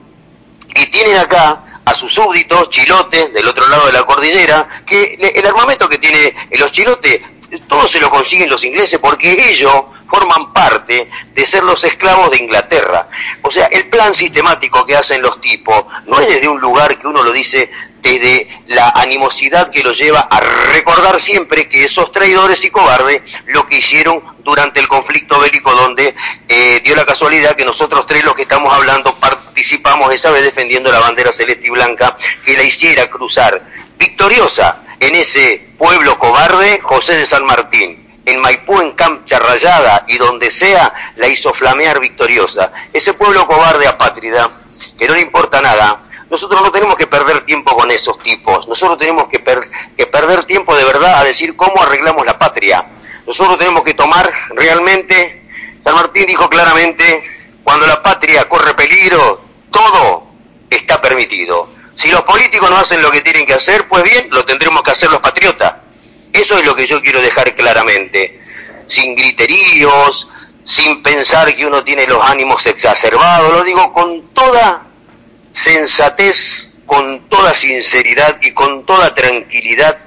y 0.74 0.86
tienen 0.86 1.16
acá 1.16 1.80
a 1.84 1.94
sus 1.94 2.12
súbditos, 2.12 2.70
chilotes, 2.70 3.32
del 3.32 3.48
otro 3.48 3.66
lado 3.68 3.86
de 3.86 3.92
la 3.92 4.04
cordillera, 4.04 4.84
que 4.86 5.16
el 5.18 5.46
armamento 5.46 5.88
que 5.88 5.98
tiene 5.98 6.34
los 6.58 6.70
chilotes, 6.70 7.20
todo 7.66 7.88
se 7.88 7.98
lo 7.98 8.10
consiguen 8.10 8.50
los 8.50 8.62
ingleses 8.62 8.98
porque 8.98 9.32
ellos 9.50 9.84
forman 10.08 10.52
parte 10.52 11.08
de 11.34 11.46
ser 11.46 11.62
los 11.62 11.82
esclavos 11.84 12.30
de 12.30 12.38
Inglaterra. 12.38 13.08
O 13.42 13.50
sea, 13.50 13.66
el 13.66 13.88
plan 13.88 14.14
sistemático 14.14 14.84
que 14.84 14.96
hacen 14.96 15.22
los 15.22 15.40
tipos 15.40 15.84
no 16.06 16.18
es 16.20 16.28
desde 16.28 16.48
un 16.48 16.60
lugar 16.60 16.98
que 16.98 17.06
uno 17.06 17.22
lo 17.22 17.32
dice 17.32 17.70
desde 18.00 18.48
la 18.66 18.90
animosidad 18.90 19.70
que 19.70 19.82
los 19.82 19.98
lleva 19.98 20.20
a 20.20 20.40
recordar 20.72 21.20
siempre 21.20 21.68
que 21.68 21.84
esos 21.84 22.12
traidores 22.12 22.64
y 22.64 22.70
cobardes 22.70 23.22
lo 23.46 23.66
que 23.66 23.78
hicieron 23.78 24.22
durante 24.44 24.80
el 24.80 24.88
conflicto 24.88 25.40
bélico 25.40 25.72
donde 25.72 26.14
eh, 26.48 26.80
dio 26.84 26.94
la 26.94 27.04
casualidad 27.04 27.56
que 27.56 27.64
nosotros 27.64 28.06
tres 28.06 28.24
los 28.24 28.34
que 28.34 28.42
estamos 28.42 28.72
hablando 28.72 29.14
participamos 29.16 30.14
esa 30.14 30.30
vez 30.30 30.44
defendiendo 30.44 30.92
la 30.92 31.00
bandera 31.00 31.32
celeste 31.32 31.66
y 31.66 31.70
blanca 31.70 32.16
que 32.44 32.56
la 32.56 32.62
hiciera 32.62 33.08
cruzar 33.10 33.60
victoriosa 33.98 34.84
en 35.00 35.14
ese 35.16 35.68
pueblo 35.76 36.18
cobarde 36.18 36.80
José 36.80 37.16
de 37.16 37.26
San 37.26 37.44
Martín 37.44 38.07
en 38.28 38.40
Maipú, 38.40 38.80
en 38.80 38.92
Cancha 38.92 39.38
Rayada 39.38 40.04
y 40.06 40.18
donde 40.18 40.50
sea, 40.50 41.12
la 41.16 41.28
hizo 41.28 41.52
flamear 41.54 42.00
victoriosa. 42.00 42.72
Ese 42.92 43.14
pueblo 43.14 43.46
cobarde 43.46 43.86
apátrida, 43.86 44.50
que 44.98 45.06
no 45.08 45.14
le 45.14 45.20
importa 45.20 45.60
nada, 45.60 46.02
nosotros 46.30 46.60
no 46.60 46.70
tenemos 46.70 46.96
que 46.96 47.06
perder 47.06 47.40
tiempo 47.46 47.74
con 47.74 47.90
esos 47.90 48.18
tipos, 48.18 48.68
nosotros 48.68 48.98
tenemos 48.98 49.28
que, 49.28 49.42
que 49.96 50.06
perder 50.06 50.44
tiempo 50.44 50.76
de 50.76 50.84
verdad 50.84 51.20
a 51.20 51.24
decir 51.24 51.56
cómo 51.56 51.82
arreglamos 51.82 52.26
la 52.26 52.38
patria. 52.38 52.86
Nosotros 53.26 53.58
tenemos 53.58 53.82
que 53.82 53.94
tomar 53.94 54.30
realmente, 54.50 55.42
San 55.82 55.94
Martín 55.94 56.26
dijo 56.26 56.48
claramente, 56.50 57.24
cuando 57.64 57.86
la 57.86 58.02
patria 58.02 58.48
corre 58.48 58.74
peligro, 58.74 59.42
todo 59.70 60.26
está 60.70 61.00
permitido. 61.00 61.70
Si 61.94 62.10
los 62.10 62.22
políticos 62.22 62.70
no 62.70 62.76
hacen 62.76 63.02
lo 63.02 63.10
que 63.10 63.22
tienen 63.22 63.44
que 63.44 63.54
hacer, 63.54 63.88
pues 63.88 64.02
bien, 64.04 64.28
lo 64.30 64.44
tendremos 64.44 64.82
que 64.82 64.92
hacer 64.92 65.10
los 65.10 65.20
patriotas. 65.20 65.74
Eso 66.38 66.56
es 66.56 66.64
lo 66.64 66.74
que 66.76 66.86
yo 66.86 67.02
quiero 67.02 67.20
dejar 67.20 67.54
claramente, 67.56 68.40
sin 68.86 69.16
griteríos, 69.16 70.28
sin 70.62 71.02
pensar 71.02 71.54
que 71.56 71.66
uno 71.66 71.82
tiene 71.82 72.06
los 72.06 72.22
ánimos 72.22 72.64
exacerbados, 72.66 73.52
lo 73.52 73.64
digo 73.64 73.92
con 73.92 74.28
toda 74.28 74.86
sensatez, 75.52 76.68
con 76.86 77.28
toda 77.28 77.54
sinceridad 77.54 78.38
y 78.40 78.52
con 78.52 78.86
toda 78.86 79.14
tranquilidad 79.14 79.98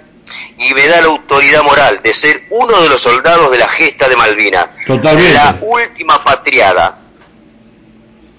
y 0.57 0.73
me 0.73 0.87
da 0.87 1.01
la 1.01 1.07
autoridad 1.07 1.63
moral 1.63 1.99
de 2.01 2.13
ser 2.13 2.43
uno 2.51 2.81
de 2.81 2.89
los 2.89 3.01
soldados 3.01 3.51
de 3.51 3.57
la 3.57 3.67
gesta 3.69 4.07
de 4.07 4.15
Malvinas, 4.15 4.67
la 4.87 5.57
última 5.61 6.23
patriada, 6.23 6.99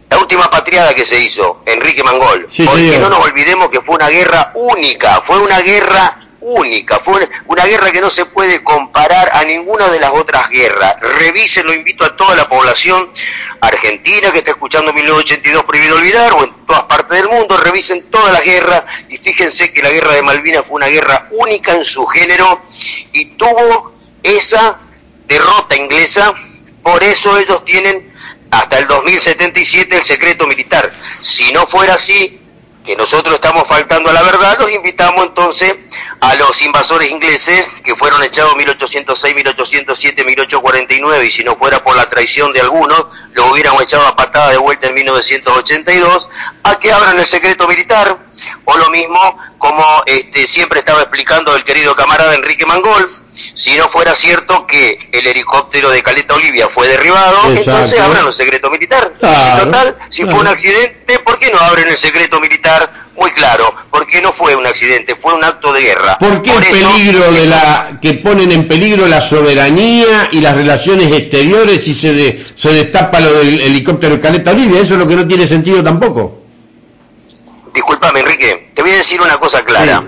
la 0.08 0.18
última 0.18 0.48
patriada 0.48 0.94
que 0.94 1.04
se 1.04 1.20
hizo, 1.20 1.62
Enrique 1.66 2.02
Mangol, 2.02 2.48
porque 2.64 2.98
no 2.98 3.10
nos 3.10 3.18
olvidemos 3.18 3.68
que 3.70 3.80
fue 3.80 3.96
una 3.96 4.08
guerra 4.08 4.52
única, 4.54 5.20
fue 5.26 5.40
una 5.40 5.60
guerra 5.60 6.21
única, 6.42 6.98
fue 7.00 7.28
una 7.46 7.64
guerra 7.64 7.90
que 7.90 8.00
no 8.00 8.10
se 8.10 8.26
puede 8.26 8.62
comparar 8.62 9.30
a 9.32 9.44
ninguna 9.44 9.88
de 9.88 10.00
las 10.00 10.10
otras 10.10 10.48
guerras. 10.50 10.96
Revisen, 11.00 11.66
lo 11.66 11.72
invito 11.72 12.04
a 12.04 12.16
toda 12.16 12.34
la 12.34 12.48
población 12.48 13.10
argentina 13.60 14.32
que 14.32 14.38
está 14.38 14.50
escuchando 14.50 14.92
1982 14.92 15.64
Prohibido 15.64 15.96
Olvidar 15.96 16.32
o 16.32 16.44
en 16.44 16.66
todas 16.66 16.82
partes 16.84 17.22
del 17.22 17.28
mundo, 17.28 17.56
revisen 17.56 18.10
toda 18.10 18.32
la 18.32 18.40
guerra 18.40 18.84
y 19.08 19.18
fíjense 19.18 19.72
que 19.72 19.82
la 19.82 19.90
guerra 19.90 20.14
de 20.14 20.22
Malvinas 20.22 20.64
fue 20.66 20.76
una 20.76 20.88
guerra 20.88 21.28
única 21.30 21.72
en 21.72 21.84
su 21.84 22.04
género 22.06 22.62
y 23.12 23.24
tuvo 23.36 23.94
esa 24.22 24.80
derrota 25.26 25.76
inglesa, 25.76 26.34
por 26.82 27.02
eso 27.04 27.38
ellos 27.38 27.64
tienen 27.64 28.12
hasta 28.50 28.78
el 28.80 28.86
2077 28.88 29.96
el 29.96 30.04
secreto 30.04 30.46
militar. 30.46 30.92
Si 31.20 31.52
no 31.52 31.66
fuera 31.68 31.94
así, 31.94 32.41
que 32.84 32.96
nosotros 32.96 33.34
estamos 33.34 33.64
faltando 33.68 34.10
a 34.10 34.12
la 34.12 34.22
verdad, 34.22 34.58
los 34.58 34.70
invitamos 34.70 35.26
entonces 35.26 35.76
a 36.20 36.34
los 36.34 36.60
invasores 36.62 37.10
ingleses 37.10 37.66
que 37.84 37.94
fueron 37.96 38.22
echados 38.22 38.52
en 38.52 38.58
1806, 38.58 39.34
1807, 39.34 40.24
1849 40.24 41.26
y 41.26 41.30
si 41.30 41.44
no 41.44 41.56
fuera 41.56 41.82
por 41.82 41.96
la 41.96 42.08
traición 42.08 42.52
de 42.52 42.60
algunos, 42.60 43.06
los 43.32 43.50
hubiéramos 43.50 43.82
echado 43.82 44.06
a 44.06 44.16
patada 44.16 44.50
de 44.50 44.58
vuelta 44.58 44.88
en 44.88 44.94
1982, 44.94 46.28
a 46.64 46.78
que 46.78 46.92
abran 46.92 47.18
el 47.18 47.26
secreto 47.26 47.68
militar, 47.68 48.18
o 48.64 48.76
lo 48.76 48.90
mismo 48.90 49.38
como 49.58 49.84
este, 50.06 50.46
siempre 50.48 50.80
estaba 50.80 51.02
explicando 51.02 51.54
el 51.54 51.64
querido 51.64 51.94
camarada 51.94 52.34
Enrique 52.34 52.66
Mangol, 52.66 53.21
si 53.54 53.76
no 53.76 53.88
fuera 53.88 54.14
cierto 54.14 54.66
que 54.66 55.08
el 55.10 55.26
helicóptero 55.26 55.90
de 55.90 56.02
Caleta 56.02 56.34
Olivia 56.34 56.68
fue 56.68 56.88
derribado, 56.88 57.38
entonces 57.48 57.98
abran 57.98 58.26
el 58.26 58.32
secreto 58.34 58.70
militar. 58.70 59.12
total, 59.20 59.96
si 60.10 60.22
fue 60.22 60.34
un 60.34 60.46
accidente, 60.46 61.18
¿por 61.20 61.38
qué 61.38 61.50
no 61.50 61.58
abren 61.58 61.88
el 61.88 61.96
secreto 61.96 62.40
militar? 62.40 63.02
Muy 63.16 63.30
claro, 63.32 63.74
porque 63.90 64.22
no 64.22 64.32
fue 64.32 64.56
un 64.56 64.66
accidente, 64.66 65.14
fue 65.16 65.34
un 65.34 65.44
acto 65.44 65.72
de 65.72 65.82
guerra. 65.82 66.18
¿Por 66.18 66.42
qué 66.42 66.50
el 66.50 66.64
peligro 66.64 67.30
de 67.32 67.46
la 67.46 67.98
que 68.00 68.14
ponen 68.14 68.50
en 68.52 68.66
peligro 68.66 69.06
la 69.06 69.20
soberanía 69.20 70.28
y 70.32 70.40
las 70.40 70.54
relaciones 70.54 71.12
exteriores 71.12 71.84
si 71.84 71.94
se 71.94 72.44
se 72.54 72.72
destapa 72.72 73.20
lo 73.20 73.34
del 73.34 73.60
helicóptero 73.60 74.16
de 74.16 74.20
Caleta 74.20 74.50
Olivia? 74.50 74.80
Eso 74.80 74.94
es 74.94 75.00
lo 75.00 75.06
que 75.06 75.16
no 75.16 75.26
tiene 75.26 75.46
sentido 75.46 75.82
tampoco. 75.84 76.42
Disculpame, 77.74 78.20
Enrique, 78.20 78.70
te 78.74 78.82
voy 78.82 78.92
a 78.92 78.96
decir 78.96 79.20
una 79.20 79.36
cosa 79.38 79.64
clara. 79.64 80.02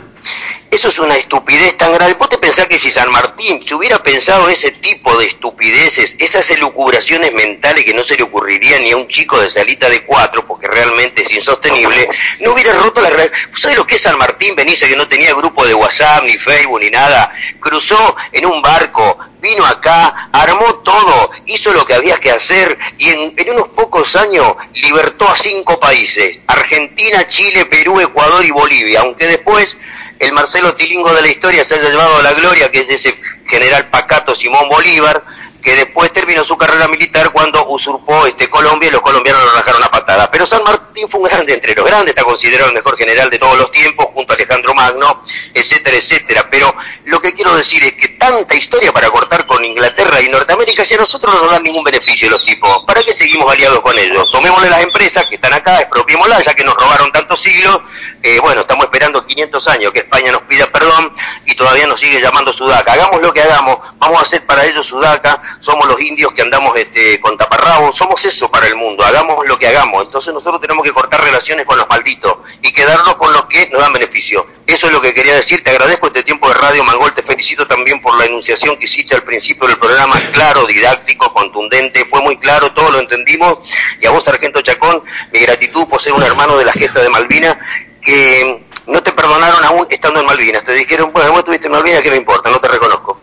Eso 0.75 0.89
es 0.89 0.99
una 0.99 1.15
estupidez 1.15 1.79
tan 1.79 1.93
grande. 1.93 2.15
¿Vos 2.15 2.29
te 2.29 2.37
pensás 2.37 2.67
que 2.67 2.81
si 2.81 2.91
San 2.91 3.09
Martín 3.13 3.63
se 3.65 3.77
hubiera 3.77 4.03
pensado 4.03 4.49
ese 4.49 4.73
tipo 4.73 5.17
de 5.17 5.27
estupideces, 5.27 6.17
esas 6.19 6.51
elucubraciones 6.51 7.33
mentales 7.33 7.85
que 7.85 7.95
no 7.95 8.03
se 8.03 8.17
le 8.17 8.25
ocurriría 8.25 8.81
ni 8.81 8.91
a 8.91 8.97
un 8.97 9.07
chico 9.07 9.41
de 9.41 9.51
salita 9.51 9.89
de 9.89 10.05
cuatro, 10.05 10.45
porque 10.45 10.67
realmente 10.67 11.23
es 11.23 11.31
insostenible, 11.31 12.09
no 12.41 12.55
hubiera 12.55 12.73
roto 12.73 13.01
la 13.01 13.11
red? 13.11 13.31
¿Sabes 13.57 13.77
lo 13.77 13.87
que 13.87 13.95
es 13.95 14.03
San 14.03 14.19
Martín 14.19 14.57
Benice, 14.57 14.89
que 14.89 14.97
no 14.97 15.07
tenía 15.07 15.33
grupo 15.33 15.65
de 15.65 15.75
WhatsApp, 15.75 16.25
ni 16.25 16.33
Facebook, 16.39 16.81
ni 16.81 16.91
nada? 16.91 17.33
Cruzó 17.61 18.17
en 18.33 18.45
un 18.45 18.61
barco, 18.61 19.17
vino 19.41 19.65
acá, 19.65 20.29
armó 20.33 20.75
todo, 20.81 21.31
hizo 21.47 21.73
lo 21.73 21.87
que 21.87 21.95
había 21.95 22.19
que 22.19 22.33
hacer 22.33 22.77
y 22.99 23.11
en, 23.11 23.33
en, 23.37 23.51
unos 23.53 23.69
pocos 23.69 24.17
años 24.17 24.57
libertó 24.73 25.29
a 25.29 25.37
cinco 25.37 25.79
países, 25.79 26.41
Argentina, 26.49 27.29
Chile, 27.29 27.65
Perú, 27.67 28.01
Ecuador 28.01 28.45
y 28.45 28.51
Bolivia, 28.51 29.03
aunque 29.03 29.29
después 29.29 29.77
el 30.19 30.33
Marcelo 30.33 30.75
Tilingo 30.75 31.13
de 31.13 31.23
la 31.23 31.29
historia 31.29 31.65
se 31.65 31.75
haya 31.75 31.91
llevado 31.91 32.23
la 32.23 32.33
gloria, 32.33 32.71
que 32.71 32.81
es 32.81 32.91
ese 32.91 33.19
general 33.49 33.89
pacato 33.91 34.35
Simón 34.35 34.69
Bolívar, 34.69 35.23
que 35.65 35.75
después 35.75 36.13
terminó 36.13 36.45
su 36.45 36.57
carrera 36.57 36.87
militar 36.89 37.31
cuando 37.33 37.67
usurpó 37.69 38.27
este 38.27 38.49
Colombia 38.49 38.89
y 38.89 38.93
los 38.93 39.01
colombianos 39.01 39.43
lo 39.43 39.53
rajaron 39.53 39.83
a 39.83 39.89
patada. 39.89 40.31
Pero 40.31 40.47
San 40.47 40.63
Martín 40.63 41.09
fue 41.09 41.21
un 41.21 41.27
grande 41.27 41.55
entre 41.55 41.75
los 41.75 41.85
grandes, 41.85 42.11
está 42.11 42.23
considerado 42.23 42.69
el 42.69 42.75
mejor 42.75 42.97
general 42.99 43.31
de 43.31 43.39
todos 43.39 43.59
los 43.59 43.71
tiempos, 43.71 44.07
junto 44.13 44.35
a 44.35 44.37
Alejandro 44.37 44.75
Magno, 44.75 45.25
etcétera, 45.55 45.97
etcétera. 45.97 46.47
Pero 46.51 46.75
lo 47.07 47.21
que 47.21 47.33
quiero 47.33 47.57
decir 47.57 47.83
es 47.83 47.95
que 47.95 48.09
tanta 48.09 48.55
historia 48.55 48.93
para 48.93 49.09
cortar 49.11 49.47
con 49.47 49.65
Inglaterra 49.65 50.21
y 50.21 50.29
Norteamérica, 50.29 50.85
si 50.85 50.95
a 50.95 50.99
nosotros 50.99 51.35
no 51.35 51.43
nos 51.43 51.51
dan 51.53 51.63
ningún 51.63 51.83
beneficio 51.83 52.29
los 52.29 52.45
tipos, 52.45 52.85
¿para 52.87 53.03
qué 53.03 53.15
seguimos 53.15 53.51
aliados 53.51 53.81
con 53.81 53.99
ellos? 53.99 54.29
Tomémosle 54.31 54.69
las 54.69 54.83
empresas 54.83 55.27
que 55.27 55.37
están 55.37 55.55
acá, 55.55 55.81
expropiémoslas, 55.81 56.45
ya 56.45 56.55
que 56.55 56.65
nos 56.65 56.75
robaron 56.75 57.11
tantos 57.11 57.41
siglos, 57.41 57.81
eh, 58.23 58.39
bueno, 58.41 58.63
estamos 58.63 58.85
esperando 58.85 59.27
500 59.27 59.69
años 59.69 59.93
que 59.93 60.01
España 60.01 60.33
nos 60.33 60.43
pida 60.43 60.67
perdón 60.67 61.15
y 61.47 61.55
todavía 61.55 61.87
nos 61.87 62.01
sigue 62.01 62.21
llamando 62.21 62.53
Sudaca. 62.53 62.93
Hagamos 62.93 63.23
lo 63.23 63.33
que 63.33 63.43
hagamos, 63.43 63.79
vamos 63.99 64.21
a 64.21 64.23
hacer 64.23 64.45
para 64.47 64.65
ellos 64.65 64.87
Sudaca, 64.87 65.54
somos 65.61 65.87
los 65.87 66.01
indios 66.01 66.33
que 66.33 66.43
andamos 66.43 66.77
este, 66.77 67.21
con 67.21 67.37
taparrabos, 67.37 67.97
somos 67.97 68.25
eso 68.25 68.51
para 68.51 68.67
el 68.67 68.77
mundo, 68.77 69.05
hagamos 69.05 69.47
lo 69.47 69.59
que 69.59 69.67
hagamos. 69.67 70.05
Entonces 70.05 70.33
nosotros 70.33 70.61
tenemos 70.61 70.85
que 70.85 70.93
cortar 70.93 71.23
relaciones 71.23 71.65
con 71.67 71.79
los 71.79 71.89
malditos 71.89 72.39
y 72.63 72.73
quedarnos 72.73 73.17
con 73.17 73.33
los 73.33 73.47
que 73.47 73.69
nos 73.71 73.81
dan 73.81 73.93
beneficio. 73.93 74.47
Eso 74.67 74.87
es 74.87 74.93
lo 74.93 75.01
que 75.01 75.13
quería 75.13 75.35
decir, 75.35 75.63
te 75.63 75.71
agradezco 75.71 76.07
este 76.07 76.23
tiempo 76.23 76.49
de 76.49 76.55
radio, 76.55 76.83
Mangol, 76.85 77.13
te 77.15 77.23
felicito 77.23 77.67
también 77.67 78.01
por 78.01 78.17
la 78.19 78.25
enunciación 78.25 78.77
que 78.77 78.87
hiciste 78.87 79.15
al 79.15 79.23
principio 79.23 79.69
del 79.69 79.77
programa, 79.79 80.19
claro, 80.33 80.67
didáctico, 80.67 81.33
contundente, 81.35 82.05
fue 82.07 82.23
muy 82.23 82.37
claro, 82.39 82.73
todo 82.73 82.91
lo 82.91 82.99
entendimos. 82.99 83.59
Y 84.01 84.07
a 84.07 84.11
vos, 84.11 84.25
Sargento 84.25 84.63
Chacón, 84.63 85.03
mi 85.33 85.41
gratitud 85.41 85.87
por 85.87 86.01
ser 86.01 86.15
un 86.15 86.23
hermano 86.23 86.57
de 86.57 86.65
la 86.65 86.73
gesta 86.73 87.03
de 87.03 87.11
Malvina, 87.11 87.59
que 88.03 88.65
no 88.87 89.03
te 89.03 89.13
perdonaron 89.13 89.65
aún 89.65 89.87
estando 89.91 90.21
en 90.21 90.27
Malvinas, 90.27 90.65
te 90.65 90.73
dijeron, 90.73 91.11
bueno, 91.13 91.31
vos 91.31 91.41
estuviste 91.41 91.67
en 91.67 91.73
Malvinas, 91.73 92.03
¿qué 92.03 92.11
me 92.11 92.17
importa? 92.17 92.51
No 92.51 92.61
te 92.61 92.69
reconozco. 92.69 93.21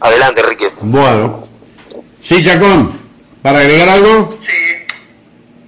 Adelante, 0.00 0.40
Enrique. 0.40 0.72
Bueno. 0.80 1.48
Sí, 2.20 2.42
Chacón, 2.42 2.98
¿para 3.42 3.58
agregar 3.58 3.88
algo? 3.88 4.38
Sí, 4.40 4.52
eh, 4.52 4.86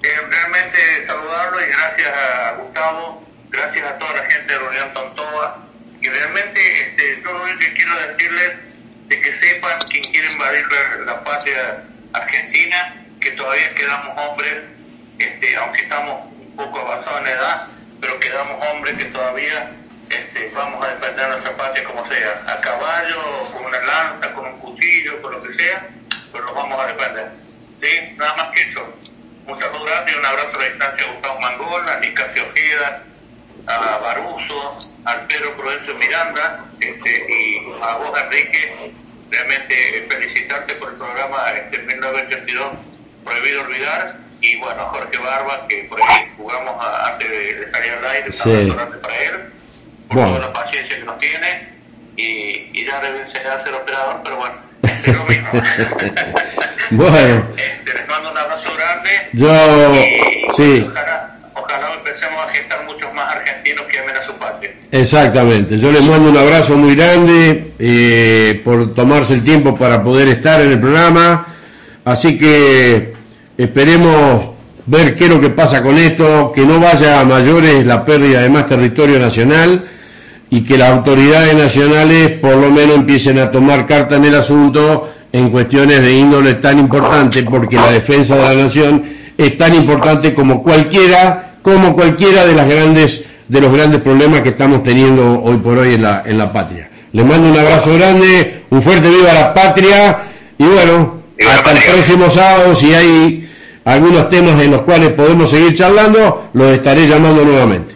realmente 0.02 1.02
saludarlo 1.02 1.62
y 1.62 1.68
gracias 1.68 2.08
a 2.08 2.52
Gustavo, 2.62 3.22
gracias 3.50 3.84
a 3.84 3.98
toda 3.98 4.14
la 4.14 4.22
gente 4.24 4.52
de 4.52 4.60
la 4.60 4.68
Unión 4.68 4.92
Tontoas. 4.94 5.54
Y 6.00 6.08
realmente 6.08 6.88
este, 6.88 7.20
yo 7.22 7.32
lo 7.32 7.44
único 7.44 7.58
que 7.58 7.74
quiero 7.74 7.94
decirles 8.06 8.56
es 9.10 9.20
que 9.20 9.32
sepan 9.32 9.80
quien 9.90 10.04
quiere 10.04 10.32
invadir 10.32 10.64
la, 11.04 11.22
patria 11.24 11.84
argentina, 12.12 12.94
que 13.20 13.32
todavía 13.32 13.74
quedamos 13.74 14.16
hombres, 14.16 14.62
este, 15.18 15.56
aunque 15.56 15.82
estamos 15.82 16.22
un 16.40 16.56
poco 16.56 16.78
avanzados 16.78 17.20
en 17.20 17.26
edad, 17.28 17.68
pero 18.00 18.18
quedamos 18.20 18.62
hombres 18.72 18.96
que 18.96 19.04
todavía 19.06 19.72
este, 20.10 20.50
vamos 20.54 20.84
a 20.84 20.94
defender 20.94 21.28
nuestra 21.28 21.56
patria 21.56 21.84
como 21.84 22.04
sea, 22.06 22.42
a 22.46 22.60
caballo, 22.60 23.20
con 23.52 23.64
una 23.64 23.80
lanza, 23.80 24.32
con 24.32 24.46
un 24.46 24.58
cuchillo, 24.58 25.20
con 25.22 25.32
lo 25.32 25.42
que 25.42 25.52
sea, 25.52 25.88
pero 26.32 26.44
los 26.44 26.54
vamos 26.54 26.80
a 26.80 26.86
defender. 26.86 27.28
¿Sí? 27.80 28.14
Nada 28.16 28.36
más 28.36 28.50
que 28.50 28.62
eso. 28.62 28.86
Un 29.46 29.58
saludo 29.60 29.84
grande 29.84 30.12
y 30.12 30.14
un 30.16 30.26
abrazo 30.26 30.56
a 30.56 30.60
la 30.60 30.68
distancia 30.68 31.06
a 31.06 31.12
Gustavo 31.12 31.40
Mangol, 31.40 31.88
a 31.88 32.00
Nicasio 32.00 32.44
Ojeda, 32.48 33.02
a 33.66 33.98
Baruso, 33.98 34.78
al 35.04 35.26
Pedro 35.26 35.56
Prudencio 35.56 35.94
Miranda, 35.94 36.64
este, 36.80 37.32
y 37.32 37.58
a 37.82 37.96
vos, 37.96 38.18
Enrique, 38.18 38.92
realmente 39.30 40.06
felicitarte 40.08 40.74
por 40.74 40.90
el 40.90 40.96
programa 40.96 41.52
este 41.52 41.78
1982, 41.78 42.72
Prohibido 43.24 43.62
Olvidar, 43.62 44.16
y 44.40 44.56
bueno, 44.56 44.82
a 44.82 44.86
Jorge 44.86 45.18
Barba, 45.18 45.66
que 45.68 45.84
por 45.84 46.00
ahí 46.02 46.32
jugamos 46.36 46.76
antes 47.04 47.30
de, 47.30 47.66
salir 47.68 47.92
al 47.92 48.04
aire, 48.04 48.28
un 48.30 48.50
abrazo 48.50 48.74
grande 48.74 48.98
para 48.98 49.22
él, 49.22 49.52
por 50.08 50.16
toda 50.16 50.38
la 50.38 50.52
paciencia 50.52 50.96
que 50.96 51.04
nos 51.04 51.18
tiene, 51.18 51.68
y, 52.16 52.70
y 52.72 52.86
ya 52.86 53.00
debe 53.00 53.20
enseñar 53.20 53.56
a 53.56 53.58
ser 53.58 53.74
operador, 53.74 54.20
pero 54.22 54.36
bueno 54.36 54.66
bueno. 56.90 57.44
Este, 57.56 57.94
les 57.94 58.08
mando 58.08 58.30
un 58.30 58.38
abrazo 58.38 58.68
grande. 58.76 59.10
Yo, 59.32 59.48
sí. 60.56 60.86
Ojalá, 60.88 61.32
empecemos 61.98 62.46
a 62.46 62.54
gestar 62.54 62.84
muchos 62.84 63.12
más 63.14 63.34
argentinos 63.34 63.86
que 63.86 63.98
amen 63.98 64.16
a 64.16 64.22
su 64.22 64.32
patria. 64.34 64.72
Exactamente. 64.92 65.78
Yo 65.78 65.90
les 65.90 66.04
mando 66.04 66.30
un 66.30 66.36
abrazo 66.36 66.76
muy 66.76 66.94
grande 66.94 67.72
eh, 67.78 68.60
por 68.64 68.94
tomarse 68.94 69.34
el 69.34 69.44
tiempo 69.44 69.76
para 69.76 70.02
poder 70.02 70.28
estar 70.28 70.60
en 70.60 70.72
el 70.72 70.80
programa. 70.80 71.46
Así 72.04 72.38
que 72.38 73.14
esperemos 73.58 74.50
ver 74.86 75.16
qué 75.16 75.24
es 75.24 75.30
lo 75.30 75.40
que 75.40 75.50
pasa 75.50 75.82
con 75.82 75.98
esto, 75.98 76.52
que 76.54 76.64
no 76.64 76.78
vaya 76.78 77.20
a 77.20 77.24
mayores 77.24 77.84
la 77.84 78.04
pérdida 78.04 78.42
de 78.42 78.50
más 78.50 78.66
territorio 78.66 79.18
nacional 79.18 79.88
y 80.50 80.62
que 80.62 80.78
las 80.78 80.90
autoridades 80.90 81.54
nacionales 81.54 82.32
por 82.32 82.56
lo 82.56 82.70
menos 82.70 82.96
empiecen 82.96 83.38
a 83.38 83.50
tomar 83.50 83.86
carta 83.86 84.16
en 84.16 84.24
el 84.26 84.34
asunto 84.34 85.10
en 85.32 85.50
cuestiones 85.50 86.02
de 86.02 86.12
índole 86.12 86.54
tan 86.54 86.78
importante, 86.78 87.42
porque 87.42 87.76
la 87.76 87.90
defensa 87.90 88.36
de 88.36 88.42
la 88.42 88.62
nación 88.64 89.02
es 89.36 89.58
tan 89.58 89.74
importante 89.74 90.32
como 90.34 90.62
cualquiera, 90.62 91.56
como 91.62 91.94
cualquiera 91.94 92.46
de 92.46 92.54
las 92.54 92.68
grandes, 92.68 93.24
de 93.48 93.60
los 93.60 93.72
grandes 93.72 94.00
problemas 94.00 94.40
que 94.40 94.50
estamos 94.50 94.82
teniendo 94.82 95.42
hoy 95.42 95.56
por 95.58 95.78
hoy 95.78 95.94
en 95.94 96.02
la, 96.02 96.22
en 96.24 96.38
la 96.38 96.52
patria. 96.52 96.88
Les 97.12 97.24
mando 97.24 97.48
un 97.50 97.58
abrazo 97.58 97.94
grande, 97.94 98.64
un 98.70 98.82
fuerte 98.82 99.10
viva 99.10 99.30
a 99.30 99.34
la 99.34 99.54
patria, 99.54 100.18
y 100.58 100.64
bueno, 100.64 101.22
hasta 101.50 101.72
el 101.72 101.78
próximo 101.78 102.30
sábado, 102.30 102.74
si 102.74 102.94
hay 102.94 103.50
algunos 103.84 104.30
temas 104.30 104.60
en 104.60 104.70
los 104.70 104.82
cuales 104.82 105.12
podemos 105.12 105.50
seguir 105.50 105.74
charlando, 105.74 106.48
los 106.54 106.70
estaré 106.72 107.06
llamando 107.06 107.44
nuevamente. 107.44 107.95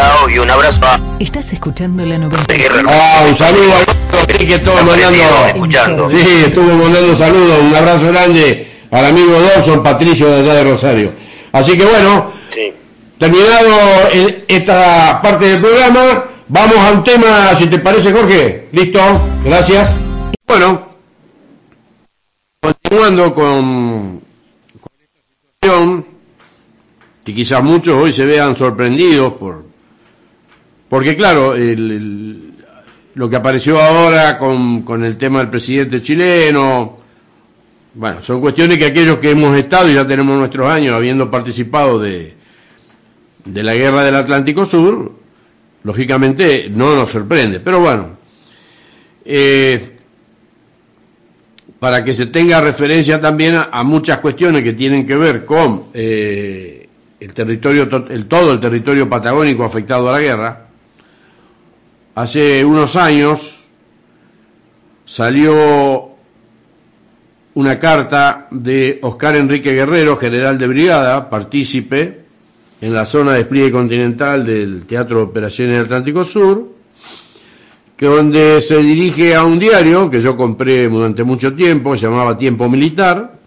Chao 0.00 0.30
y 0.30 0.38
un 0.38 0.50
abrazo 0.50 0.80
a... 0.82 0.98
Estás 1.18 1.52
escuchando 1.52 2.06
la 2.06 2.16
novela. 2.16 2.42
Ah, 2.88 3.24
un 3.28 3.34
saludo 3.34 3.70
a 3.74 4.26
que 4.26 4.54
estuvo 4.54 4.74
mandando. 4.82 6.08
Sí, 6.08 6.16
estuvo 6.46 6.74
mandando 6.74 7.14
saludos, 7.14 7.58
un 7.60 7.74
abrazo 7.74 8.06
grande 8.06 8.66
al 8.90 9.04
amigo 9.04 9.38
Dawson, 9.38 9.82
Patricio 9.82 10.26
de 10.26 10.40
allá 10.40 10.54
de 10.54 10.64
Rosario. 10.64 11.12
Así 11.52 11.76
que 11.76 11.84
bueno, 11.84 12.32
terminado 13.18 14.08
esta 14.48 15.20
parte 15.20 15.44
del 15.44 15.60
programa, 15.60 16.24
vamos 16.48 16.78
a 16.78 16.92
un 16.92 17.04
tema, 17.04 17.54
si 17.54 17.66
te 17.66 17.78
parece 17.78 18.10
Jorge. 18.10 18.68
Listo, 18.72 19.00
gracias. 19.44 19.96
Bueno, 20.46 20.96
continuando 22.62 23.34
con, 23.34 24.22
con 24.80 24.92
esta 24.98 25.20
situación, 25.60 26.06
que 27.22 27.34
quizás 27.34 27.62
muchos 27.62 28.02
hoy 28.02 28.14
se 28.14 28.24
vean 28.24 28.56
sorprendidos 28.56 29.34
por 29.34 29.69
porque 30.90 31.16
claro, 31.16 31.54
lo 33.14 33.30
que 33.30 33.36
apareció 33.36 33.80
ahora 33.80 34.36
con, 34.38 35.04
el 35.04 35.16
tema 35.16 35.38
del 35.38 35.48
presidente 35.48 36.02
chileno, 36.02 36.98
bueno, 37.94 38.24
son 38.24 38.40
cuestiones 38.40 38.76
que 38.76 38.86
aquellos 38.86 39.18
que 39.18 39.30
hemos 39.30 39.56
estado 39.56 39.88
y 39.88 39.94
ya 39.94 40.04
tenemos 40.04 40.36
nuestros 40.36 40.66
años 40.68 40.96
habiendo 40.96 41.30
participado 41.30 42.00
de, 42.00 42.34
de 43.44 43.62
la 43.62 43.74
guerra 43.74 44.02
del 44.02 44.16
Atlántico 44.16 44.66
Sur, 44.66 45.12
lógicamente 45.84 46.68
no 46.68 46.96
nos 46.96 47.10
sorprende. 47.10 47.60
Pero 47.60 47.78
bueno, 47.78 48.18
eh, 49.24 49.96
para 51.78 52.02
que 52.02 52.14
se 52.14 52.26
tenga 52.26 52.60
referencia 52.60 53.20
también 53.20 53.54
a, 53.70 53.84
muchas 53.84 54.18
cuestiones 54.18 54.64
que 54.64 54.72
tienen 54.72 55.06
que 55.06 55.14
ver 55.14 55.44
con 55.44 55.84
eh, 55.94 56.88
el 57.20 57.32
territorio, 57.32 57.88
el, 58.08 58.26
todo 58.26 58.52
el 58.54 58.58
territorio 58.58 59.08
patagónico 59.08 59.62
afectado 59.62 60.08
a 60.08 60.12
la 60.14 60.20
guerra, 60.20 60.69
Hace 62.14 62.64
unos 62.64 62.96
años 62.96 63.60
salió 65.04 66.10
una 67.54 67.78
carta 67.78 68.48
de 68.50 68.98
Oscar 69.02 69.36
Enrique 69.36 69.72
Guerrero, 69.72 70.16
general 70.16 70.58
de 70.58 70.66
brigada, 70.66 71.30
partícipe 71.30 72.20
en 72.80 72.94
la 72.94 73.06
zona 73.06 73.32
de 73.32 73.38
despliegue 73.38 73.70
continental 73.70 74.44
del 74.44 74.86
Teatro 74.86 75.18
de 75.18 75.22
Operaciones 75.24 75.84
Atlántico 75.84 76.24
Sur, 76.24 76.68
que 77.96 78.06
donde 78.06 78.60
se 78.60 78.78
dirige 78.78 79.34
a 79.34 79.44
un 79.44 79.58
diario 79.58 80.10
que 80.10 80.20
yo 80.20 80.36
compré 80.36 80.88
durante 80.88 81.22
mucho 81.22 81.54
tiempo, 81.54 81.94
llamaba 81.94 82.38
Tiempo 82.38 82.68
Militar, 82.68 83.38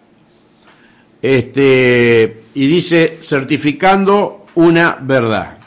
este, 1.20 2.44
y 2.54 2.66
dice 2.66 3.18
certificando 3.20 4.46
una 4.54 4.96
verdad. 5.00 5.63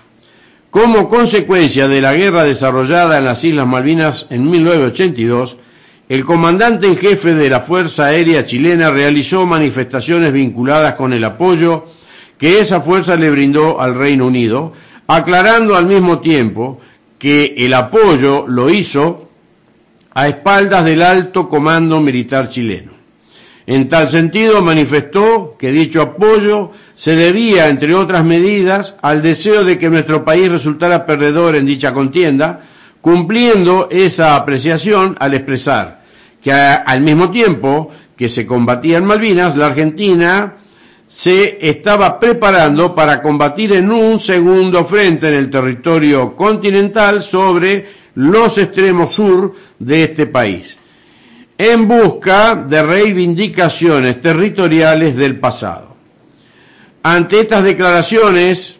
Como 0.79 1.09
consecuencia 1.09 1.87
de 1.87 2.01
la 2.01 2.13
guerra 2.13 2.43
desarrollada 2.43 3.17
en 3.17 3.25
las 3.25 3.43
Islas 3.43 3.65
Malvinas 3.65 4.27
en 4.29 4.47
1982, 4.47 5.57
el 6.07 6.23
comandante 6.23 6.85
en 6.85 6.97
jefe 6.97 7.33
de 7.33 7.49
la 7.49 7.61
Fuerza 7.61 8.05
Aérea 8.05 8.45
chilena 8.45 8.91
realizó 8.91 9.47
manifestaciones 9.47 10.31
vinculadas 10.31 10.93
con 10.93 11.13
el 11.13 11.23
apoyo 11.23 11.85
que 12.37 12.59
esa 12.59 12.81
fuerza 12.81 13.15
le 13.15 13.31
brindó 13.31 13.81
al 13.81 13.95
Reino 13.95 14.27
Unido, 14.27 14.73
aclarando 15.07 15.75
al 15.75 15.87
mismo 15.87 16.19
tiempo 16.19 16.79
que 17.17 17.55
el 17.57 17.73
apoyo 17.73 18.45
lo 18.47 18.69
hizo 18.69 19.29
a 20.13 20.27
espaldas 20.27 20.85
del 20.85 21.01
alto 21.01 21.49
comando 21.49 21.99
militar 22.01 22.49
chileno. 22.49 22.91
En 23.65 23.89
tal 23.89 24.11
sentido, 24.11 24.61
manifestó 24.61 25.55
que 25.57 25.71
dicho 25.71 26.03
apoyo 26.03 26.69
se 26.97 27.15
debía, 27.15 27.69
entre 27.69 27.93
otras 27.93 28.25
medidas, 28.25 28.95
al 29.03 29.21
deseo 29.21 29.63
de 29.63 29.77
que 29.77 29.87
nuestro 29.87 30.25
país 30.25 30.49
resultara 30.49 31.05
perdedor 31.05 31.55
en 31.55 31.67
dicha 31.67 31.93
contienda, 31.93 32.61
cumpliendo 33.01 33.87
esa 33.91 34.35
apreciación 34.35 35.15
al 35.19 35.35
expresar 35.35 36.01
que 36.41 36.51
al 36.51 37.01
mismo 37.01 37.29
tiempo 37.29 37.91
que 38.15 38.29
se 38.29 38.47
combatía 38.47 38.97
en 38.97 39.05
Malvinas, 39.05 39.55
la 39.55 39.67
Argentina 39.67 40.55
se 41.07 41.59
estaba 41.61 42.19
preparando 42.19 42.95
para 42.95 43.21
combatir 43.21 43.73
en 43.73 43.91
un 43.91 44.19
segundo 44.19 44.83
frente 44.85 45.27
en 45.27 45.35
el 45.35 45.51
territorio 45.51 46.35
continental 46.35 47.21
sobre 47.21 47.85
los 48.15 48.57
extremos 48.57 49.13
sur 49.13 49.53
de 49.77 50.03
este 50.03 50.25
país, 50.25 50.75
en 51.59 51.87
busca 51.87 52.55
de 52.55 52.81
reivindicaciones 52.81 54.19
territoriales 54.19 55.15
del 55.15 55.39
pasado. 55.39 55.96
Ante 57.03 57.41
estas 57.41 57.63
declaraciones 57.63 58.75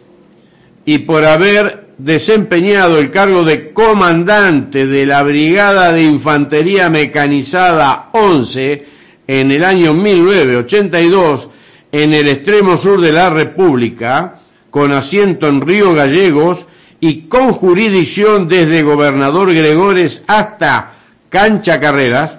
y 0.84 0.98
por 0.98 1.24
haber 1.24 1.88
desempeñado 1.98 2.98
el 2.98 3.10
cargo 3.10 3.44
de 3.44 3.72
comandante 3.72 4.86
de 4.86 5.06
la 5.06 5.22
Brigada 5.22 5.92
de 5.92 6.04
Infantería 6.04 6.88
Mecanizada 6.88 8.08
11 8.12 8.86
en 9.26 9.50
el 9.50 9.64
año 9.64 9.94
1982 9.94 11.48
en 11.92 12.14
el 12.14 12.28
extremo 12.28 12.76
sur 12.76 13.00
de 13.00 13.12
la 13.12 13.30
República, 13.30 14.40
con 14.70 14.92
asiento 14.92 15.48
en 15.48 15.60
Río 15.60 15.94
Gallegos 15.94 16.66
y 17.00 17.22
con 17.28 17.52
jurisdicción 17.52 18.48
desde 18.48 18.82
Gobernador 18.82 19.52
Gregores 19.54 20.22
hasta 20.26 20.92
Cancha 21.28 21.80
Carreras, 21.80 22.37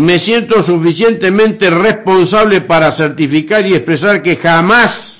me 0.00 0.18
siento 0.18 0.62
suficientemente 0.62 1.68
responsable 1.68 2.62
para 2.62 2.90
certificar 2.90 3.66
y 3.66 3.74
expresar 3.74 4.22
que 4.22 4.36
jamás 4.36 5.18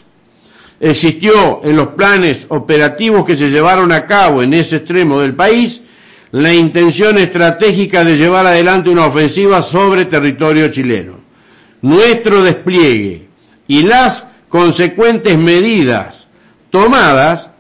existió 0.81 1.61
en 1.63 1.77
los 1.77 1.89
planes 1.89 2.47
operativos 2.49 3.27
que 3.27 3.37
se 3.37 3.51
llevaron 3.51 3.93
a 3.93 4.07
cabo 4.07 4.43
en 4.43 4.55
ese 4.55 4.77
extremo 4.77 5.21
del 5.21 5.35
país 5.35 5.83
la 6.33 6.55
intención 6.55 7.19
estratégica 7.19 8.05
de 8.05 8.17
llevar 8.17 8.47
adelante 8.47 8.89
una 8.89 9.05
ofensiva 9.05 9.61
sobre 9.61 10.07
territorio 10.07 10.71
chileno. 10.71 11.21
Nuestro 11.83 12.43
despliegue 12.43 13.29
y 13.69 13.83
las 13.83 14.25
consecuentes 14.49 15.37
medidas 15.37 16.27
tomadas 16.71 17.51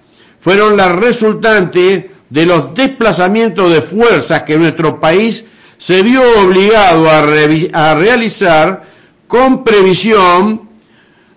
fueron 0.40 0.78
la 0.78 0.88
resultante 0.88 2.12
de 2.30 2.46
los 2.46 2.72
desplazamientos 2.74 3.70
de 3.70 3.82
fuerzas 3.82 4.44
que 4.44 4.56
nuestro 4.56 5.00
país 5.00 5.44
se 5.80 6.02
vio 6.02 6.22
obligado 6.42 7.08
a, 7.08 7.94
realizar 7.94 8.84
con 9.26 9.64
previsión 9.64 10.68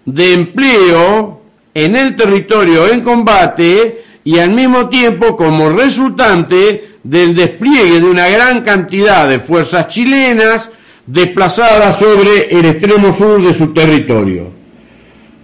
de 0.05 0.33
empleo 0.33 1.41
en 1.73 1.95
el 1.95 2.17
territorio 2.17 2.91
en 2.91 3.01
combate 3.01 4.03
y 4.25 4.39
al 4.39 4.51
mismo 4.51 4.89
tiempo 4.89 5.37
como 5.37 5.69
resultante 5.69 6.89
del 7.03 7.35
despliegue 7.35 8.01
de 8.01 8.05
una 8.05 8.27
gran 8.27 8.63
cantidad 8.63 9.29
de 9.29 9.39
fuerzas 9.39 9.87
chilenas 9.87 10.69
desplazadas 11.07 11.97
sobre 11.99 12.49
el 12.51 12.65
extremo 12.65 13.13
sur 13.13 13.41
de 13.41 13.53
su 13.53 13.73
territorio. 13.73 14.51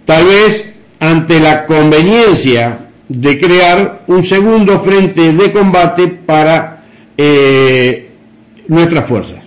Tal 0.04 0.26
vez 0.26 0.74
ante 0.98 1.40
la 1.40 1.64
conveniencia 1.64 2.90
de 3.08 3.40
crear 3.40 4.02
un 4.08 4.22
segundo 4.22 4.78
frente 4.80 5.32
de 5.32 5.52
combate 5.52 6.06
para 6.06 6.84
eh, 7.16 8.09
nuestras 8.70 9.04
fuerzas. 9.04 9.40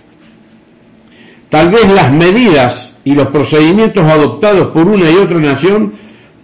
Tal 1.48 1.70
vez 1.70 1.88
las 1.88 2.12
medidas 2.12 2.94
y 3.04 3.14
los 3.14 3.28
procedimientos 3.28 4.04
adoptados 4.04 4.68
por 4.68 4.86
una 4.86 5.10
y 5.10 5.16
otra 5.16 5.38
nación 5.38 5.94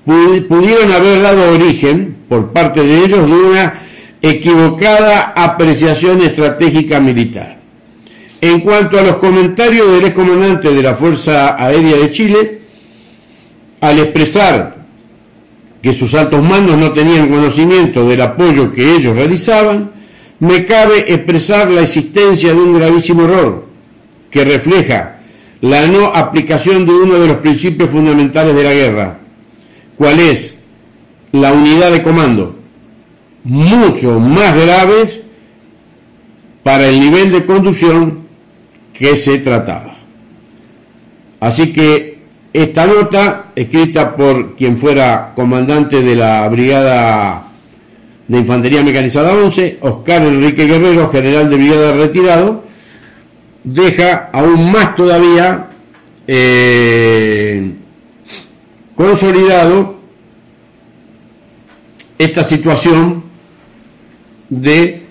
pudieron 0.04 0.90
haber 0.90 1.22
dado 1.22 1.52
origen, 1.52 2.16
por 2.28 2.52
parte 2.52 2.82
de 2.82 3.04
ellos, 3.04 3.26
de 3.26 3.32
una 3.32 3.80
equivocada 4.22 5.34
apreciación 5.36 6.22
estratégica 6.22 7.00
militar. 7.00 7.58
En 8.40 8.60
cuanto 8.60 8.98
a 8.98 9.02
los 9.02 9.16
comentarios 9.16 9.92
del 9.92 10.06
excomandante 10.06 10.72
de 10.72 10.82
la 10.82 10.94
Fuerza 10.94 11.62
Aérea 11.62 11.96
de 11.98 12.10
Chile, 12.10 12.60
al 13.82 13.98
expresar 13.98 14.76
que 15.82 15.92
sus 15.92 16.14
altos 16.14 16.42
mandos 16.42 16.78
no 16.78 16.92
tenían 16.92 17.28
conocimiento 17.28 18.08
del 18.08 18.22
apoyo 18.22 18.72
que 18.72 18.96
ellos 18.96 19.14
realizaban, 19.14 19.99
me 20.40 20.64
cabe 20.64 21.12
expresar 21.12 21.70
la 21.70 21.82
existencia 21.82 22.52
de 22.52 22.58
un 22.58 22.78
gravísimo 22.78 23.24
error 23.24 23.66
que 24.30 24.44
refleja 24.44 25.18
la 25.60 25.86
no 25.86 26.06
aplicación 26.06 26.86
de 26.86 26.92
uno 26.92 27.18
de 27.18 27.28
los 27.28 27.36
principios 27.38 27.90
fundamentales 27.90 28.56
de 28.56 28.64
la 28.64 28.72
guerra, 28.72 29.18
cuál 29.96 30.18
es 30.18 30.58
la 31.32 31.52
unidad 31.52 31.92
de 31.92 32.02
comando, 32.02 32.56
mucho 33.44 34.18
más 34.18 34.58
graves 34.58 35.20
para 36.62 36.88
el 36.88 36.98
nivel 36.98 37.30
de 37.32 37.44
conducción 37.44 38.20
que 38.94 39.16
se 39.16 39.38
trataba. 39.38 39.96
Así 41.40 41.72
que 41.72 42.20
esta 42.52 42.86
nota, 42.86 43.46
escrita 43.54 44.16
por 44.16 44.56
quien 44.56 44.78
fuera 44.78 45.32
comandante 45.34 46.00
de 46.02 46.16
la 46.16 46.48
Brigada 46.48 47.49
de 48.30 48.38
Infantería 48.38 48.84
Mecanizada 48.84 49.34
11, 49.34 49.78
Oscar 49.80 50.22
Enrique 50.22 50.64
Guerrero, 50.64 51.08
general 51.08 51.50
de 51.50 51.56
brigada 51.56 51.92
retirado, 51.94 52.62
deja 53.64 54.30
aún 54.32 54.70
más 54.70 54.94
todavía 54.94 55.70
eh, 56.28 57.72
consolidado 58.94 59.96
esta 62.18 62.44
situación 62.44 63.24
de 64.48 65.02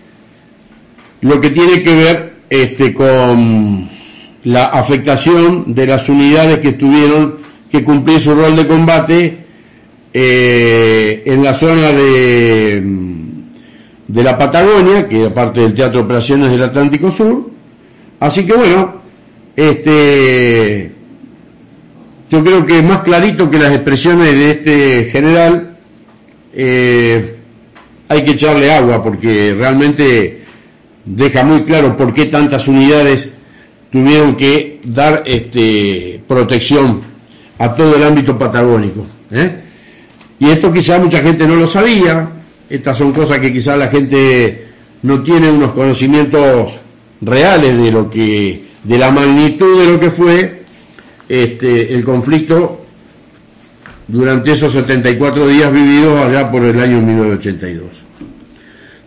lo 1.20 1.42
que 1.42 1.50
tiene 1.50 1.84
que 1.84 1.96
ver 1.96 2.36
este, 2.50 2.94
con 2.94 3.90
la 4.46 4.68
afectación 4.68 5.76
de 5.76 5.88
las 5.88 6.08
unidades 6.08 6.60
que 6.60 6.72
tuvieron 6.72 7.40
que 7.70 7.84
cumplir 7.84 8.22
su 8.22 8.34
rol 8.34 8.56
de 8.56 8.66
combate 8.66 9.49
eh, 10.14 11.24
en 11.26 11.44
la 11.44 11.54
zona 11.54 11.92
de, 11.92 12.84
de 14.08 14.24
la 14.24 14.38
Patagonia, 14.38 15.08
que 15.08 15.26
es 15.26 15.32
parte 15.32 15.62
del 15.62 15.76
Teatro 15.76 16.00
de 16.00 16.06
Operaciones 16.06 16.50
del 16.50 16.64
Atlántico 16.64 17.12
Sur. 17.12 17.50
Así 18.20 18.46
que 18.46 18.54
bueno, 18.54 18.96
este, 19.56 20.92
yo 22.30 22.44
creo 22.44 22.66
que 22.66 22.82
más 22.82 23.00
clarito 23.00 23.50
que 23.50 23.60
las 23.60 23.74
expresiones 23.74 24.32
de 24.32 24.52
este 24.52 25.04
general, 25.12 25.78
eh, 26.54 27.36
hay 28.08 28.24
que 28.24 28.32
echarle 28.32 28.72
agua 28.72 29.04
porque 29.04 29.56
realmente 29.58 30.44
deja 31.06 31.44
muy 31.44 31.64
claro 31.64 31.96
por 31.96 32.14
qué 32.14 32.26
tantas 32.26 32.68
unidades 32.68 33.30
tuvieron 33.92 34.36
que 34.36 34.80
dar 34.84 35.24
este, 35.26 36.22
protección 36.28 37.02
a 37.58 37.76
todo 37.76 37.96
el 37.96 38.04
ámbito 38.04 38.38
patagónico. 38.38 39.06
¿eh? 39.32 39.69
Y 40.40 40.50
esto 40.50 40.72
quizá 40.72 41.00
mucha 41.00 41.20
gente 41.20 41.46
no 41.46 41.56
lo 41.56 41.68
sabía, 41.68 42.30
estas 42.70 42.98
son 42.98 43.12
cosas 43.12 43.40
que 43.40 43.52
quizá 43.52 43.76
la 43.76 43.90
gente 43.90 44.68
no 45.02 45.22
tiene 45.22 45.50
unos 45.50 45.72
conocimientos 45.72 46.80
reales 47.22 47.78
de 47.78 47.92
lo 47.92 48.10
que, 48.10 48.66
de 48.84 48.98
la 48.98 49.12
magnitud 49.12 49.80
de 49.80 49.92
lo 49.92 50.00
que 50.00 50.10
fue 50.10 50.64
este, 51.28 51.94
el 51.94 52.04
conflicto 52.04 52.86
durante 54.08 54.54
esos 54.54 54.72
74 54.74 55.48
días 55.48 55.72
vividos 55.72 56.20
allá 56.20 56.50
por 56.50 56.64
el 56.64 56.80
año 56.80 57.02
1982. 57.02 57.88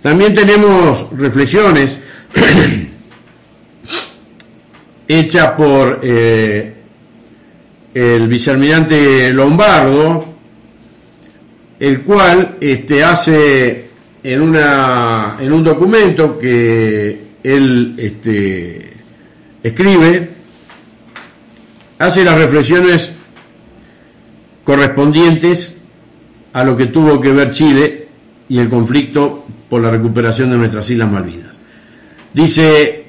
También 0.02 0.34
tenemos 0.34 1.06
reflexiones 1.16 1.96
hechas 5.08 5.50
por 5.52 6.00
eh, 6.02 6.74
el 7.94 8.28
vicealmirante 8.28 9.32
Lombardo, 9.32 10.31
el 11.82 12.02
cual 12.02 12.58
este, 12.60 13.02
hace 13.02 13.86
en, 14.22 14.40
una, 14.40 15.36
en 15.40 15.52
un 15.52 15.64
documento 15.64 16.38
que 16.38 17.20
él 17.42 17.94
este, 17.98 18.92
escribe, 19.64 20.30
hace 21.98 22.22
las 22.22 22.38
reflexiones 22.38 23.12
correspondientes 24.62 25.74
a 26.52 26.62
lo 26.62 26.76
que 26.76 26.86
tuvo 26.86 27.20
que 27.20 27.32
ver 27.32 27.50
Chile 27.50 28.06
y 28.48 28.60
el 28.60 28.68
conflicto 28.68 29.44
por 29.68 29.82
la 29.82 29.90
recuperación 29.90 30.50
de 30.50 30.58
nuestras 30.58 30.88
Islas 30.88 31.10
Malvinas. 31.10 31.56
Dice 32.32 33.06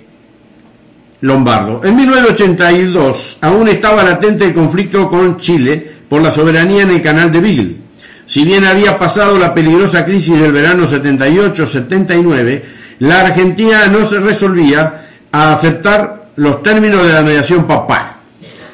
Lombardo, 1.21 1.81
en 1.83 1.95
1982 1.95 3.37
aún 3.39 3.67
estaba 3.67 4.03
latente 4.03 4.45
el 4.45 4.55
conflicto 4.55 5.07
con 5.09 5.37
Chile 5.37 5.91
por 6.09 6.23
la 6.23 6.31
soberanía 6.31 6.81
en 6.81 6.89
el 6.89 7.03
canal 7.03 7.31
de 7.31 7.39
Beagle. 7.39 7.82
Si 8.25 8.45
bien 8.45 8.65
había 8.65 8.97
pasado 8.97 9.37
la 9.37 9.53
peligrosa 9.53 10.05
crisis 10.05 10.39
del 10.39 10.51
verano 10.51 10.87
78-79, 10.87 12.61
la 12.99 13.21
Argentina 13.21 13.87
no 13.87 14.07
se 14.07 14.19
resolvía 14.19 15.07
a 15.31 15.53
aceptar 15.53 16.29
los 16.35 16.63
términos 16.63 17.05
de 17.05 17.13
la 17.13 17.21
mediación 17.21 17.67
papal. 17.67 18.13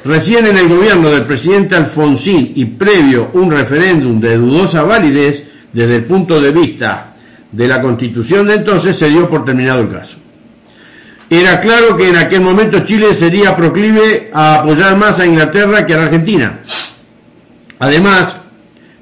Recién 0.06 0.48
en 0.48 0.58
el 0.58 0.70
gobierno 0.70 1.10
del 1.10 1.24
presidente 1.24 1.76
Alfonsín 1.76 2.54
y 2.56 2.66
previo 2.66 3.32
un 3.34 3.52
referéndum 3.52 4.20
de 4.20 4.38
dudosa 4.38 4.84
validez 4.84 5.46
desde 5.74 5.98
el 5.98 6.04
punto 6.06 6.40
de 6.40 6.52
vista 6.52 7.14
de 7.52 7.68
la 7.68 7.82
constitución 7.82 8.48
de 8.48 8.56
entonces 8.56 8.96
se 8.96 9.10
dio 9.10 9.30
por 9.30 9.44
terminado 9.44 9.82
el 9.82 9.90
caso. 9.90 10.18
Era 11.30 11.60
claro 11.60 11.96
que 11.96 12.10
en 12.10 12.18
aquel 12.18 12.42
momento 12.42 12.80
Chile 12.80 13.14
sería 13.14 13.56
proclive 13.56 14.32
a 14.34 14.56
apoyar 14.56 14.96
más 14.98 15.20
a 15.20 15.26
Inglaterra 15.26 15.86
que 15.86 15.94
a 15.94 15.98
la 15.98 16.04
Argentina. 16.04 16.60
Además, 17.78 18.36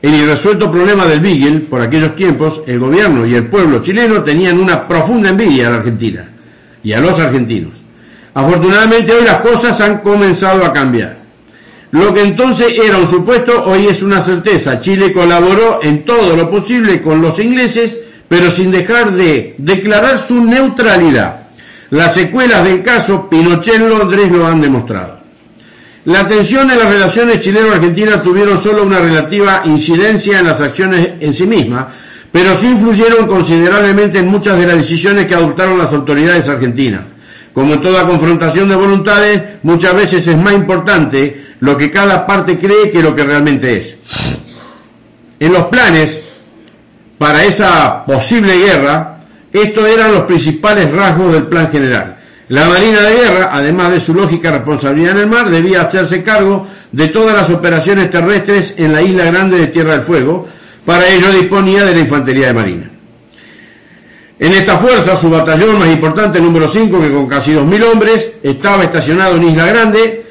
el 0.01 0.13
irresuelto 0.13 0.71
problema 0.71 1.05
del 1.05 1.19
Beagle, 1.19 1.61
por 1.61 1.81
aquellos 1.81 2.15
tiempos, 2.15 2.61
el 2.67 2.79
gobierno 2.79 3.25
y 3.25 3.33
el 3.33 3.47
pueblo 3.47 3.81
chileno 3.81 4.23
tenían 4.23 4.59
una 4.59 4.87
profunda 4.87 5.29
envidia 5.29 5.67
a 5.67 5.71
la 5.71 5.77
Argentina 5.77 6.29
y 6.83 6.93
a 6.93 6.99
los 6.99 7.19
argentinos. 7.19 7.73
Afortunadamente 8.33 9.13
hoy 9.13 9.23
las 9.23 9.41
cosas 9.41 9.81
han 9.81 9.99
comenzado 9.99 10.63
a 10.63 10.71
cambiar. 10.71 11.17
Lo 11.91 12.13
que 12.13 12.21
entonces 12.21 12.77
era 12.77 12.97
un 12.97 13.07
supuesto 13.07 13.63
hoy 13.65 13.87
es 13.87 14.03
una 14.03 14.21
certeza. 14.21 14.79
Chile 14.79 15.11
colaboró 15.11 15.79
en 15.81 16.05
todo 16.05 16.35
lo 16.35 16.49
posible 16.49 17.01
con 17.01 17.21
los 17.21 17.39
ingleses, 17.39 17.97
pero 18.27 18.51
sin 18.51 18.69
dejar 18.69 19.13
de 19.13 19.55
declarar 19.57 20.19
su 20.19 20.43
neutralidad. 20.43 21.47
Las 21.89 22.13
secuelas 22.13 22.63
del 22.65 22.83
caso 22.83 23.29
Pinochet 23.29 23.75
en 23.75 23.89
Londres 23.89 24.29
lo 24.31 24.45
han 24.45 24.61
demostrado. 24.61 25.16
La 26.07 26.25
tensión 26.25 26.71
en 26.71 26.79
las 26.79 26.87
relaciones 26.87 27.41
chileno-argentinas 27.41 28.23
tuvieron 28.23 28.57
solo 28.57 28.83
una 28.83 28.99
relativa 28.99 29.63
incidencia 29.65 30.39
en 30.39 30.47
las 30.47 30.61
acciones 30.61 31.09
en 31.19 31.33
sí 31.33 31.45
mismas, 31.45 31.87
pero 32.31 32.55
sí 32.55 32.67
influyeron 32.67 33.27
considerablemente 33.27 34.19
en 34.19 34.29
muchas 34.29 34.57
de 34.57 34.67
las 34.67 34.77
decisiones 34.77 35.25
que 35.25 35.35
adoptaron 35.35 35.77
las 35.77 35.91
autoridades 35.91 36.47
argentinas. 36.47 37.01
Como 37.51 37.73
en 37.73 37.81
toda 37.81 38.07
confrontación 38.07 38.69
de 38.69 38.77
voluntades, 38.77 39.41
muchas 39.63 39.95
veces 39.95 40.25
es 40.25 40.37
más 40.37 40.53
importante 40.53 41.45
lo 41.59 41.75
que 41.75 41.91
cada 41.91 42.25
parte 42.25 42.57
cree 42.57 42.89
que 42.89 43.03
lo 43.03 43.13
que 43.13 43.25
realmente 43.25 43.77
es. 43.77 43.97
En 45.41 45.51
los 45.51 45.65
planes 45.65 46.21
para 47.17 47.43
esa 47.43 48.05
posible 48.05 48.55
guerra, 48.55 49.17
estos 49.51 49.85
eran 49.85 50.13
los 50.13 50.23
principales 50.23 50.89
rasgos 50.89 51.33
del 51.33 51.47
plan 51.47 51.69
general. 51.69 52.16
La 52.49 52.69
Marina 52.69 53.01
de 53.01 53.13
Guerra, 53.13 53.49
además 53.51 53.91
de 53.91 53.99
su 53.99 54.13
lógica 54.13 54.51
responsabilidad 54.51 55.11
en 55.11 55.17
el 55.17 55.27
mar, 55.27 55.49
debía 55.49 55.81
hacerse 55.81 56.23
cargo 56.23 56.65
de 56.93 57.09
todas 57.09 57.35
las 57.35 57.49
operaciones 57.49 58.09
terrestres 58.09 58.75
en 58.77 58.93
la 58.93 59.01
isla 59.01 59.25
grande 59.25 59.57
de 59.57 59.67
Tierra 59.67 59.91
del 59.91 60.01
Fuego. 60.01 60.47
Para 60.85 61.07
ello 61.07 61.31
disponía 61.33 61.83
de 61.83 61.93
la 61.93 61.99
Infantería 61.99 62.47
de 62.47 62.53
Marina. 62.53 62.91
En 64.39 64.53
esta 64.53 64.77
fuerza, 64.77 65.17
su 65.17 65.29
batallón 65.29 65.79
más 65.79 65.89
importante, 65.89 66.39
número 66.39 66.69
5, 66.69 67.01
que 67.01 67.11
con 67.11 67.27
casi 67.27 67.51
2.000 67.51 67.83
hombres, 67.83 68.31
estaba 68.41 68.83
estacionado 68.83 69.35
en 69.35 69.49
Isla 69.49 69.65
Grande, 69.65 70.25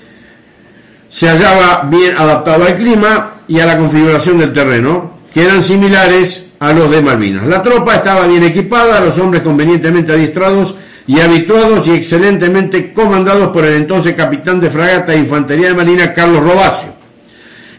se 1.11 1.29
hallaba 1.29 1.87
bien 1.91 2.17
adaptado 2.17 2.65
al 2.65 2.77
clima 2.77 3.33
y 3.47 3.61
a 3.61 3.67
la 3.67 3.77
configuración 3.77 4.39
del 4.39 4.55
terreno, 4.55 5.19
que 5.35 5.45
eran 5.45 5.63
similares 5.63 6.47
a 6.61 6.73
los 6.73 6.91
de 6.91 7.03
Malvinas. 7.03 7.47
La 7.47 7.63
tropa 7.63 7.97
estaba 7.97 8.27
bien 8.27 8.45
equipada, 8.45 9.01
los 9.01 9.19
hombres 9.19 9.43
convenientemente 9.43 10.13
adiestrados 10.13 10.77
y 11.07 11.21
habituados 11.21 11.87
y 11.87 11.93
excelentemente 11.93 12.93
comandados 12.93 13.49
por 13.53 13.65
el 13.65 13.75
entonces 13.75 14.15
capitán 14.15 14.61
de 14.61 14.71
fragata 14.71 15.13
de 15.13 15.19
Infantería 15.19 15.69
de 15.69 15.75
Marina, 15.75 16.13
Carlos 16.13 16.43
Robacio. 16.43 16.89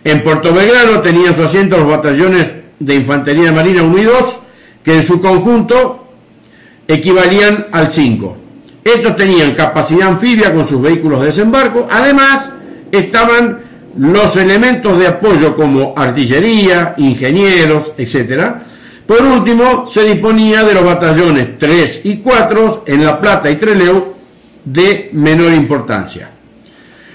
En 0.04 0.24
Puerto 0.24 0.54
Belgrano 0.54 1.02
tenían 1.02 1.36
su 1.36 1.44
asiento 1.44 1.78
los 1.78 1.88
batallones 1.88 2.56
de 2.80 2.96
Infantería 2.96 3.46
de 3.46 3.52
Marina 3.52 3.84
1 3.84 3.98
y 3.98 4.04
2, 4.04 4.40
que 4.84 4.96
en 4.96 5.04
su 5.04 5.22
conjunto 5.22 6.08
equivalían 6.88 7.68
al 7.72 7.92
5. 7.92 8.38
Estos 8.86 9.18
tenían 9.18 9.54
capacidad 9.56 10.08
anfibia 10.08 10.54
con 10.54 10.66
sus 10.66 10.82
vehículos 10.82 11.20
de 11.20 11.26
desembarco, 11.28 11.88
además 11.92 12.50
estaban 12.92 13.60
los 13.98 14.36
elementos 14.38 14.98
de 15.00 15.08
apoyo 15.08 15.56
como 15.56 15.94
artillería, 15.98 16.94
ingenieros, 16.98 17.92
etc. 17.98 18.56
Por 19.08 19.22
último, 19.22 19.88
se 19.90 20.04
disponía 20.04 20.66
de 20.66 20.74
los 20.74 20.84
batallones 20.84 21.58
3 21.58 22.02
y 22.04 22.18
4 22.18 22.84
en 22.88 23.06
La 23.06 23.22
Plata 23.22 23.50
y 23.50 23.56
Trelew 23.56 24.14
de 24.66 25.10
menor 25.14 25.54
importancia. 25.54 26.30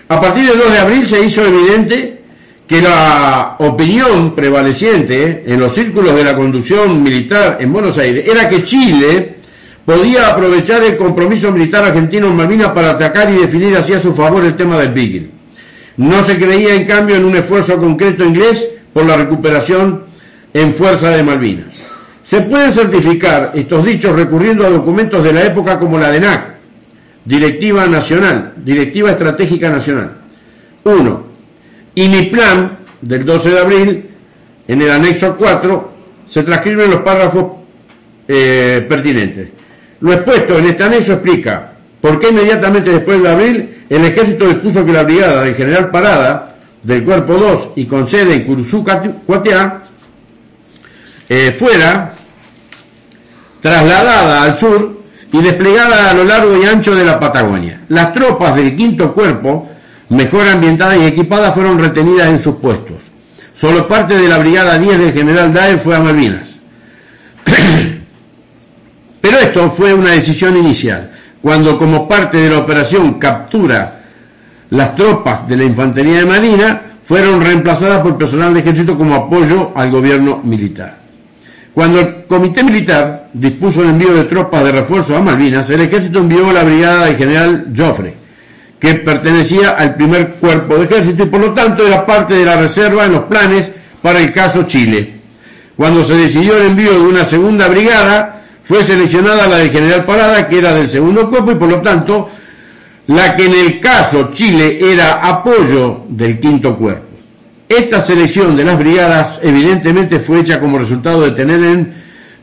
A 0.09 0.21
partir 0.21 0.49
del 0.49 0.59
2 0.59 0.73
de 0.73 0.79
abril 0.79 1.07
se 1.07 1.23
hizo 1.23 1.45
evidente 1.45 2.23
que 2.67 2.81
la 2.81 3.57
opinión 3.59 4.35
prevaleciente 4.35 5.45
en 5.47 5.61
los 5.61 5.75
círculos 5.75 6.17
de 6.17 6.25
la 6.25 6.35
conducción 6.35 7.03
militar 7.03 7.59
en 7.61 7.71
Buenos 7.71 7.99
Aires 7.99 8.27
era 8.27 8.49
que 8.49 8.63
Chile 8.63 9.37
podía 9.85 10.29
aprovechar 10.29 10.83
el 10.83 10.97
compromiso 10.97 11.53
militar 11.53 11.85
argentino 11.85 12.29
en 12.29 12.37
Malvinas 12.37 12.71
para 12.71 12.93
atacar 12.93 13.31
y 13.31 13.35
definir 13.35 13.77
hacia 13.77 14.01
su 14.01 14.15
favor 14.15 14.43
el 14.45 14.57
tema 14.57 14.79
del 14.79 14.93
Beagle. 14.93 15.29
No 15.99 16.23
se 16.23 16.39
creía, 16.39 16.75
en 16.75 16.87
cambio, 16.87 17.17
en 17.17 17.27
un 17.27 17.37
esfuerzo 17.37 17.77
concreto 17.77 18.25
inglés 18.25 18.67
por 18.95 19.05
la 19.05 19.17
recuperación 19.19 20.05
en 20.55 20.75
fuerza 20.75 21.11
de 21.11 21.23
Malvinas. 21.23 21.82
Se 22.33 22.41
pueden 22.41 22.73
certificar 22.73 23.53
estos 23.55 23.85
dichos 23.85 24.17
recurriendo 24.17 24.67
a 24.67 24.71
documentos 24.71 25.23
de 25.23 25.35
la 25.35 25.45
época 25.45 25.79
como 25.79 25.99
la 25.99 26.11
DENAC, 26.11 26.55
Directiva 27.27 27.87
Nacional, 27.87 28.55
Directiva 28.57 29.11
Estratégica 29.11 29.69
Nacional. 29.69 30.13
1. 30.83 31.25
Y 31.95 32.09
mi 32.09 32.23
plan 32.29 32.79
del 33.03 33.27
12 33.27 33.51
de 33.51 33.59
abril, 33.59 34.11
en 34.67 34.81
el 34.81 34.91
anexo 34.91 35.37
4, 35.37 35.93
se 36.27 36.43
transcriben 36.43 36.93
los 36.93 37.03
párrafos 37.03 37.53
eh, 38.27 38.87
pertinentes. 38.89 39.51
Lo 40.01 40.15
expuesto 40.15 40.59
en 40.59 40.69
este 40.69 40.85
anexo 40.85 41.13
explica 41.13 41.75
por 42.01 42.19
qué 42.19 42.31
inmediatamente 42.31 42.93
después 42.93 43.23
de 43.23 43.29
abril 43.29 43.85
el 43.91 44.05
ejército 44.07 44.49
dispuso 44.49 44.87
que 44.87 44.93
la 44.95 45.03
brigada 45.03 45.45
del 45.45 45.55
general 45.55 45.91
Parada 45.91 46.57
del 46.83 47.05
cuerpo 47.05 47.35
2 47.35 47.73
y 47.77 47.85
con 47.85 48.09
sede 48.09 48.37
en 48.37 48.45
Curuzú, 48.45 48.83
Cuatiá, 49.27 49.83
eh, 51.29 51.55
fuera 51.59 52.15
trasladada 53.63 54.43
al 54.43 54.59
sur 54.59 55.01
y 55.33 55.41
desplegada 55.41 56.11
a 56.11 56.15
lo 56.15 56.25
largo 56.25 56.61
y 56.61 56.67
ancho 56.67 56.95
de 56.95 57.07
la 57.07 57.19
Patagonia. 57.19 57.81
Las 57.89 58.13
tropas 58.13 58.55
del 58.55 58.77
quinto 58.77 59.15
cuerpo, 59.15 59.71
mejor 60.11 60.47
ambientadas 60.49 60.99
y 60.99 61.07
equipadas, 61.07 61.55
fueron 61.55 61.79
retenidas 61.79 62.29
en 62.29 62.43
sus 62.43 62.57
puestos. 62.57 62.97
Solo 63.55 63.89
parte 63.89 64.19
de 64.19 64.29
la 64.29 64.39
brigada 64.39 64.79
10 64.79 64.99
del 64.99 65.13
general 65.13 65.55
Daer 65.55 65.79
fue 65.79 65.97
a 65.97 66.01
Malvinas. 66.01 66.57
Pero 69.23 69.39
esto 69.39 69.71
fue 69.71 69.95
una 69.95 70.11
decisión 70.11 70.57
inicial, 70.57 71.13
cuando 71.41 71.79
como 71.79 72.09
parte 72.09 72.39
de 72.39 72.51
la 72.51 72.59
operación 72.59 73.15
captura 73.15 74.01
las 74.71 74.97
tropas 74.97 75.47
de 75.47 75.57
la 75.57 75.65
Infantería 75.65 76.19
de 76.19 76.27
Marina 76.27 76.83
fueron 77.05 77.41
reemplazadas 77.41 78.01
por 78.01 78.19
personal 78.19 78.53
de 78.55 78.61
ejército 78.61 78.99
como 78.99 79.15
apoyo 79.15 79.71
al 79.77 79.91
gobierno 79.91 80.41
militar. 80.43 81.02
Cuando 81.75 82.01
el 82.01 82.25
comité 82.27 82.63
militar 82.63 83.31
dispuso 83.33 83.83
el 83.83 83.91
envío 83.91 84.13
de 84.13 84.25
tropas 84.25 84.63
de 84.65 84.73
refuerzo 84.73 85.17
a 85.17 85.23
Malvinas, 85.23 85.71
el 85.71 85.81
ejército 85.81 86.19
envió 86.19 86.53
la 86.53 86.65
brigada 86.65 87.07
del 87.07 87.17
general 87.17 87.73
Joffre, 87.75 88.15
que 88.79 88.95
pertenecía 88.97 89.71
al 89.71 89.95
primer 89.95 90.35
cuerpo 90.35 90.77
de 90.77 90.85
ejército 90.85 91.23
y 91.23 91.27
por 91.27 91.41
lo 91.41 91.53
tanto 91.53 91.87
era 91.87 92.05
parte 92.05 92.35
de 92.35 92.45
la 92.45 92.57
reserva 92.57 93.07
en 93.07 93.13
los 93.13 93.23
planes 93.23 93.73
para 94.03 94.21
el 94.21 94.33
caso 94.33 94.65
Chile. 94.65 95.21
Cuando 95.75 96.05
se 96.05 96.15
decidió 96.15 96.59
el 96.59 96.67
envío 96.67 96.93
de 96.93 97.01
una 97.01 97.25
segunda 97.25 97.69
brigada, 97.69 98.43
fue 98.65 98.85
seleccionada 98.85 99.47
la 99.47 99.59
del 99.59 99.71
general 99.71 100.05
Parada, 100.05 100.47
que 100.49 100.59
era 100.59 100.75
del 100.75 100.91
segundo 100.91 101.31
cuerpo, 101.31 101.53
y 101.53 101.55
por 101.55 101.71
lo 101.71 101.81
tanto, 101.81 102.29
la 103.07 103.35
que 103.35 103.47
en 103.47 103.55
el 103.55 103.81
caso 103.81 104.31
Chile 104.33 104.79
era 104.93 105.27
apoyo 105.27 106.03
del 106.09 106.39
quinto 106.39 106.77
cuerpo. 106.77 107.12
Esta 107.79 108.03
selección 108.03 108.55
de 108.55 108.65
las 108.65 108.79
brigadas 108.79 109.41
evidentemente 109.43 110.21
fue 110.21 110.41
hecha 110.41 110.61
como 110.61 110.79
resultado 110.79 111.23
de 111.23 111.31
tener 111.31 111.63
en 111.63 111.95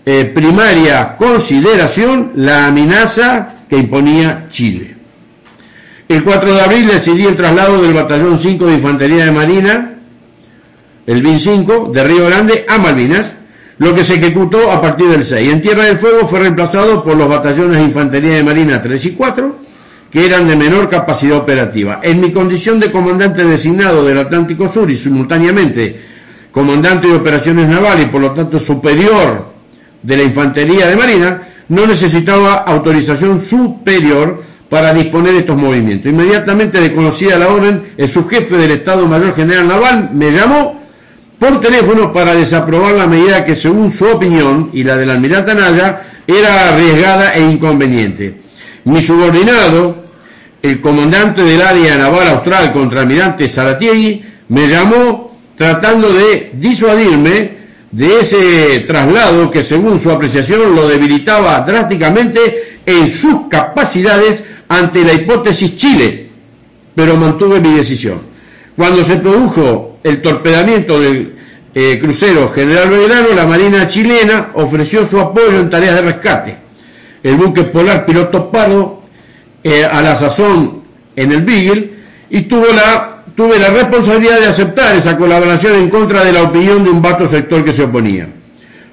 eh, 0.04 0.26
primaria 0.34 1.18
consideración 1.18 2.32
la 2.36 2.66
amenaza 2.66 3.54
que 3.70 3.78
imponía 3.78 4.48
Chile. 4.50 4.96
El 6.08 6.24
4 6.24 6.56
de 6.56 6.62
abril 6.62 6.88
decidió 6.88 7.30
el 7.30 7.36
traslado 7.36 7.80
del 7.80 7.94
Batallón 7.94 8.40
5 8.40 8.66
de 8.66 8.74
Infantería 8.74 9.26
de 9.26 9.32
Marina, 9.32 9.94
el 11.06 11.22
BIN 11.22 11.40
5, 11.40 11.92
de 11.94 12.04
Río 12.04 12.26
Grande 12.26 12.66
a 12.68 12.80
Malvinas, 12.80 13.34
lo 13.78 13.94
que 13.94 14.04
se 14.04 14.16
ejecutó 14.16 14.72
a 14.72 14.82
partir 14.82 15.10
del 15.10 15.24
6. 15.24 15.54
En 15.54 15.62
Tierra 15.62 15.86
del 15.86 16.00
Fuego 16.00 16.28
fue 16.28 16.40
reemplazado 16.40 17.04
por 17.04 17.16
los 17.16 17.30
batallones 17.30 17.78
de 17.78 17.84
Infantería 17.84 18.34
de 18.34 18.44
Marina 18.44 18.82
3 18.82 19.06
y 19.06 19.12
4, 19.12 19.56
que 20.12 20.26
eran 20.26 20.48
de 20.48 20.56
menor 20.56 20.90
capacidad 20.90 21.38
operativa. 21.38 22.00
En 22.04 22.20
mi 22.20 22.32
condición 22.32 22.80
de 22.80 22.92
comandante 22.92 23.44
designado 23.44 24.06
del 24.06 24.18
Atlántico 24.18 24.68
Sur 24.68 24.90
y 24.90 24.98
simultáneamente 24.98 26.00
comandante 26.52 27.08
de 27.08 27.16
operaciones 27.16 27.68
navales 27.68 28.08
y 28.08 28.10
por 28.10 28.22
lo 28.22 28.32
tanto 28.32 28.60
superior 28.60 29.50
de 30.02 30.18
la 30.18 30.24
Infantería 30.24 30.88
de 30.88 30.96
Marina, 30.96 31.42
no 31.68 31.86
necesitaba 31.86 32.56
autorización 32.56 33.42
superior 33.42 34.42
para 34.70 34.94
disponer 34.94 35.36
estos 35.36 35.58
movimientos. 35.58 36.12
Inmediatamente 36.12 36.80
de 36.80 36.94
conocida 36.94 37.38
la 37.38 37.50
orden, 37.50 37.84
el 37.98 38.08
subjefe 38.08 38.58
del 38.58 38.72
Estado 38.72 39.08
Mayor 39.08 39.36
General 39.36 39.68
Naval 39.68 40.10
me 40.14 40.32
llamó 40.32 40.80
por 41.38 41.62
teléfono 41.62 42.12
para 42.12 42.34
desaprobar 42.34 42.96
la 42.96 43.08
medida 43.08 43.46
que 43.46 43.56
según 43.56 43.92
su 43.92 44.06
opinión 44.06 44.70
y 44.74 44.84
la 44.84 44.98
del 44.98 45.10
almirante 45.10 45.52
Anaya 45.52 46.02
era 46.28 46.70
arriesgada 46.70 47.34
e 47.36 47.42
inconveniente. 47.42 48.49
Mi 48.86 49.02
subordinado, 49.02 50.06
el 50.62 50.82
comandante 50.82 51.44
del 51.44 51.62
área 51.62 51.98
naval 51.98 52.28
austral 52.30 52.72
contra 52.74 53.02
almirante 53.02 53.48
Saratiegui, 53.48 54.24
me 54.50 54.68
llamó 54.68 55.38
tratando 55.58 56.12
de 56.12 56.52
disuadirme 56.54 57.60
de 57.92 58.20
ese 58.20 58.82
traslado 58.82 59.50
que 59.50 59.64
según 59.64 60.00
su 60.00 60.12
apreciación 60.12 60.76
lo 60.76 60.88
debilitaba 60.88 61.60
drásticamente 61.62 62.80
en 62.86 63.08
sus 63.08 63.48
capacidades 63.50 64.46
ante 64.68 65.04
la 65.04 65.14
hipótesis 65.14 65.78
Chile, 65.78 66.30
pero 66.96 67.18
mantuve 67.18 67.60
mi 67.60 67.74
decisión. 67.74 68.22
Cuando 68.76 69.04
se 69.04 69.18
produjo 69.18 69.98
el 70.04 70.22
torpedamiento 70.22 71.00
del 71.00 71.36
eh, 71.74 72.00
crucero 72.00 72.50
General 72.50 72.90
Belgrano, 72.90 73.30
la 73.36 73.46
Marina 73.46 73.88
chilena 73.88 74.52
ofreció 74.54 75.06
su 75.06 75.20
apoyo 75.20 75.60
en 75.60 75.70
tareas 75.70 75.96
de 75.96 76.02
rescate. 76.02 76.69
El 77.24 77.36
buque 77.36 77.64
polar 77.64 78.06
piloto 78.06 78.50
Pardo, 78.52 79.02
eh, 79.64 79.86
a 79.86 80.02
la 80.02 80.16
sazón 80.16 80.84
en 81.16 81.32
el 81.32 81.44
Beagle, 81.44 81.92
y 82.30 82.42
tuvo 82.42 82.68
la, 82.68 83.24
tuve 83.36 83.60
la 83.60 83.70
responsabilidad 83.70 84.40
de 84.40 84.48
aceptar 84.48 84.96
esa 84.96 85.18
colaboración 85.18 85.76
en 85.76 85.90
contra 85.90 86.24
de 86.24 86.32
la 86.32 86.44
opinión 86.44 86.84
de 86.84 86.90
un 86.90 87.02
vasto 87.02 87.28
sector 87.28 87.64
que 87.64 87.74
se 87.74 87.84
oponía. 87.84 88.28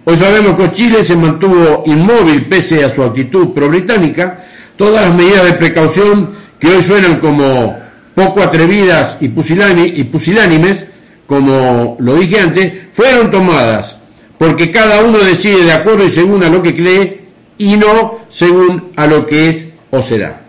Hoy 0.05 0.16
sabemos 0.16 0.57
que 0.57 0.73
Chile 0.73 1.05
se 1.05 1.16
mantuvo 1.16 1.82
inmóvil 1.86 2.47
pese 2.47 2.85
a 2.85 2.89
su 2.89 3.03
actitud 3.03 3.53
pro-británica. 3.53 4.44
Todas 4.77 5.03
las 5.07 5.15
medidas 5.15 5.44
de 5.44 5.53
precaución 5.55 6.31
que 6.61 6.69
hoy 6.69 6.82
suenan 6.82 7.19
como 7.19 7.77
poco 8.15 8.43
atrevidas 8.43 9.19
y, 9.20 9.27
y 9.27 10.05
pusilánimes 10.05 10.85
como 11.27 11.97
lo 11.98 12.15
dije 12.16 12.40
antes, 12.40 12.73
fueron 12.93 13.31
tomadas 13.31 13.98
porque 14.39 14.70
cada 14.70 15.03
uno 15.03 15.19
decide 15.19 15.65
de 15.65 15.73
acuerdo 15.73 16.05
y 16.05 16.11
según 16.11 16.43
a 16.44 16.48
lo 16.48 16.62
que 16.62 16.74
cree 16.74 17.26
y 17.58 17.76
no 17.76 18.20
según 18.28 18.92
a 18.96 19.06
lo 19.06 19.26
que 19.26 19.48
es 19.48 19.66
o 19.90 20.02
será. 20.02 20.42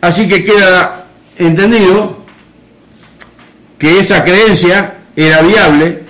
Así 0.00 0.28
que 0.28 0.44
queda 0.44 1.06
entendido 1.36 2.18
que 3.78 3.98
esa 3.98 4.24
creencia 4.24 4.98
era 5.16 5.42
viable 5.42 6.00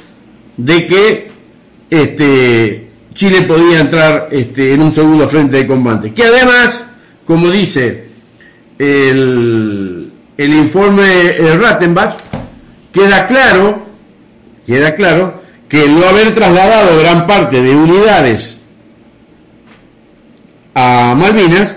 de 0.56 0.86
que 0.86 1.30
este, 1.88 2.90
Chile 3.14 3.42
podía 3.42 3.80
entrar 3.80 4.28
este, 4.30 4.74
en 4.74 4.82
un 4.82 4.92
segundo 4.92 5.28
frente 5.28 5.56
de 5.56 5.66
combate. 5.66 6.12
Que 6.12 6.24
además, 6.24 6.82
como 7.26 7.51
dice 7.51 8.09
el, 8.78 10.12
el 10.36 10.55
informe 10.55 11.32
Rattenbach, 11.60 12.16
queda 12.92 13.26
claro, 13.26 13.86
queda 14.66 14.94
claro 14.94 15.40
que 15.68 15.84
el 15.84 15.98
no 15.98 16.06
haber 16.06 16.34
trasladado 16.34 16.98
gran 16.98 17.26
parte 17.26 17.62
de 17.62 17.74
unidades 17.74 18.60
a 20.74 21.14
Malvinas 21.16 21.76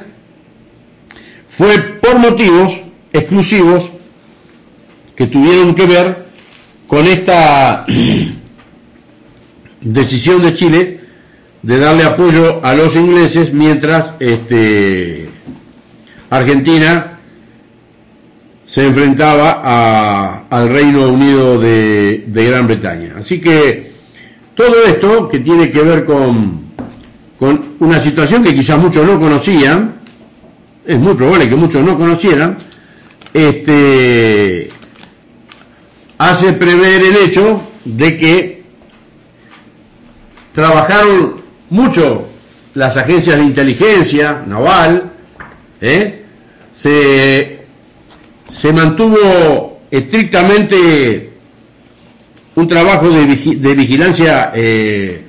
fue 1.50 1.80
por 2.02 2.18
motivos 2.18 2.80
exclusivos 3.12 3.92
que 5.16 5.28
tuvieron 5.28 5.76
que 5.76 5.86
ver 5.86 6.26
con 6.88 7.06
esta 7.06 7.86
decisión 9.82 10.42
de 10.42 10.54
Chile 10.54 11.00
de 11.62 11.80
darle 11.80 12.04
apoyo 12.04 12.64
a 12.64 12.74
los 12.74 12.96
ingleses 12.96 13.54
mientras 13.54 14.14
este, 14.20 15.30
Argentina 16.30 17.20
se 18.66 18.86
enfrentaba 18.86 20.46
al 20.50 20.70
Reino 20.70 21.10
Unido 21.10 21.60
de, 21.60 22.24
Gran 22.28 22.68
Bretaña. 22.68 23.16
Así 23.18 23.40
que 23.40 23.92
todo 24.56 24.84
esto 24.86 25.30
que 25.30 25.40
tiene 25.40 25.72
que 25.72 25.82
ver 25.82 26.06
con, 26.06 26.63
con 27.40 27.76
una 27.80 28.00
situación 28.00 28.44
que 28.44 28.54
quizás 28.54 28.78
muchos 28.78 29.06
no 29.06 29.20
conocían, 29.20 29.96
es 30.86 30.98
muy 31.00 31.16
probable 31.16 31.50
que 31.50 31.56
muchos 31.56 31.84
no 31.84 31.98
conocieran, 31.98 32.58
este, 33.34 34.70
hace 36.18 36.54
prever 36.54 37.04
el 37.04 37.18
hecho 37.18 37.62
de 37.86 38.18
que 38.18 38.64
trabajaron 40.54 41.42
mucho 41.70 42.28
las 42.76 42.98
agencias 42.98 43.38
de 43.38 43.44
inteligencia 43.44 44.44
naval, 44.46 45.12
¿eh? 45.82 46.26
se 46.72 47.64
se 48.54 48.72
mantuvo 48.72 49.82
estrictamente 49.90 51.32
un 52.56 52.68
trabajo 52.68 53.10
de, 53.10 53.26
vigilancia 53.76 54.52
eh, 54.54 55.23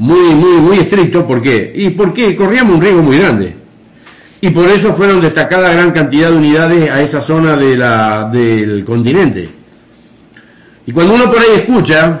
muy, 0.00 0.34
muy, 0.34 0.60
muy 0.60 0.78
estricto. 0.78 1.26
¿Por 1.26 1.40
qué? 1.42 1.72
Y 1.74 1.90
porque 1.90 2.34
corríamos 2.34 2.74
un 2.74 2.80
riesgo 2.80 3.02
muy 3.02 3.18
grande. 3.18 3.54
Y 4.40 4.50
por 4.50 4.66
eso 4.68 4.94
fueron 4.94 5.20
destacadas 5.20 5.74
gran 5.74 5.90
cantidad 5.92 6.30
de 6.30 6.36
unidades 6.36 6.90
a 6.90 7.02
esa 7.02 7.20
zona 7.20 7.56
de 7.56 7.76
la, 7.76 8.30
del 8.32 8.82
continente. 8.84 9.48
Y 10.86 10.92
cuando 10.92 11.14
uno 11.14 11.30
por 11.30 11.40
ahí 11.40 11.50
escucha 11.54 12.20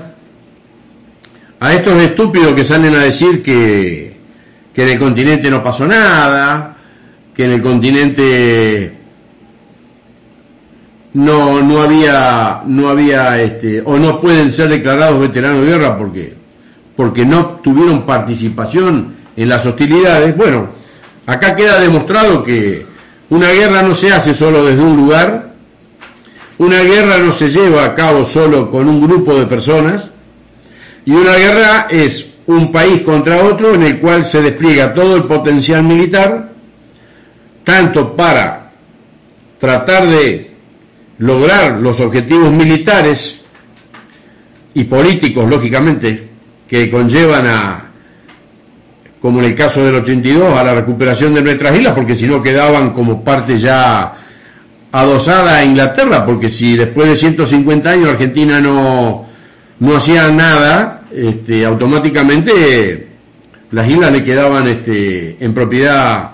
a 1.58 1.74
estos 1.74 2.00
estúpidos 2.02 2.54
que 2.54 2.64
salen 2.64 2.94
a 2.94 3.02
decir 3.04 3.42
que, 3.42 4.14
que 4.74 4.82
en 4.82 4.88
el 4.90 4.98
continente 4.98 5.50
no 5.50 5.62
pasó 5.62 5.86
nada, 5.86 6.76
que 7.34 7.46
en 7.46 7.52
el 7.52 7.62
continente 7.62 8.94
no, 11.14 11.62
no 11.62 11.80
había, 11.80 12.62
no 12.66 12.90
había, 12.90 13.40
este, 13.40 13.80
o 13.80 13.98
no 13.98 14.20
pueden 14.20 14.52
ser 14.52 14.68
declarados 14.68 15.18
veteranos 15.18 15.64
de 15.64 15.66
guerra 15.72 15.96
porque, 15.96 16.39
porque 17.00 17.24
no 17.24 17.60
tuvieron 17.62 18.04
participación 18.04 19.14
en 19.34 19.48
las 19.48 19.64
hostilidades. 19.64 20.36
Bueno, 20.36 20.68
acá 21.24 21.56
queda 21.56 21.80
demostrado 21.80 22.42
que 22.42 22.84
una 23.30 23.48
guerra 23.52 23.80
no 23.80 23.94
se 23.94 24.12
hace 24.12 24.34
solo 24.34 24.66
desde 24.66 24.82
un 24.82 24.98
lugar, 24.98 25.54
una 26.58 26.82
guerra 26.82 27.16
no 27.16 27.32
se 27.32 27.48
lleva 27.48 27.86
a 27.86 27.94
cabo 27.94 28.26
solo 28.26 28.70
con 28.70 28.86
un 28.86 29.00
grupo 29.00 29.34
de 29.34 29.46
personas, 29.46 30.10
y 31.06 31.12
una 31.12 31.36
guerra 31.36 31.86
es 31.88 32.32
un 32.46 32.70
país 32.70 33.00
contra 33.00 33.44
otro 33.44 33.72
en 33.72 33.82
el 33.82 33.98
cual 33.98 34.26
se 34.26 34.42
despliega 34.42 34.92
todo 34.92 35.16
el 35.16 35.24
potencial 35.24 35.82
militar, 35.82 36.50
tanto 37.64 38.14
para 38.14 38.72
tratar 39.58 40.06
de 40.06 40.54
lograr 41.16 41.80
los 41.80 41.98
objetivos 42.00 42.52
militares 42.52 43.40
y 44.74 44.84
políticos, 44.84 45.48
lógicamente, 45.48 46.29
que 46.70 46.88
conllevan 46.88 47.46
a, 47.48 47.84
como 49.20 49.40
en 49.40 49.46
el 49.46 49.54
caso 49.56 49.84
del 49.84 49.96
82, 49.96 50.56
a 50.56 50.62
la 50.62 50.72
recuperación 50.72 51.34
de 51.34 51.42
nuestras 51.42 51.76
islas, 51.76 51.94
porque 51.94 52.14
si 52.14 52.28
no 52.28 52.40
quedaban 52.40 52.92
como 52.92 53.24
parte 53.24 53.58
ya 53.58 54.14
adosada 54.92 55.56
a 55.56 55.64
Inglaterra, 55.64 56.24
porque 56.24 56.48
si 56.48 56.76
después 56.76 57.08
de 57.08 57.16
150 57.16 57.90
años 57.90 58.10
Argentina 58.10 58.60
no, 58.60 59.26
no 59.80 59.96
hacía 59.96 60.30
nada, 60.30 61.02
este, 61.12 61.64
automáticamente 61.64 63.08
las 63.72 63.88
islas 63.88 64.12
le 64.12 64.22
quedaban 64.22 64.68
este, 64.68 65.44
en 65.44 65.52
propiedad 65.52 66.30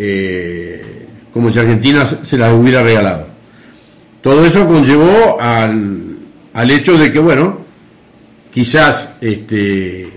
eh, 0.00 1.06
como 1.32 1.48
si 1.48 1.60
Argentina 1.60 2.04
se 2.04 2.36
las 2.36 2.52
hubiera 2.52 2.82
regalado. 2.82 3.28
Todo 4.20 4.44
eso 4.44 4.66
conllevó 4.66 5.40
al, 5.40 6.16
al 6.54 6.70
hecho 6.72 6.98
de 6.98 7.12
que, 7.12 7.20
bueno, 7.20 7.69
quizás, 8.52 9.14
este, 9.20 10.08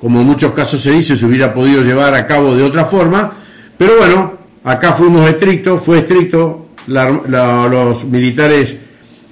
como 0.00 0.20
en 0.20 0.26
muchos 0.26 0.52
casos 0.52 0.82
se 0.82 0.92
dice, 0.92 1.16
se 1.16 1.26
hubiera 1.26 1.52
podido 1.52 1.82
llevar 1.82 2.14
a 2.14 2.26
cabo 2.26 2.54
de 2.54 2.62
otra 2.62 2.84
forma, 2.84 3.32
pero 3.76 3.98
bueno, 3.98 4.38
acá 4.64 4.92
fuimos 4.92 5.28
estrictos, 5.28 5.82
fue 5.82 5.98
estricto, 5.98 6.66
los 6.86 8.04
militares 8.04 8.74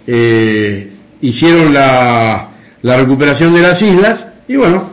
eh, 0.06 0.92
hicieron 1.20 1.72
la, 1.72 2.50
la 2.82 2.96
recuperación 2.96 3.54
de 3.54 3.62
las 3.62 3.80
islas, 3.80 4.26
y 4.48 4.56
bueno, 4.56 4.90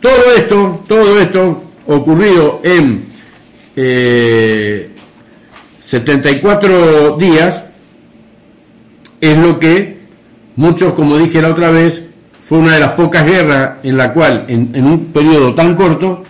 todo 0.00 0.34
esto, 0.36 0.84
todo 0.86 1.20
esto 1.20 1.62
ocurrido 1.86 2.60
en 2.64 3.04
eh, 3.76 4.90
74 5.80 7.16
días, 7.16 7.64
es 9.20 9.38
lo 9.38 9.58
que 9.58 9.98
muchos, 10.56 10.92
como 10.92 11.16
dije 11.16 11.40
la 11.40 11.48
otra 11.48 11.70
vez, 11.70 12.07
fue 12.48 12.58
una 12.58 12.74
de 12.74 12.80
las 12.80 12.92
pocas 12.92 13.26
guerras 13.26 13.72
en 13.82 13.98
la 13.98 14.10
cual 14.10 14.46
en, 14.48 14.82
un 14.82 15.06
periodo 15.12 15.54
tan 15.54 15.74
corto 15.74 16.24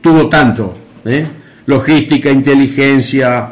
tuvo 0.00 0.28
tanto, 0.28 0.76
¿eh? 1.04 1.26
logística, 1.66 2.30
inteligencia, 2.30 3.48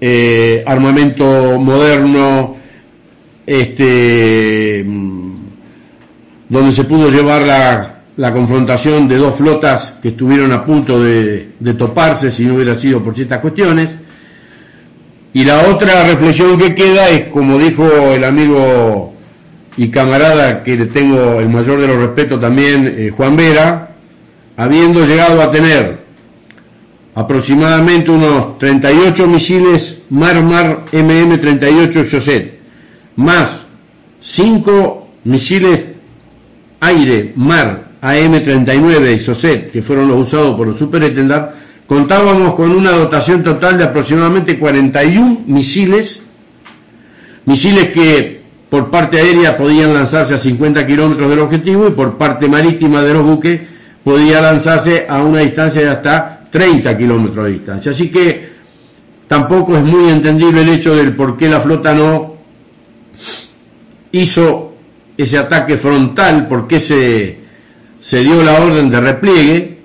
eh, 0.00 0.62
armamento 0.64 1.58
moderno, 1.58 2.56
este, 3.44 4.84
mm, 4.86 5.32
donde 6.48 6.70
se 6.70 6.84
pudo 6.84 7.10
llevar 7.10 7.42
la, 8.16 8.32
confrontación 8.32 9.08
de 9.08 9.16
dos 9.16 9.34
flotas 9.34 9.94
que 10.00 10.10
estuvieron 10.10 10.52
a 10.52 10.64
punto 10.64 11.02
de, 11.02 11.54
de 11.58 11.74
toparse 11.74 12.30
si 12.30 12.44
no 12.44 12.54
hubiera 12.54 12.78
sido 12.78 13.02
por 13.02 13.14
ciertas 13.16 13.40
cuestiones, 13.40 13.90
y 15.32 15.42
la 15.42 15.62
otra 15.68 16.04
reflexión 16.04 16.56
que 16.58 16.76
queda 16.76 17.08
es, 17.08 17.24
como 17.24 17.58
dijo 17.58 17.84
el 18.12 18.22
amigo 18.22 19.14
y 19.76 19.88
camarada 19.88 20.62
que 20.62 20.76
le 20.76 20.86
tengo 20.86 21.40
el 21.40 21.48
mayor 21.48 21.80
de 21.80 21.86
los 21.86 21.96
respetos 21.98 22.40
también, 22.40 22.94
eh, 22.96 23.10
Juan 23.16 23.36
Vera, 23.36 23.90
habiendo 24.56 25.04
llegado 25.04 25.40
a 25.40 25.50
tener 25.50 26.00
aproximadamente 27.14 28.10
unos 28.10 28.58
38 28.58 29.26
misiles 29.26 30.02
Mar-Mar 30.10 30.86
MM-38 30.92 31.96
Exocet, 31.96 32.60
más 33.16 33.60
5 34.20 35.08
misiles 35.24 35.84
aire, 36.80 37.32
mar, 37.36 37.90
AM-39 38.00 39.14
y 39.14 39.20
SOSET, 39.20 39.70
que 39.70 39.82
fueron 39.82 40.08
los 40.08 40.26
usados 40.26 40.56
por 40.56 40.66
los 40.66 40.78
superestendard, 40.78 41.50
contábamos 41.86 42.54
con 42.54 42.72
una 42.72 42.92
dotación 42.92 43.44
total 43.44 43.78
de 43.78 43.84
aproximadamente 43.84 44.58
41 44.58 45.44
misiles, 45.46 46.20
misiles 47.44 47.88
que 47.90 48.39
por 48.70 48.90
parte 48.90 49.18
aérea 49.18 49.56
podían 49.56 49.92
lanzarse 49.92 50.34
a 50.34 50.38
50 50.38 50.86
kilómetros 50.86 51.28
del 51.28 51.40
objetivo 51.40 51.88
y 51.88 51.90
por 51.90 52.16
parte 52.16 52.48
marítima 52.48 53.02
de 53.02 53.12
los 53.12 53.24
buques 53.24 53.60
podía 54.04 54.40
lanzarse 54.40 55.06
a 55.08 55.20
una 55.22 55.40
distancia 55.40 55.82
de 55.82 55.88
hasta 55.88 56.46
30 56.50 56.96
kilómetros 56.96 57.44
de 57.46 57.52
distancia. 57.52 57.90
Así 57.90 58.10
que 58.10 58.50
tampoco 59.26 59.76
es 59.76 59.82
muy 59.82 60.08
entendible 60.08 60.62
el 60.62 60.68
hecho 60.68 60.94
del 60.94 61.16
por 61.16 61.36
qué 61.36 61.48
la 61.48 61.60
flota 61.60 61.92
no 61.94 62.36
hizo 64.12 64.74
ese 65.16 65.38
ataque 65.38 65.76
frontal, 65.76 66.48
por 66.48 66.66
qué 66.66 66.80
se, 66.80 67.38
se 67.98 68.20
dio 68.22 68.42
la 68.42 68.60
orden 68.60 68.88
de 68.88 69.00
repliegue, 69.00 69.78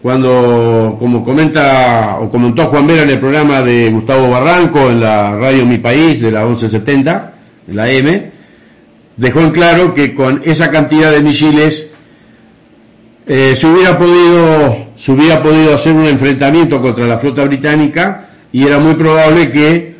cuando, 0.00 0.96
como 0.98 1.24
comenta 1.24 2.18
o 2.20 2.28
comentó 2.28 2.66
Juan 2.66 2.86
Vera 2.86 3.02
en 3.02 3.10
el 3.10 3.18
programa 3.18 3.62
de 3.62 3.90
Gustavo 3.90 4.28
Barranco 4.30 4.90
en 4.90 5.00
la 5.00 5.36
radio 5.36 5.64
Mi 5.66 5.78
País 5.78 6.20
de 6.20 6.30
la 6.30 6.44
1170, 6.44 7.33
en 7.33 7.33
la 7.68 7.90
M, 7.90 8.30
dejó 9.16 9.40
en 9.40 9.50
claro 9.50 9.94
que 9.94 10.14
con 10.14 10.42
esa 10.44 10.70
cantidad 10.70 11.12
de 11.12 11.22
misiles 11.22 11.86
eh, 13.26 13.54
se 13.56 13.66
hubiera 13.66 13.98
podido 13.98 14.84
se 14.96 15.12
hubiera 15.12 15.42
podido 15.42 15.74
hacer 15.74 15.92
un 15.92 16.06
enfrentamiento 16.06 16.80
contra 16.80 17.06
la 17.06 17.18
flota 17.18 17.44
británica 17.44 18.28
y 18.52 18.66
era 18.66 18.78
muy 18.78 18.94
probable 18.94 19.50
que 19.50 19.94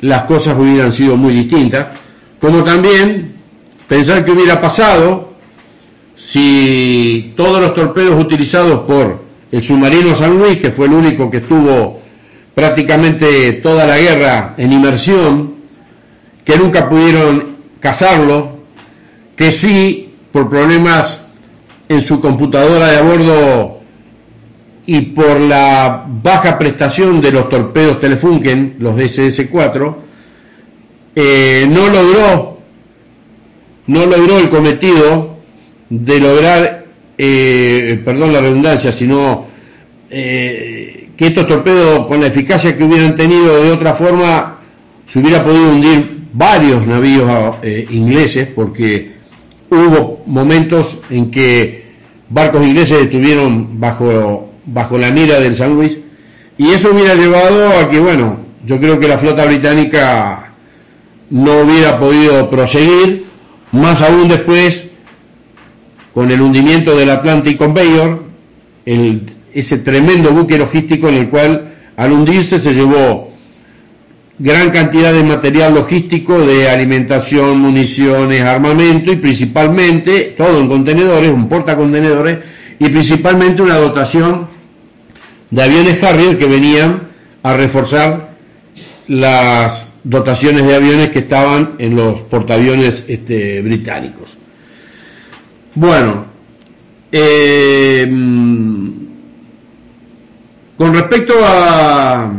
las 0.00 0.24
cosas 0.24 0.56
hubieran 0.58 0.92
sido 0.92 1.16
muy 1.16 1.34
distintas, 1.34 1.88
como 2.40 2.64
también 2.64 3.34
pensar 3.88 4.24
que 4.24 4.30
hubiera 4.30 4.60
pasado 4.60 5.34
si 6.16 7.32
todos 7.36 7.60
los 7.60 7.74
torpedos 7.74 8.18
utilizados 8.18 8.80
por 8.80 9.24
el 9.50 9.62
submarino 9.62 10.14
San 10.14 10.38
Luis, 10.38 10.58
que 10.58 10.70
fue 10.70 10.86
el 10.86 10.92
único 10.92 11.30
que 11.30 11.38
estuvo 11.38 12.00
prácticamente 12.54 13.54
toda 13.54 13.86
la 13.86 13.98
guerra 13.98 14.54
en 14.56 14.72
inmersión, 14.72 15.54
que 16.44 16.56
nunca 16.56 16.88
pudieron 16.88 17.56
cazarlo, 17.80 18.58
que 19.36 19.52
sí, 19.52 20.14
por 20.32 20.48
problemas 20.48 21.20
en 21.88 22.02
su 22.02 22.20
computadora 22.20 22.88
de 22.88 22.98
a 22.98 23.02
bordo 23.02 23.80
y 24.86 25.00
por 25.00 25.40
la 25.40 26.04
baja 26.22 26.58
prestación 26.58 27.20
de 27.20 27.32
los 27.32 27.48
torpedos 27.48 28.00
Telefunken, 28.00 28.76
los 28.78 28.96
SS-4, 28.96 29.94
eh, 31.16 31.66
no 31.68 31.88
logró, 31.88 32.58
no 33.86 34.06
logró 34.06 34.38
el 34.38 34.48
cometido 34.50 35.36
de 35.88 36.20
lograr, 36.20 36.86
eh, 37.18 38.00
perdón 38.04 38.32
la 38.32 38.40
redundancia, 38.40 38.92
sino 38.92 39.46
eh, 40.08 41.10
que 41.16 41.26
estos 41.26 41.46
torpedos, 41.46 42.06
con 42.06 42.20
la 42.20 42.28
eficacia 42.28 42.76
que 42.76 42.84
hubieran 42.84 43.16
tenido 43.16 43.62
de 43.62 43.72
otra 43.72 43.94
forma, 43.94 44.58
se 45.06 45.18
hubiera 45.18 45.42
podido 45.42 45.70
hundir 45.70 46.19
varios 46.32 46.86
navíos 46.86 47.56
ingleses, 47.90 48.48
porque 48.54 49.12
hubo 49.70 50.22
momentos 50.26 50.98
en 51.10 51.30
que 51.30 51.90
barcos 52.28 52.64
ingleses 52.64 53.02
estuvieron 53.02 53.80
bajo, 53.80 54.50
bajo 54.66 54.98
la 54.98 55.10
mira 55.10 55.40
del 55.40 55.56
San 55.56 55.74
Luis 55.74 55.98
y 56.58 56.70
eso 56.70 56.90
hubiera 56.92 57.14
llevado 57.14 57.78
a 57.78 57.88
que, 57.88 57.98
bueno, 57.98 58.38
yo 58.66 58.78
creo 58.78 59.00
que 59.00 59.08
la 59.08 59.16
flota 59.16 59.46
británica 59.46 60.52
no 61.30 61.60
hubiera 61.60 61.98
podido 61.98 62.50
proseguir, 62.50 63.24
más 63.72 64.02
aún 64.02 64.28
después 64.28 64.86
con 66.12 66.30
el 66.30 66.40
hundimiento 66.40 66.96
del 66.96 67.10
Atlantic 67.10 67.56
Conveyor, 67.56 68.24
el, 68.84 69.24
ese 69.54 69.78
tremendo 69.78 70.32
buque 70.32 70.58
logístico 70.58 71.08
en 71.08 71.14
el 71.14 71.28
cual 71.30 71.72
al 71.96 72.12
hundirse 72.12 72.58
se 72.58 72.74
llevó 72.74 73.29
gran 74.40 74.70
cantidad 74.70 75.12
de 75.12 75.22
material 75.22 75.74
logístico 75.74 76.40
de 76.40 76.70
alimentación, 76.70 77.60
municiones, 77.60 78.42
armamento 78.42 79.12
y 79.12 79.16
principalmente, 79.16 80.34
todo 80.36 80.58
en 80.58 80.66
contenedores, 80.66 81.30
un 81.30 81.46
portacontenedores 81.46 82.38
y 82.78 82.88
principalmente 82.88 83.60
una 83.60 83.76
dotación 83.76 84.48
de 85.50 85.62
aviones 85.62 86.02
Harrier 86.02 86.38
que 86.38 86.46
venían 86.46 87.08
a 87.42 87.54
reforzar 87.54 88.30
las 89.08 89.96
dotaciones 90.04 90.64
de 90.64 90.74
aviones 90.74 91.10
que 91.10 91.18
estaban 91.18 91.74
en 91.78 91.94
los 91.94 92.22
portaaviones 92.22 93.04
este, 93.08 93.60
británicos. 93.60 94.38
Bueno, 95.74 96.24
eh, 97.12 98.06
con 100.78 100.94
respecto 100.94 101.34
a 101.44 102.32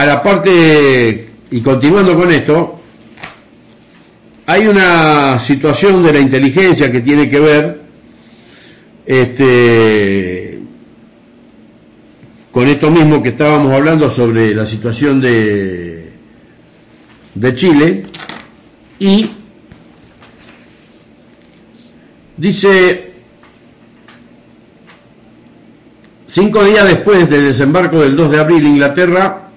a 0.00 0.06
la 0.06 0.22
parte, 0.22 1.28
y 1.50 1.60
continuando 1.60 2.16
con 2.16 2.32
esto, 2.32 2.80
hay 4.46 4.66
una 4.66 5.38
situación 5.38 6.02
de 6.02 6.12
la 6.14 6.20
inteligencia 6.20 6.90
que 6.90 7.02
tiene 7.02 7.28
que 7.28 7.38
ver 7.38 7.82
este, 9.04 10.58
con 12.50 12.66
esto 12.66 12.90
mismo 12.90 13.22
que 13.22 13.28
estábamos 13.28 13.74
hablando 13.74 14.08
sobre 14.08 14.54
la 14.54 14.64
situación 14.64 15.20
de, 15.20 16.12
de 17.34 17.54
Chile 17.54 18.04
y 18.98 19.30
dice 22.38 23.12
cinco 26.26 26.64
días 26.64 26.86
después 26.86 27.28
del 27.28 27.48
desembarco 27.48 28.00
del 28.00 28.16
2 28.16 28.30
de 28.30 28.40
abril 28.40 28.66
Inglaterra 28.66 29.49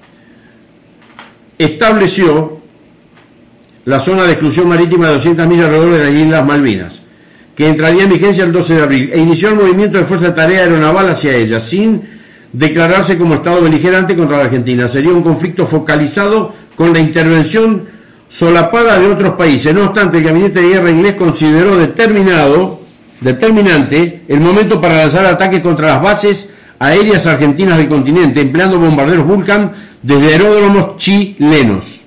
estableció 1.57 2.59
la 3.85 3.99
zona 3.99 4.23
de 4.23 4.31
exclusión 4.31 4.69
marítima 4.69 5.07
de 5.07 5.13
200 5.13 5.47
millas 5.47 5.65
alrededor 5.65 5.97
de 5.97 6.03
las 6.05 6.13
Islas 6.13 6.45
Malvinas, 6.45 7.01
que 7.55 7.67
entraría 7.67 8.03
en 8.03 8.09
vigencia 8.09 8.43
el 8.43 8.51
12 8.51 8.75
de 8.75 8.81
abril, 8.81 9.09
e 9.13 9.19
inició 9.19 9.49
el 9.49 9.55
movimiento 9.55 9.97
de 9.97 10.05
fuerza 10.05 10.27
de 10.27 10.33
tarea 10.33 10.61
aeronaval 10.61 11.09
hacia 11.09 11.35
ella, 11.35 11.59
sin 11.59 12.01
declararse 12.53 13.17
como 13.17 13.35
Estado 13.35 13.61
beligerante 13.61 14.15
contra 14.15 14.37
la 14.37 14.43
Argentina. 14.45 14.87
Sería 14.87 15.11
un 15.11 15.23
conflicto 15.23 15.65
focalizado 15.65 16.53
con 16.75 16.93
la 16.93 16.99
intervención 16.99 17.87
solapada 18.29 18.99
de 18.99 19.07
otros 19.07 19.33
países. 19.33 19.73
No 19.73 19.85
obstante, 19.85 20.17
el 20.17 20.23
Gabinete 20.23 20.61
de 20.61 20.69
Guerra 20.69 20.91
inglés 20.91 21.15
consideró 21.15 21.77
determinado, 21.77 22.79
determinante 23.21 24.23
el 24.27 24.39
momento 24.39 24.79
para 24.79 24.97
lanzar 24.97 25.25
ataques 25.25 25.61
contra 25.61 25.87
las 25.87 26.01
bases 26.01 26.49
aéreas 26.79 27.25
argentinas 27.27 27.77
del 27.77 27.87
continente, 27.87 28.41
empleando 28.41 28.79
bombarderos 28.79 29.25
Vulcan 29.25 29.71
desde 30.03 30.33
aeródromos 30.33 30.97
chilenos. 30.97 32.01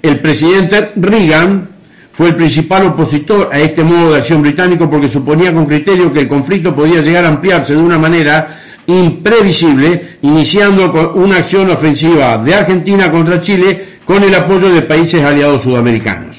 El 0.00 0.20
presidente 0.20 0.92
Reagan 0.96 1.68
fue 2.12 2.28
el 2.28 2.36
principal 2.36 2.86
opositor 2.86 3.50
a 3.52 3.58
este 3.58 3.84
modo 3.84 4.12
de 4.12 4.18
acción 4.18 4.42
británico 4.42 4.88
porque 4.88 5.08
suponía 5.08 5.52
con 5.52 5.66
criterio 5.66 6.12
que 6.12 6.20
el 6.20 6.28
conflicto 6.28 6.74
podía 6.74 7.02
llegar 7.02 7.24
a 7.24 7.28
ampliarse 7.28 7.74
de 7.74 7.80
una 7.80 7.98
manera 7.98 8.58
imprevisible, 8.86 10.18
iniciando 10.22 11.12
una 11.14 11.38
acción 11.38 11.70
ofensiva 11.70 12.38
de 12.38 12.54
Argentina 12.54 13.10
contra 13.10 13.40
Chile 13.40 13.92
con 14.04 14.22
el 14.22 14.34
apoyo 14.34 14.72
de 14.72 14.82
países 14.82 15.22
aliados 15.22 15.62
sudamericanos. 15.62 16.36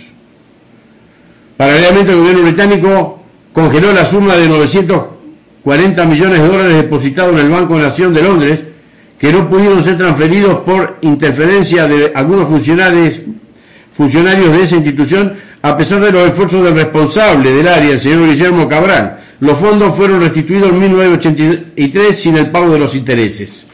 Paralelamente, 1.55 2.11
el 2.11 2.17
gobierno 2.17 2.43
británico 2.43 3.23
congeló 3.53 3.93
la 3.93 4.05
suma 4.05 4.35
de 4.35 4.49
940 4.49 6.05
millones 6.05 6.41
de 6.41 6.47
dólares 6.47 6.77
depositados 6.77 7.33
en 7.33 7.45
el 7.45 7.49
Banco 7.49 7.77
de 7.77 7.83
Nación 7.83 8.13
de 8.13 8.21
Londres 8.21 8.63
que 9.23 9.31
no 9.31 9.49
pudieron 9.49 9.81
ser 9.81 9.97
transferidos 9.97 10.57
por 10.65 10.97
interferencia 10.99 11.87
de 11.87 12.11
algunos 12.13 12.45
funcionarios, 12.49 13.21
de 13.95 14.61
esa 14.61 14.75
institución, 14.75 15.35
a 15.61 15.77
pesar 15.77 16.01
de 16.01 16.11
los 16.11 16.27
esfuerzos 16.27 16.61
del 16.61 16.75
responsable 16.75 17.51
del 17.51 17.65
área, 17.69 17.91
el 17.91 17.99
señor 18.01 18.27
Guillermo 18.27 18.67
Cabral. 18.67 19.19
Los 19.39 19.57
fondos 19.57 19.95
fueron 19.95 20.19
restituidos 20.19 20.71
en 20.71 20.79
1983 20.81 22.21
sin 22.21 22.35
el 22.35 22.51
pago 22.51 22.73
de 22.73 22.79
los 22.79 22.95
intereses. 22.95 23.65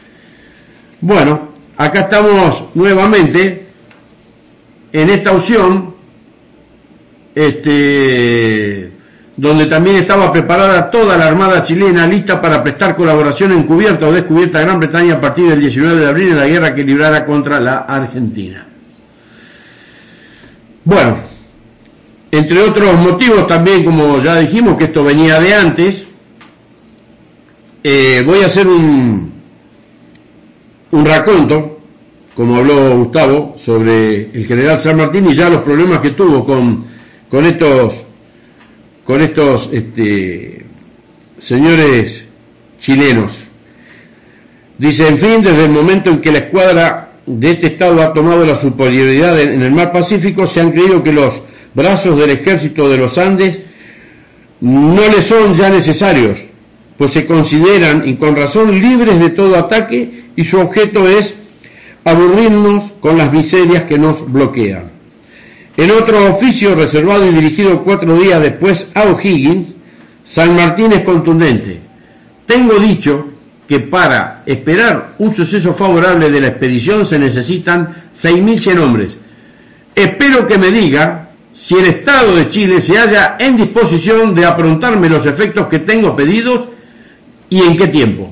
Bueno, 1.00 1.48
acá 1.76 2.02
estamos 2.02 2.66
nuevamente 2.76 3.66
en 4.92 5.10
esta 5.10 5.32
opción, 5.32 5.96
este, 7.34 8.89
donde 9.36 9.66
también 9.66 9.96
estaba 9.96 10.32
preparada 10.32 10.90
toda 10.90 11.16
la 11.16 11.26
Armada 11.26 11.62
chilena 11.62 12.06
lista 12.06 12.40
para 12.40 12.62
prestar 12.62 12.96
colaboración 12.96 13.52
encubierta 13.52 14.06
o 14.06 14.12
descubierta 14.12 14.58
a 14.58 14.62
Gran 14.62 14.80
Bretaña 14.80 15.14
a 15.14 15.20
partir 15.20 15.48
del 15.48 15.60
19 15.60 16.00
de 16.00 16.06
abril 16.06 16.28
en 16.30 16.36
la 16.36 16.46
guerra 16.46 16.74
que 16.74 16.84
librara 16.84 17.24
contra 17.24 17.60
la 17.60 17.78
Argentina. 17.78 18.66
Bueno, 20.84 21.18
entre 22.30 22.60
otros 22.60 22.96
motivos 22.96 23.46
también, 23.46 23.84
como 23.84 24.20
ya 24.20 24.38
dijimos, 24.38 24.76
que 24.76 24.84
esto 24.84 25.04
venía 25.04 25.40
de 25.40 25.54
antes, 25.54 26.06
eh, 27.82 28.22
voy 28.26 28.42
a 28.42 28.46
hacer 28.46 28.66
un, 28.66 29.32
un 30.90 31.06
raconto, 31.06 31.80
como 32.34 32.56
habló 32.56 32.96
Gustavo, 32.96 33.56
sobre 33.58 34.30
el 34.32 34.44
general 34.46 34.78
San 34.78 34.96
Martín 34.96 35.26
y 35.28 35.34
ya 35.34 35.48
los 35.48 35.62
problemas 35.62 36.00
que 36.00 36.10
tuvo 36.10 36.44
con, 36.44 36.84
con 37.28 37.46
estos 37.46 38.09
con 39.04 39.20
estos 39.20 39.70
este, 39.72 40.64
señores 41.38 42.26
chilenos. 42.78 43.32
Dice, 44.78 45.08
en 45.08 45.18
fin, 45.18 45.42
desde 45.42 45.64
el 45.64 45.70
momento 45.70 46.10
en 46.10 46.20
que 46.20 46.32
la 46.32 46.38
escuadra 46.38 47.12
de 47.26 47.50
este 47.50 47.66
Estado 47.68 48.02
ha 48.02 48.12
tomado 48.12 48.44
la 48.46 48.54
superioridad 48.56 49.40
en 49.40 49.62
el 49.62 49.72
mar 49.72 49.92
Pacífico, 49.92 50.46
se 50.46 50.60
han 50.60 50.72
creído 50.72 51.02
que 51.02 51.12
los 51.12 51.42
brazos 51.74 52.18
del 52.18 52.30
ejército 52.30 52.88
de 52.88 52.96
los 52.96 53.18
Andes 53.18 53.60
no 54.60 55.02
le 55.08 55.22
son 55.22 55.54
ya 55.54 55.70
necesarios, 55.70 56.40
pues 56.96 57.12
se 57.12 57.26
consideran, 57.26 58.06
y 58.06 58.14
con 58.14 58.36
razón, 58.36 58.78
libres 58.80 59.18
de 59.20 59.30
todo 59.30 59.56
ataque 59.56 60.24
y 60.36 60.44
su 60.44 60.58
objeto 60.58 61.08
es 61.08 61.34
aburrirnos 62.04 62.92
con 63.00 63.18
las 63.18 63.32
miserias 63.32 63.84
que 63.84 63.98
nos 63.98 64.30
bloquean. 64.30 64.99
En 65.80 65.90
otro 65.92 66.34
oficio 66.34 66.74
reservado 66.74 67.26
y 67.26 67.32
dirigido 67.32 67.82
cuatro 67.82 68.14
días 68.18 68.42
después 68.42 68.90
a 68.92 69.04
O'Higgins, 69.04 69.68
San 70.22 70.54
Martín 70.54 70.92
es 70.92 71.00
contundente. 71.04 71.80
Tengo 72.44 72.78
dicho 72.78 73.28
que 73.66 73.80
para 73.80 74.42
esperar 74.44 75.14
un 75.16 75.34
suceso 75.34 75.72
favorable 75.72 76.30
de 76.30 76.38
la 76.38 76.48
expedición 76.48 77.06
se 77.06 77.18
necesitan 77.18 77.96
6.100 78.14 78.78
hombres. 78.78 79.16
Espero 79.94 80.46
que 80.46 80.58
me 80.58 80.70
diga 80.70 81.30
si 81.54 81.76
el 81.76 81.86
Estado 81.86 82.36
de 82.36 82.50
Chile 82.50 82.82
se 82.82 82.98
halla 82.98 83.36
en 83.38 83.56
disposición 83.56 84.34
de 84.34 84.44
aprontarme 84.44 85.08
los 85.08 85.24
efectos 85.24 85.66
que 85.68 85.78
tengo 85.78 86.14
pedidos 86.14 86.68
y 87.48 87.62
en 87.62 87.78
qué 87.78 87.86
tiempo. 87.86 88.30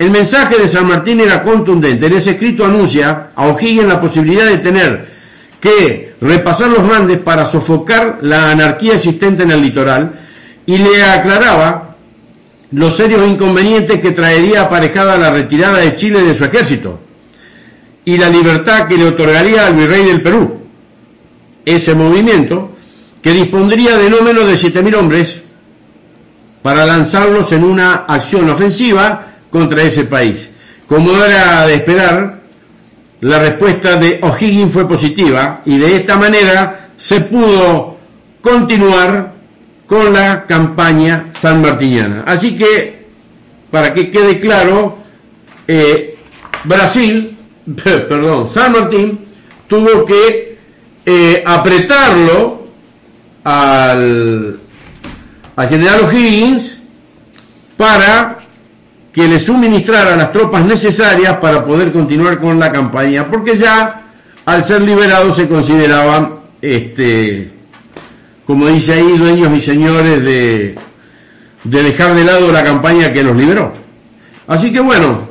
El 0.00 0.10
mensaje 0.10 0.58
de 0.58 0.66
San 0.66 0.88
Martín 0.88 1.20
era 1.20 1.44
contundente. 1.44 2.06
En 2.06 2.14
ese 2.14 2.32
escrito 2.32 2.64
anuncia 2.64 3.28
a 3.36 3.46
O'Higgins 3.46 3.86
la 3.86 4.00
posibilidad 4.00 4.46
de 4.46 4.58
tener 4.58 5.12
que 5.60 6.11
repasar 6.22 6.68
los 6.68 6.90
Andes 6.92 7.18
para 7.18 7.46
sofocar 7.46 8.18
la 8.22 8.52
anarquía 8.52 8.94
existente 8.94 9.42
en 9.42 9.50
el 9.50 9.60
litoral 9.60 10.20
y 10.64 10.78
le 10.78 11.02
aclaraba 11.02 11.96
los 12.70 12.96
serios 12.96 13.28
inconvenientes 13.28 14.00
que 14.00 14.12
traería 14.12 14.62
aparejada 14.62 15.18
la 15.18 15.30
retirada 15.30 15.78
de 15.78 15.96
Chile 15.96 16.22
de 16.22 16.34
su 16.34 16.44
ejército 16.44 17.00
y 18.04 18.16
la 18.16 18.30
libertad 18.30 18.86
que 18.86 18.96
le 18.96 19.06
otorgaría 19.06 19.66
al 19.66 19.74
virrey 19.74 20.04
del 20.04 20.22
Perú. 20.22 20.60
Ese 21.64 21.94
movimiento, 21.94 22.70
que 23.20 23.32
dispondría 23.32 23.96
de 23.96 24.10
no 24.10 24.22
menos 24.22 24.46
de 24.46 24.54
7.000 24.54 24.96
hombres 24.96 25.42
para 26.62 26.86
lanzarlos 26.86 27.50
en 27.52 27.64
una 27.64 27.94
acción 27.94 28.48
ofensiva 28.48 29.26
contra 29.50 29.82
ese 29.82 30.04
país. 30.04 30.50
Como 30.88 31.12
era 31.22 31.66
de 31.66 31.74
esperar, 31.74 32.41
la 33.22 33.38
respuesta 33.38 33.96
de 33.96 34.18
O'Higgins 34.20 34.72
fue 34.72 34.86
positiva 34.88 35.62
y 35.64 35.78
de 35.78 35.96
esta 35.96 36.16
manera 36.16 36.88
se 36.96 37.20
pudo 37.20 37.96
continuar 38.40 39.34
con 39.86 40.12
la 40.12 40.44
campaña 40.44 41.26
sanmartiniana. 41.40 42.24
Así 42.26 42.56
que, 42.56 43.06
para 43.70 43.94
que 43.94 44.10
quede 44.10 44.40
claro, 44.40 44.98
eh, 45.68 46.18
Brasil, 46.64 47.36
perdón, 47.84 48.48
San 48.48 48.72
Martín 48.72 49.20
tuvo 49.68 50.04
que 50.04 50.58
eh, 51.06 51.44
apretarlo 51.46 52.66
al, 53.44 54.58
al 55.54 55.68
general 55.68 56.00
O'Higgins 56.06 56.78
para 57.76 58.41
que 59.12 59.28
le 59.28 59.38
suministrara 59.38 60.16
las 60.16 60.32
tropas 60.32 60.64
necesarias 60.64 61.36
para 61.36 61.64
poder 61.64 61.92
continuar 61.92 62.38
con 62.38 62.58
la 62.58 62.72
campaña, 62.72 63.28
porque 63.28 63.58
ya 63.58 64.02
al 64.46 64.64
ser 64.64 64.80
liberados 64.80 65.36
se 65.36 65.46
consideraban, 65.46 66.40
este, 66.62 67.50
como 68.46 68.68
dice 68.68 68.94
ahí, 68.94 69.18
dueños 69.18 69.54
y 69.54 69.60
señores 69.60 70.24
de, 70.24 70.74
de 71.64 71.82
dejar 71.82 72.14
de 72.14 72.24
lado 72.24 72.50
la 72.50 72.64
campaña 72.64 73.12
que 73.12 73.22
los 73.22 73.36
liberó. 73.36 73.72
Así 74.46 74.72
que 74.72 74.80
bueno, 74.80 75.28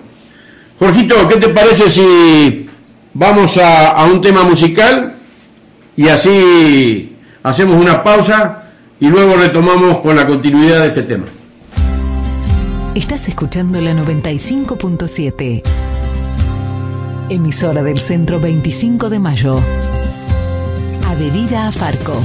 Jorgito, 0.78 1.28
¿qué 1.28 1.38
te 1.38 1.50
parece 1.50 1.90
si 1.90 2.68
vamos 3.14 3.58
a 3.58 4.06
un 4.06 4.22
tema 4.22 4.44
musical 4.44 5.16
y 5.98 6.08
así 6.08 7.16
hacemos 7.44 7.82
una 7.82 8.04
pausa 8.04 8.64
y 9.00 9.08
luego 9.08 9.36
retomamos 9.36 10.00
con 10.00 10.16
la 10.16 10.28
continuidad 10.28 10.82
de 10.82 10.88
este 10.88 11.04
tema? 11.04 11.26
Estás 12.96 13.30
escuchando 13.30 13.80
la 13.80 13.94
95.7, 13.94 15.64
emisora 17.30 17.84
del 17.84 18.02
Centro 18.02 18.42
25 18.42 19.10
de 19.10 19.18
Mayo. 19.18 19.62
Adherida 21.08 21.70
a 21.70 21.72
Farco. 21.72 22.22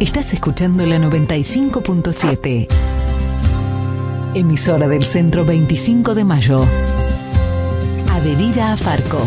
Escuchando 0.00 0.84
la 0.84 0.98
95.7. 0.98 2.68
Emisora 4.34 4.88
del 4.88 5.04
Centro 5.04 5.44
25 5.44 6.14
de 6.14 6.24
Mayo. 6.24 6.66
Adherida 8.12 8.72
a 8.72 8.76
Farco. 8.76 9.18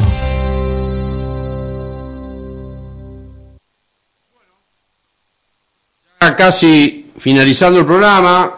Casi 6.37 7.11
finalizando 7.17 7.79
el 7.79 7.85
programa, 7.85 8.57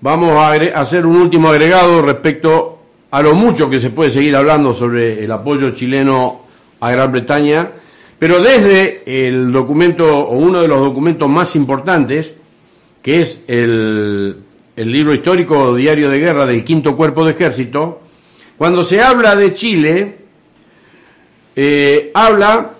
vamos 0.00 0.32
a 0.32 0.52
hacer 0.80 1.06
un 1.06 1.16
último 1.16 1.48
agregado 1.48 2.02
respecto 2.02 2.78
a 3.10 3.22
lo 3.22 3.34
mucho 3.34 3.70
que 3.70 3.78
se 3.78 3.90
puede 3.90 4.10
seguir 4.10 4.34
hablando 4.34 4.74
sobre 4.74 5.24
el 5.24 5.30
apoyo 5.30 5.70
chileno 5.70 6.40
a 6.80 6.90
Gran 6.90 7.12
Bretaña 7.12 7.70
pero 8.18 8.40
desde 8.40 9.26
el 9.26 9.52
documento, 9.52 10.18
o 10.18 10.36
uno 10.36 10.62
de 10.62 10.68
los 10.68 10.80
documentos 10.80 11.28
más 11.28 11.54
importantes, 11.54 12.34
que 13.02 13.22
es 13.22 13.40
el, 13.46 14.38
libro 14.76 15.14
histórico 15.14 15.74
Diario 15.74 16.10
de 16.10 16.18
Guerra 16.18 16.46
del 16.46 16.64
Quinto 16.64 16.96
Cuerpo 16.96 17.24
de 17.24 17.32
Ejército, 17.32 18.00
cuando 18.56 18.84
se 18.84 19.00
habla 19.02 19.36
de 19.36 19.54
Chile, 19.54 20.16
eh, 21.54 22.10
habla 22.14 22.72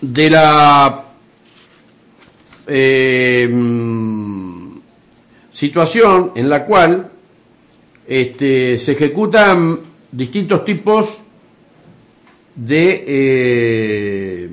de 0.00 0.30
la 0.30 1.04
eh, 2.66 3.48
situación 5.50 6.32
en 6.34 6.48
la 6.50 6.66
cual 6.66 7.10
este, 8.06 8.78
se 8.78 8.92
ejecutan 8.92 9.80
distintos 10.12 10.64
tipos 10.64 11.18
de 12.54 13.04
eh, 13.06 14.50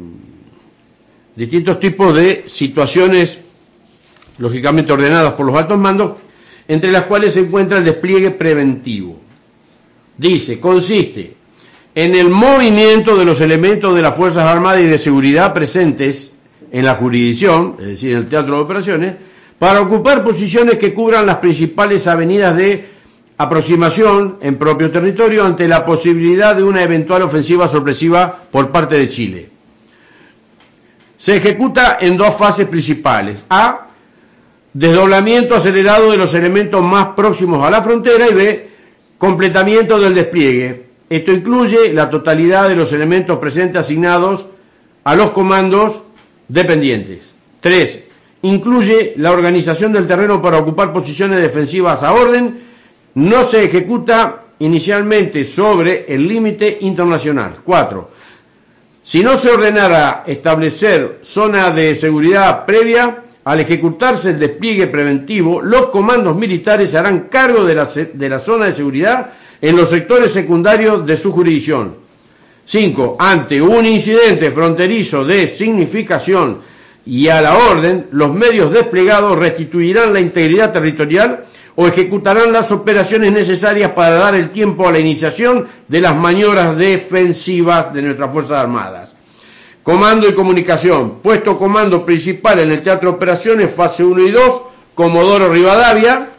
distintos 1.35 1.79
tipos 1.79 2.15
de 2.15 2.45
situaciones, 2.47 3.37
lógicamente 4.37 4.91
ordenadas 4.91 5.33
por 5.33 5.45
los 5.45 5.55
altos 5.55 5.77
mandos, 5.77 6.13
entre 6.67 6.91
las 6.91 7.03
cuales 7.03 7.33
se 7.33 7.41
encuentra 7.41 7.77
el 7.77 7.85
despliegue 7.85 8.31
preventivo. 8.31 9.19
Dice, 10.17 10.59
consiste 10.59 11.35
en 11.93 12.15
el 12.15 12.29
movimiento 12.29 13.17
de 13.17 13.25
los 13.25 13.41
elementos 13.41 13.95
de 13.95 14.01
las 14.01 14.15
Fuerzas 14.15 14.45
Armadas 14.45 14.81
y 14.81 14.85
de 14.85 14.97
Seguridad 14.97 15.53
presentes 15.53 16.31
en 16.71 16.85
la 16.85 16.95
jurisdicción, 16.95 17.75
es 17.79 17.87
decir, 17.87 18.11
en 18.11 18.17
el 18.19 18.27
teatro 18.27 18.55
de 18.55 18.61
operaciones, 18.61 19.15
para 19.59 19.81
ocupar 19.81 20.23
posiciones 20.23 20.77
que 20.77 20.93
cubran 20.93 21.25
las 21.25 21.37
principales 21.37 22.07
avenidas 22.07 22.55
de 22.55 22.85
aproximación 23.37 24.37
en 24.41 24.57
propio 24.57 24.91
territorio 24.91 25.43
ante 25.45 25.67
la 25.67 25.85
posibilidad 25.85 26.55
de 26.55 26.63
una 26.63 26.83
eventual 26.83 27.23
ofensiva 27.23 27.67
sorpresiva 27.67 28.43
por 28.51 28.71
parte 28.71 28.97
de 28.97 29.09
Chile. 29.09 29.49
Se 31.17 31.35
ejecuta 31.37 31.97
en 32.01 32.17
dos 32.17 32.35
fases 32.35 32.67
principales. 32.67 33.43
A. 33.49 33.87
Desdoblamiento 34.73 35.55
acelerado 35.55 36.11
de 36.11 36.17
los 36.17 36.33
elementos 36.33 36.81
más 36.81 37.07
próximos 37.07 37.63
a 37.63 37.69
la 37.69 37.81
frontera 37.81 38.27
y 38.29 38.33
B. 38.33 38.69
Completamiento 39.17 39.99
del 39.99 40.15
despliegue. 40.15 40.85
Esto 41.09 41.31
incluye 41.31 41.93
la 41.93 42.09
totalidad 42.09 42.69
de 42.69 42.75
los 42.75 42.93
elementos 42.93 43.37
presentes 43.37 43.81
asignados 43.81 44.45
a 45.03 45.15
los 45.15 45.31
comandos 45.31 45.99
dependientes. 46.47 47.33
3. 47.59 47.99
Incluye 48.43 49.13
la 49.17 49.31
organización 49.31 49.93
del 49.93 50.07
terreno 50.07 50.41
para 50.41 50.57
ocupar 50.57 50.93
posiciones 50.93 51.41
defensivas 51.41 52.01
a 52.03 52.13
orden 52.13 52.70
no 53.15 53.43
se 53.43 53.65
ejecuta 53.65 54.43
inicialmente 54.59 55.43
sobre 55.43 56.05
el 56.07 56.27
límite 56.27 56.77
internacional. 56.81 57.57
4. 57.63 58.09
Si 59.03 59.23
no 59.23 59.37
se 59.37 59.49
ordenara 59.49 60.23
establecer 60.25 61.19
zona 61.23 61.71
de 61.71 61.95
seguridad 61.95 62.65
previa, 62.65 63.23
al 63.43 63.59
ejecutarse 63.59 64.29
el 64.29 64.39
despliegue 64.39 64.87
preventivo, 64.87 65.61
los 65.61 65.87
comandos 65.87 66.35
militares 66.35 66.91
se 66.91 66.97
harán 66.99 67.21
cargo 67.21 67.65
de 67.65 67.75
la, 67.75 67.85
de 67.85 68.29
la 68.29 68.39
zona 68.39 68.65
de 68.65 68.73
seguridad 68.73 69.31
en 69.59 69.75
los 69.75 69.89
sectores 69.89 70.31
secundarios 70.31 71.05
de 71.05 71.17
su 71.17 71.31
jurisdicción. 71.31 71.95
5. 72.65 73.17
Ante 73.19 73.61
un 73.61 73.85
incidente 73.85 74.51
fronterizo 74.51 75.25
de 75.25 75.47
significación 75.47 76.59
y 77.05 77.27
a 77.27 77.41
la 77.41 77.57
orden, 77.57 78.07
los 78.11 78.31
medios 78.31 78.71
desplegados 78.71 79.37
restituirán 79.37 80.13
la 80.13 80.19
integridad 80.19 80.71
territorial 80.71 81.45
o 81.81 81.87
ejecutarán 81.87 82.53
las 82.53 82.71
operaciones 82.71 83.31
necesarias 83.31 83.93
para 83.93 84.13
dar 84.13 84.35
el 84.35 84.51
tiempo 84.51 84.87
a 84.87 84.91
la 84.91 84.99
iniciación 84.99 85.67
de 85.87 85.99
las 85.99 86.15
maniobras 86.15 86.77
defensivas 86.77 87.91
de 87.91 88.03
nuestras 88.03 88.31
Fuerzas 88.31 88.59
Armadas. 88.59 89.11
Comando 89.81 90.29
y 90.29 90.33
comunicación. 90.35 91.21
Puesto 91.23 91.57
comando 91.57 92.05
principal 92.05 92.59
en 92.59 92.71
el 92.71 92.83
Teatro 92.83 93.09
Operaciones, 93.09 93.73
fase 93.73 94.03
1 94.03 94.27
y 94.27 94.29
2, 94.29 94.61
Comodoro 94.93 95.51
Rivadavia. 95.51 96.29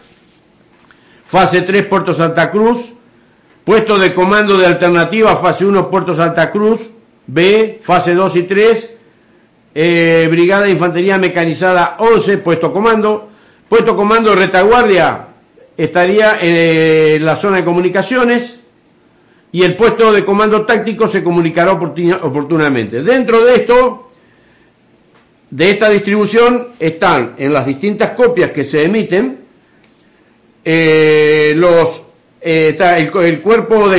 Fase 1.27 1.62
3, 1.62 1.86
Puerto 1.86 2.14
Santa 2.14 2.52
Cruz. 2.52 2.93
Puesto 3.64 3.98
de 3.98 4.14
comando 4.14 4.56
de 4.56 4.66
alternativa, 4.66 5.35
fase 5.39 5.66
1, 5.66 5.90
Puerto 5.90 6.14
Santa 6.14 6.52
Cruz. 6.52 6.89
B, 7.27 7.81
fase 7.82 8.14
2 8.14 8.36
y 8.36 8.43
3, 8.44 8.90
eh, 9.74 10.28
Brigada 10.31 10.66
de 10.66 10.70
Infantería 10.70 11.19
Mecanizada 11.19 11.97
11, 11.98 12.39
puesto 12.39 12.73
comando. 12.73 13.28
Puesto 13.69 13.97
comando 13.97 14.31
de 14.31 14.36
retaguardia 14.36 15.31
estaría 15.76 16.38
en 16.40 17.24
la 17.24 17.36
zona 17.36 17.58
de 17.58 17.64
comunicaciones 17.64 18.60
y 19.52 19.62
el 19.62 19.76
puesto 19.76 20.12
de 20.12 20.24
comando 20.24 20.64
táctico 20.64 21.06
se 21.06 21.22
comunicará 21.22 21.72
oportunamente. 21.72 23.02
Dentro 23.02 23.44
de 23.44 23.56
esto, 23.56 24.10
de 25.50 25.70
esta 25.70 25.90
distribución, 25.90 26.68
están 26.78 27.34
en 27.38 27.52
las 27.52 27.66
distintas 27.66 28.10
copias 28.10 28.50
que 28.50 28.64
se 28.64 28.84
emiten 28.84 29.38
eh, 30.64 31.54
los 31.56 32.02
eh, 32.40 32.68
está 32.70 32.98
el, 32.98 33.10
cuerpo 33.40 33.88
de 33.88 33.98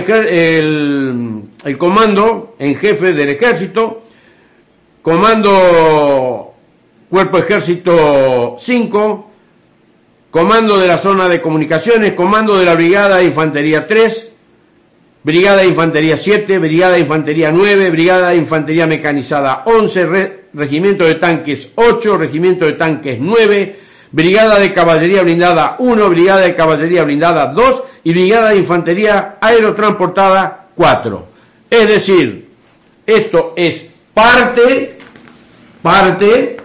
el, 0.59 1.43
el 1.63 1.77
comando 1.77 2.55
en 2.59 2.75
jefe 2.75 3.13
del 3.13 3.29
ejército, 3.29 4.03
comando 5.01 6.53
cuerpo 7.09 7.37
ejército 7.37 8.55
5, 8.59 9.31
Comando 10.33 10.79
de 10.79 10.87
la 10.87 10.97
zona 10.97 11.29
de 11.29 11.41
comunicaciones, 11.41 12.13
Comando 12.13 12.57
de 12.57 12.65
la 12.65 12.73
Brigada 12.73 13.17
de 13.17 13.25
Infantería 13.25 13.85
3, 13.85 14.31
Brigada 15.21 15.57
de 15.57 15.67
Infantería 15.67 16.17
7, 16.17 16.57
Brigada 16.57 16.93
de 16.93 17.01
Infantería 17.01 17.51
9, 17.51 17.91
Brigada 17.91 18.29
de 18.31 18.37
Infantería 18.37 18.87
Mecanizada 18.87 19.61
11, 19.67 20.39
Regimiento 20.55 21.03
de 21.03 21.15
Tanques 21.15 21.69
8, 21.75 22.17
Regimiento 22.17 22.65
de 22.65 22.71
Tanques 22.71 23.19
9, 23.19 23.75
Brigada 24.11 24.57
de 24.57 24.73
Caballería 24.73 25.21
Blindada 25.21 25.75
1, 25.77 26.09
Brigada 26.09 26.41
de 26.41 26.55
Caballería 26.55 27.03
Blindada 27.03 27.51
2 27.53 27.83
y 28.03 28.11
Brigada 28.13 28.49
de 28.49 28.57
Infantería 28.57 29.37
Aerotransportada 29.39 30.69
4. 30.73 31.27
Es 31.69 31.87
decir, 31.87 32.49
esto 33.05 33.53
es 33.55 33.85
parte, 34.15 34.97
parte 35.83 36.57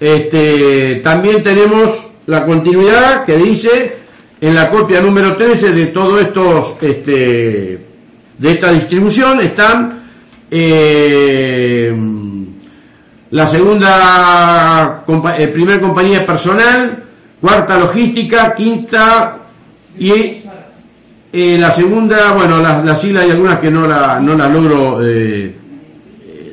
este, 0.00 0.96
también 1.04 1.42
tenemos 1.42 2.08
la 2.26 2.44
continuidad 2.46 3.24
que 3.24 3.36
dice 3.36 3.96
en 4.40 4.54
la 4.54 4.70
copia 4.70 5.00
número 5.00 5.36
13 5.36 5.72
de 5.72 5.86
todos 5.86 6.20
estos, 6.20 6.74
este, 6.80 7.78
de 8.38 8.50
esta 8.50 8.72
distribución 8.72 9.40
están 9.40 10.04
eh, 10.50 11.94
la 13.30 13.46
segunda, 13.46 15.04
eh, 15.38 15.48
primera 15.48 15.80
compañía 15.80 16.26
personal, 16.26 17.04
cuarta 17.40 17.78
logística, 17.78 18.54
quinta 18.54 19.36
y 19.98 20.42
eh, 21.32 21.56
la 21.58 21.70
segunda, 21.70 22.32
bueno, 22.32 22.58
las, 22.60 22.84
las 22.84 23.00
siglas 23.00 23.24
hay 23.24 23.30
algunas 23.30 23.60
que 23.60 23.70
no 23.70 23.86
la, 23.86 24.18
no 24.18 24.34
las 24.34 24.50
logro 24.50 24.98
eh, 25.06 25.54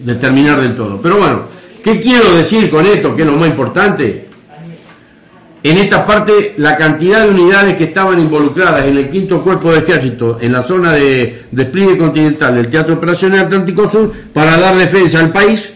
determinar 0.01 0.61
del 0.61 0.75
todo. 0.75 1.01
Pero 1.01 1.17
bueno, 1.17 1.41
¿qué 1.83 1.99
quiero 1.99 2.35
decir 2.35 2.69
con 2.69 2.85
esto? 2.85 3.15
Que 3.15 3.21
es 3.23 3.27
lo 3.27 3.33
más 3.33 3.49
importante. 3.49 4.27
En 5.63 5.77
esta 5.77 6.05
parte, 6.05 6.53
la 6.57 6.77
cantidad 6.77 7.23
de 7.23 7.31
unidades 7.31 7.75
que 7.77 7.85
estaban 7.85 8.19
involucradas 8.19 8.85
en 8.85 8.97
el 8.97 9.09
quinto 9.09 9.41
cuerpo 9.41 9.71
de 9.71 9.79
ejército 9.79 10.37
en 10.39 10.53
la 10.53 10.63
zona 10.63 10.93
de 10.93 11.45
despliegue 11.51 11.97
continental 11.97 12.55
del 12.55 12.69
Teatro 12.69 12.95
Operacional 12.95 13.41
Atlántico 13.41 13.89
Sur 13.89 14.13
para 14.33 14.57
dar 14.57 14.77
defensa 14.77 15.19
al 15.19 15.31
país 15.31 15.69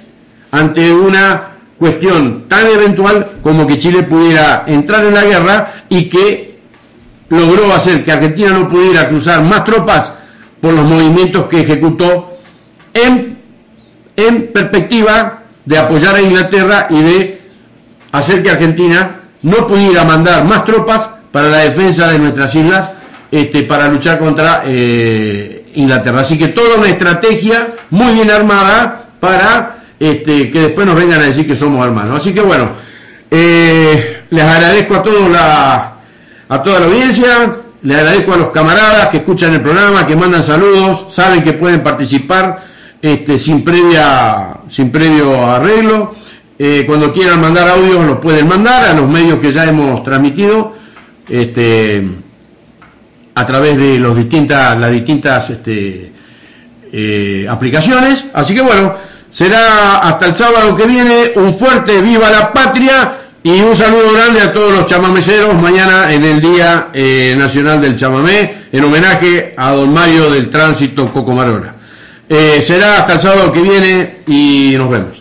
ante 0.51 0.93
una 0.93 1.47
cuestión 1.77 2.47
tan 2.47 2.67
eventual 2.67 3.31
como 3.41 3.65
que 3.65 3.79
Chile 3.79 4.03
pudiera 4.03 4.63
entrar 4.67 5.03
en 5.03 5.15
la 5.15 5.23
guerra 5.23 5.73
y 5.89 6.05
que 6.09 6.59
logró 7.29 7.73
hacer 7.73 8.03
que 8.03 8.11
Argentina 8.11 8.51
no 8.51 8.69
pudiera 8.69 9.09
cruzar 9.09 9.41
más 9.43 9.65
tropas 9.65 10.13
por 10.61 10.73
los 10.73 10.85
movimientos 10.85 11.47
que 11.47 11.61
ejecutó 11.61 12.33
en, 12.93 13.39
en 14.15 14.51
perspectiva 14.53 15.40
de 15.71 15.77
apoyar 15.77 16.15
a 16.15 16.21
Inglaterra 16.21 16.87
y 16.89 17.01
de 17.01 17.41
hacer 18.11 18.43
que 18.43 18.51
Argentina 18.51 19.21
no 19.41 19.65
pudiera 19.65 20.03
mandar 20.03 20.43
más 20.43 20.65
tropas 20.65 21.09
para 21.31 21.47
la 21.47 21.59
defensa 21.59 22.09
de 22.09 22.19
nuestras 22.19 22.53
islas 22.53 22.91
este, 23.31 23.63
para 23.63 23.87
luchar 23.87 24.19
contra 24.19 24.63
eh, 24.65 25.71
Inglaterra. 25.75 26.19
Así 26.19 26.37
que 26.37 26.49
toda 26.49 26.75
una 26.75 26.89
estrategia 26.89 27.69
muy 27.89 28.15
bien 28.15 28.29
armada 28.29 29.11
para 29.21 29.77
este, 29.97 30.51
que 30.51 30.59
después 30.59 30.85
nos 30.85 30.95
vengan 30.97 31.21
a 31.21 31.25
decir 31.27 31.47
que 31.47 31.55
somos 31.55 31.85
hermanos. 31.85 32.19
Así 32.19 32.33
que 32.33 32.41
bueno, 32.41 32.67
eh, 33.31 34.23
les 34.29 34.43
agradezco 34.43 34.95
a 34.95 35.93
a 36.49 36.63
toda 36.63 36.81
la 36.81 36.85
audiencia, 36.87 37.59
les 37.81 37.97
agradezco 37.97 38.33
a 38.33 38.37
los 38.37 38.49
camaradas 38.49 39.07
que 39.07 39.17
escuchan 39.19 39.53
el 39.53 39.61
programa, 39.61 40.05
que 40.05 40.17
mandan 40.17 40.43
saludos, 40.43 41.05
saben 41.13 41.41
que 41.43 41.53
pueden 41.53 41.81
participar 41.81 42.70
este, 43.01 43.39
sin 43.39 43.63
previa, 43.63 44.57
sin 44.69 44.91
previo 44.91 45.45
arreglo. 45.45 46.13
Eh, 46.57 46.83
cuando 46.85 47.11
quieran 47.11 47.41
mandar 47.41 47.67
audios 47.69 48.05
los 48.05 48.17
pueden 48.19 48.47
mandar 48.47 48.83
a 48.83 48.93
los 48.93 49.09
medios 49.09 49.39
que 49.39 49.51
ya 49.51 49.65
hemos 49.65 50.03
transmitido 50.03 50.75
este, 51.27 52.07
a 53.33 53.45
través 53.47 53.77
de 53.77 53.97
los 53.97 54.15
distintas, 54.15 54.77
las 54.79 54.91
distintas 54.91 55.49
este, 55.49 56.11
eh, 56.91 57.47
aplicaciones. 57.49 58.25
Así 58.33 58.53
que 58.53 58.61
bueno, 58.61 58.93
Será 59.31 59.99
hasta 59.99 60.25
el 60.25 60.35
sábado 60.35 60.75
que 60.75 60.85
viene 60.85 61.31
un 61.35 61.57
fuerte 61.57 62.01
viva 62.01 62.29
la 62.29 62.51
patria 62.51 63.13
y 63.41 63.61
un 63.61 63.73
saludo 63.77 64.11
grande 64.11 64.41
a 64.41 64.51
todos 64.51 64.73
los 64.73 64.87
chamameceros 64.87 65.55
mañana 65.55 66.11
en 66.11 66.25
el 66.25 66.41
Día 66.41 66.89
eh, 66.93 67.33
Nacional 67.37 67.79
del 67.79 67.95
Chamamé 67.97 68.65
en 68.73 68.83
homenaje 68.83 69.53
a 69.55 69.71
don 69.71 69.93
Mario 69.93 70.29
del 70.31 70.49
Tránsito 70.49 71.07
Cocomarona. 71.07 71.75
Eh, 72.33 72.61
será 72.61 72.99
hasta 72.99 73.13
el 73.15 73.19
sábado 73.19 73.51
que 73.51 73.61
viene 73.61 74.15
y 74.25 74.73
nos 74.77 74.89
vemos. 74.89 75.17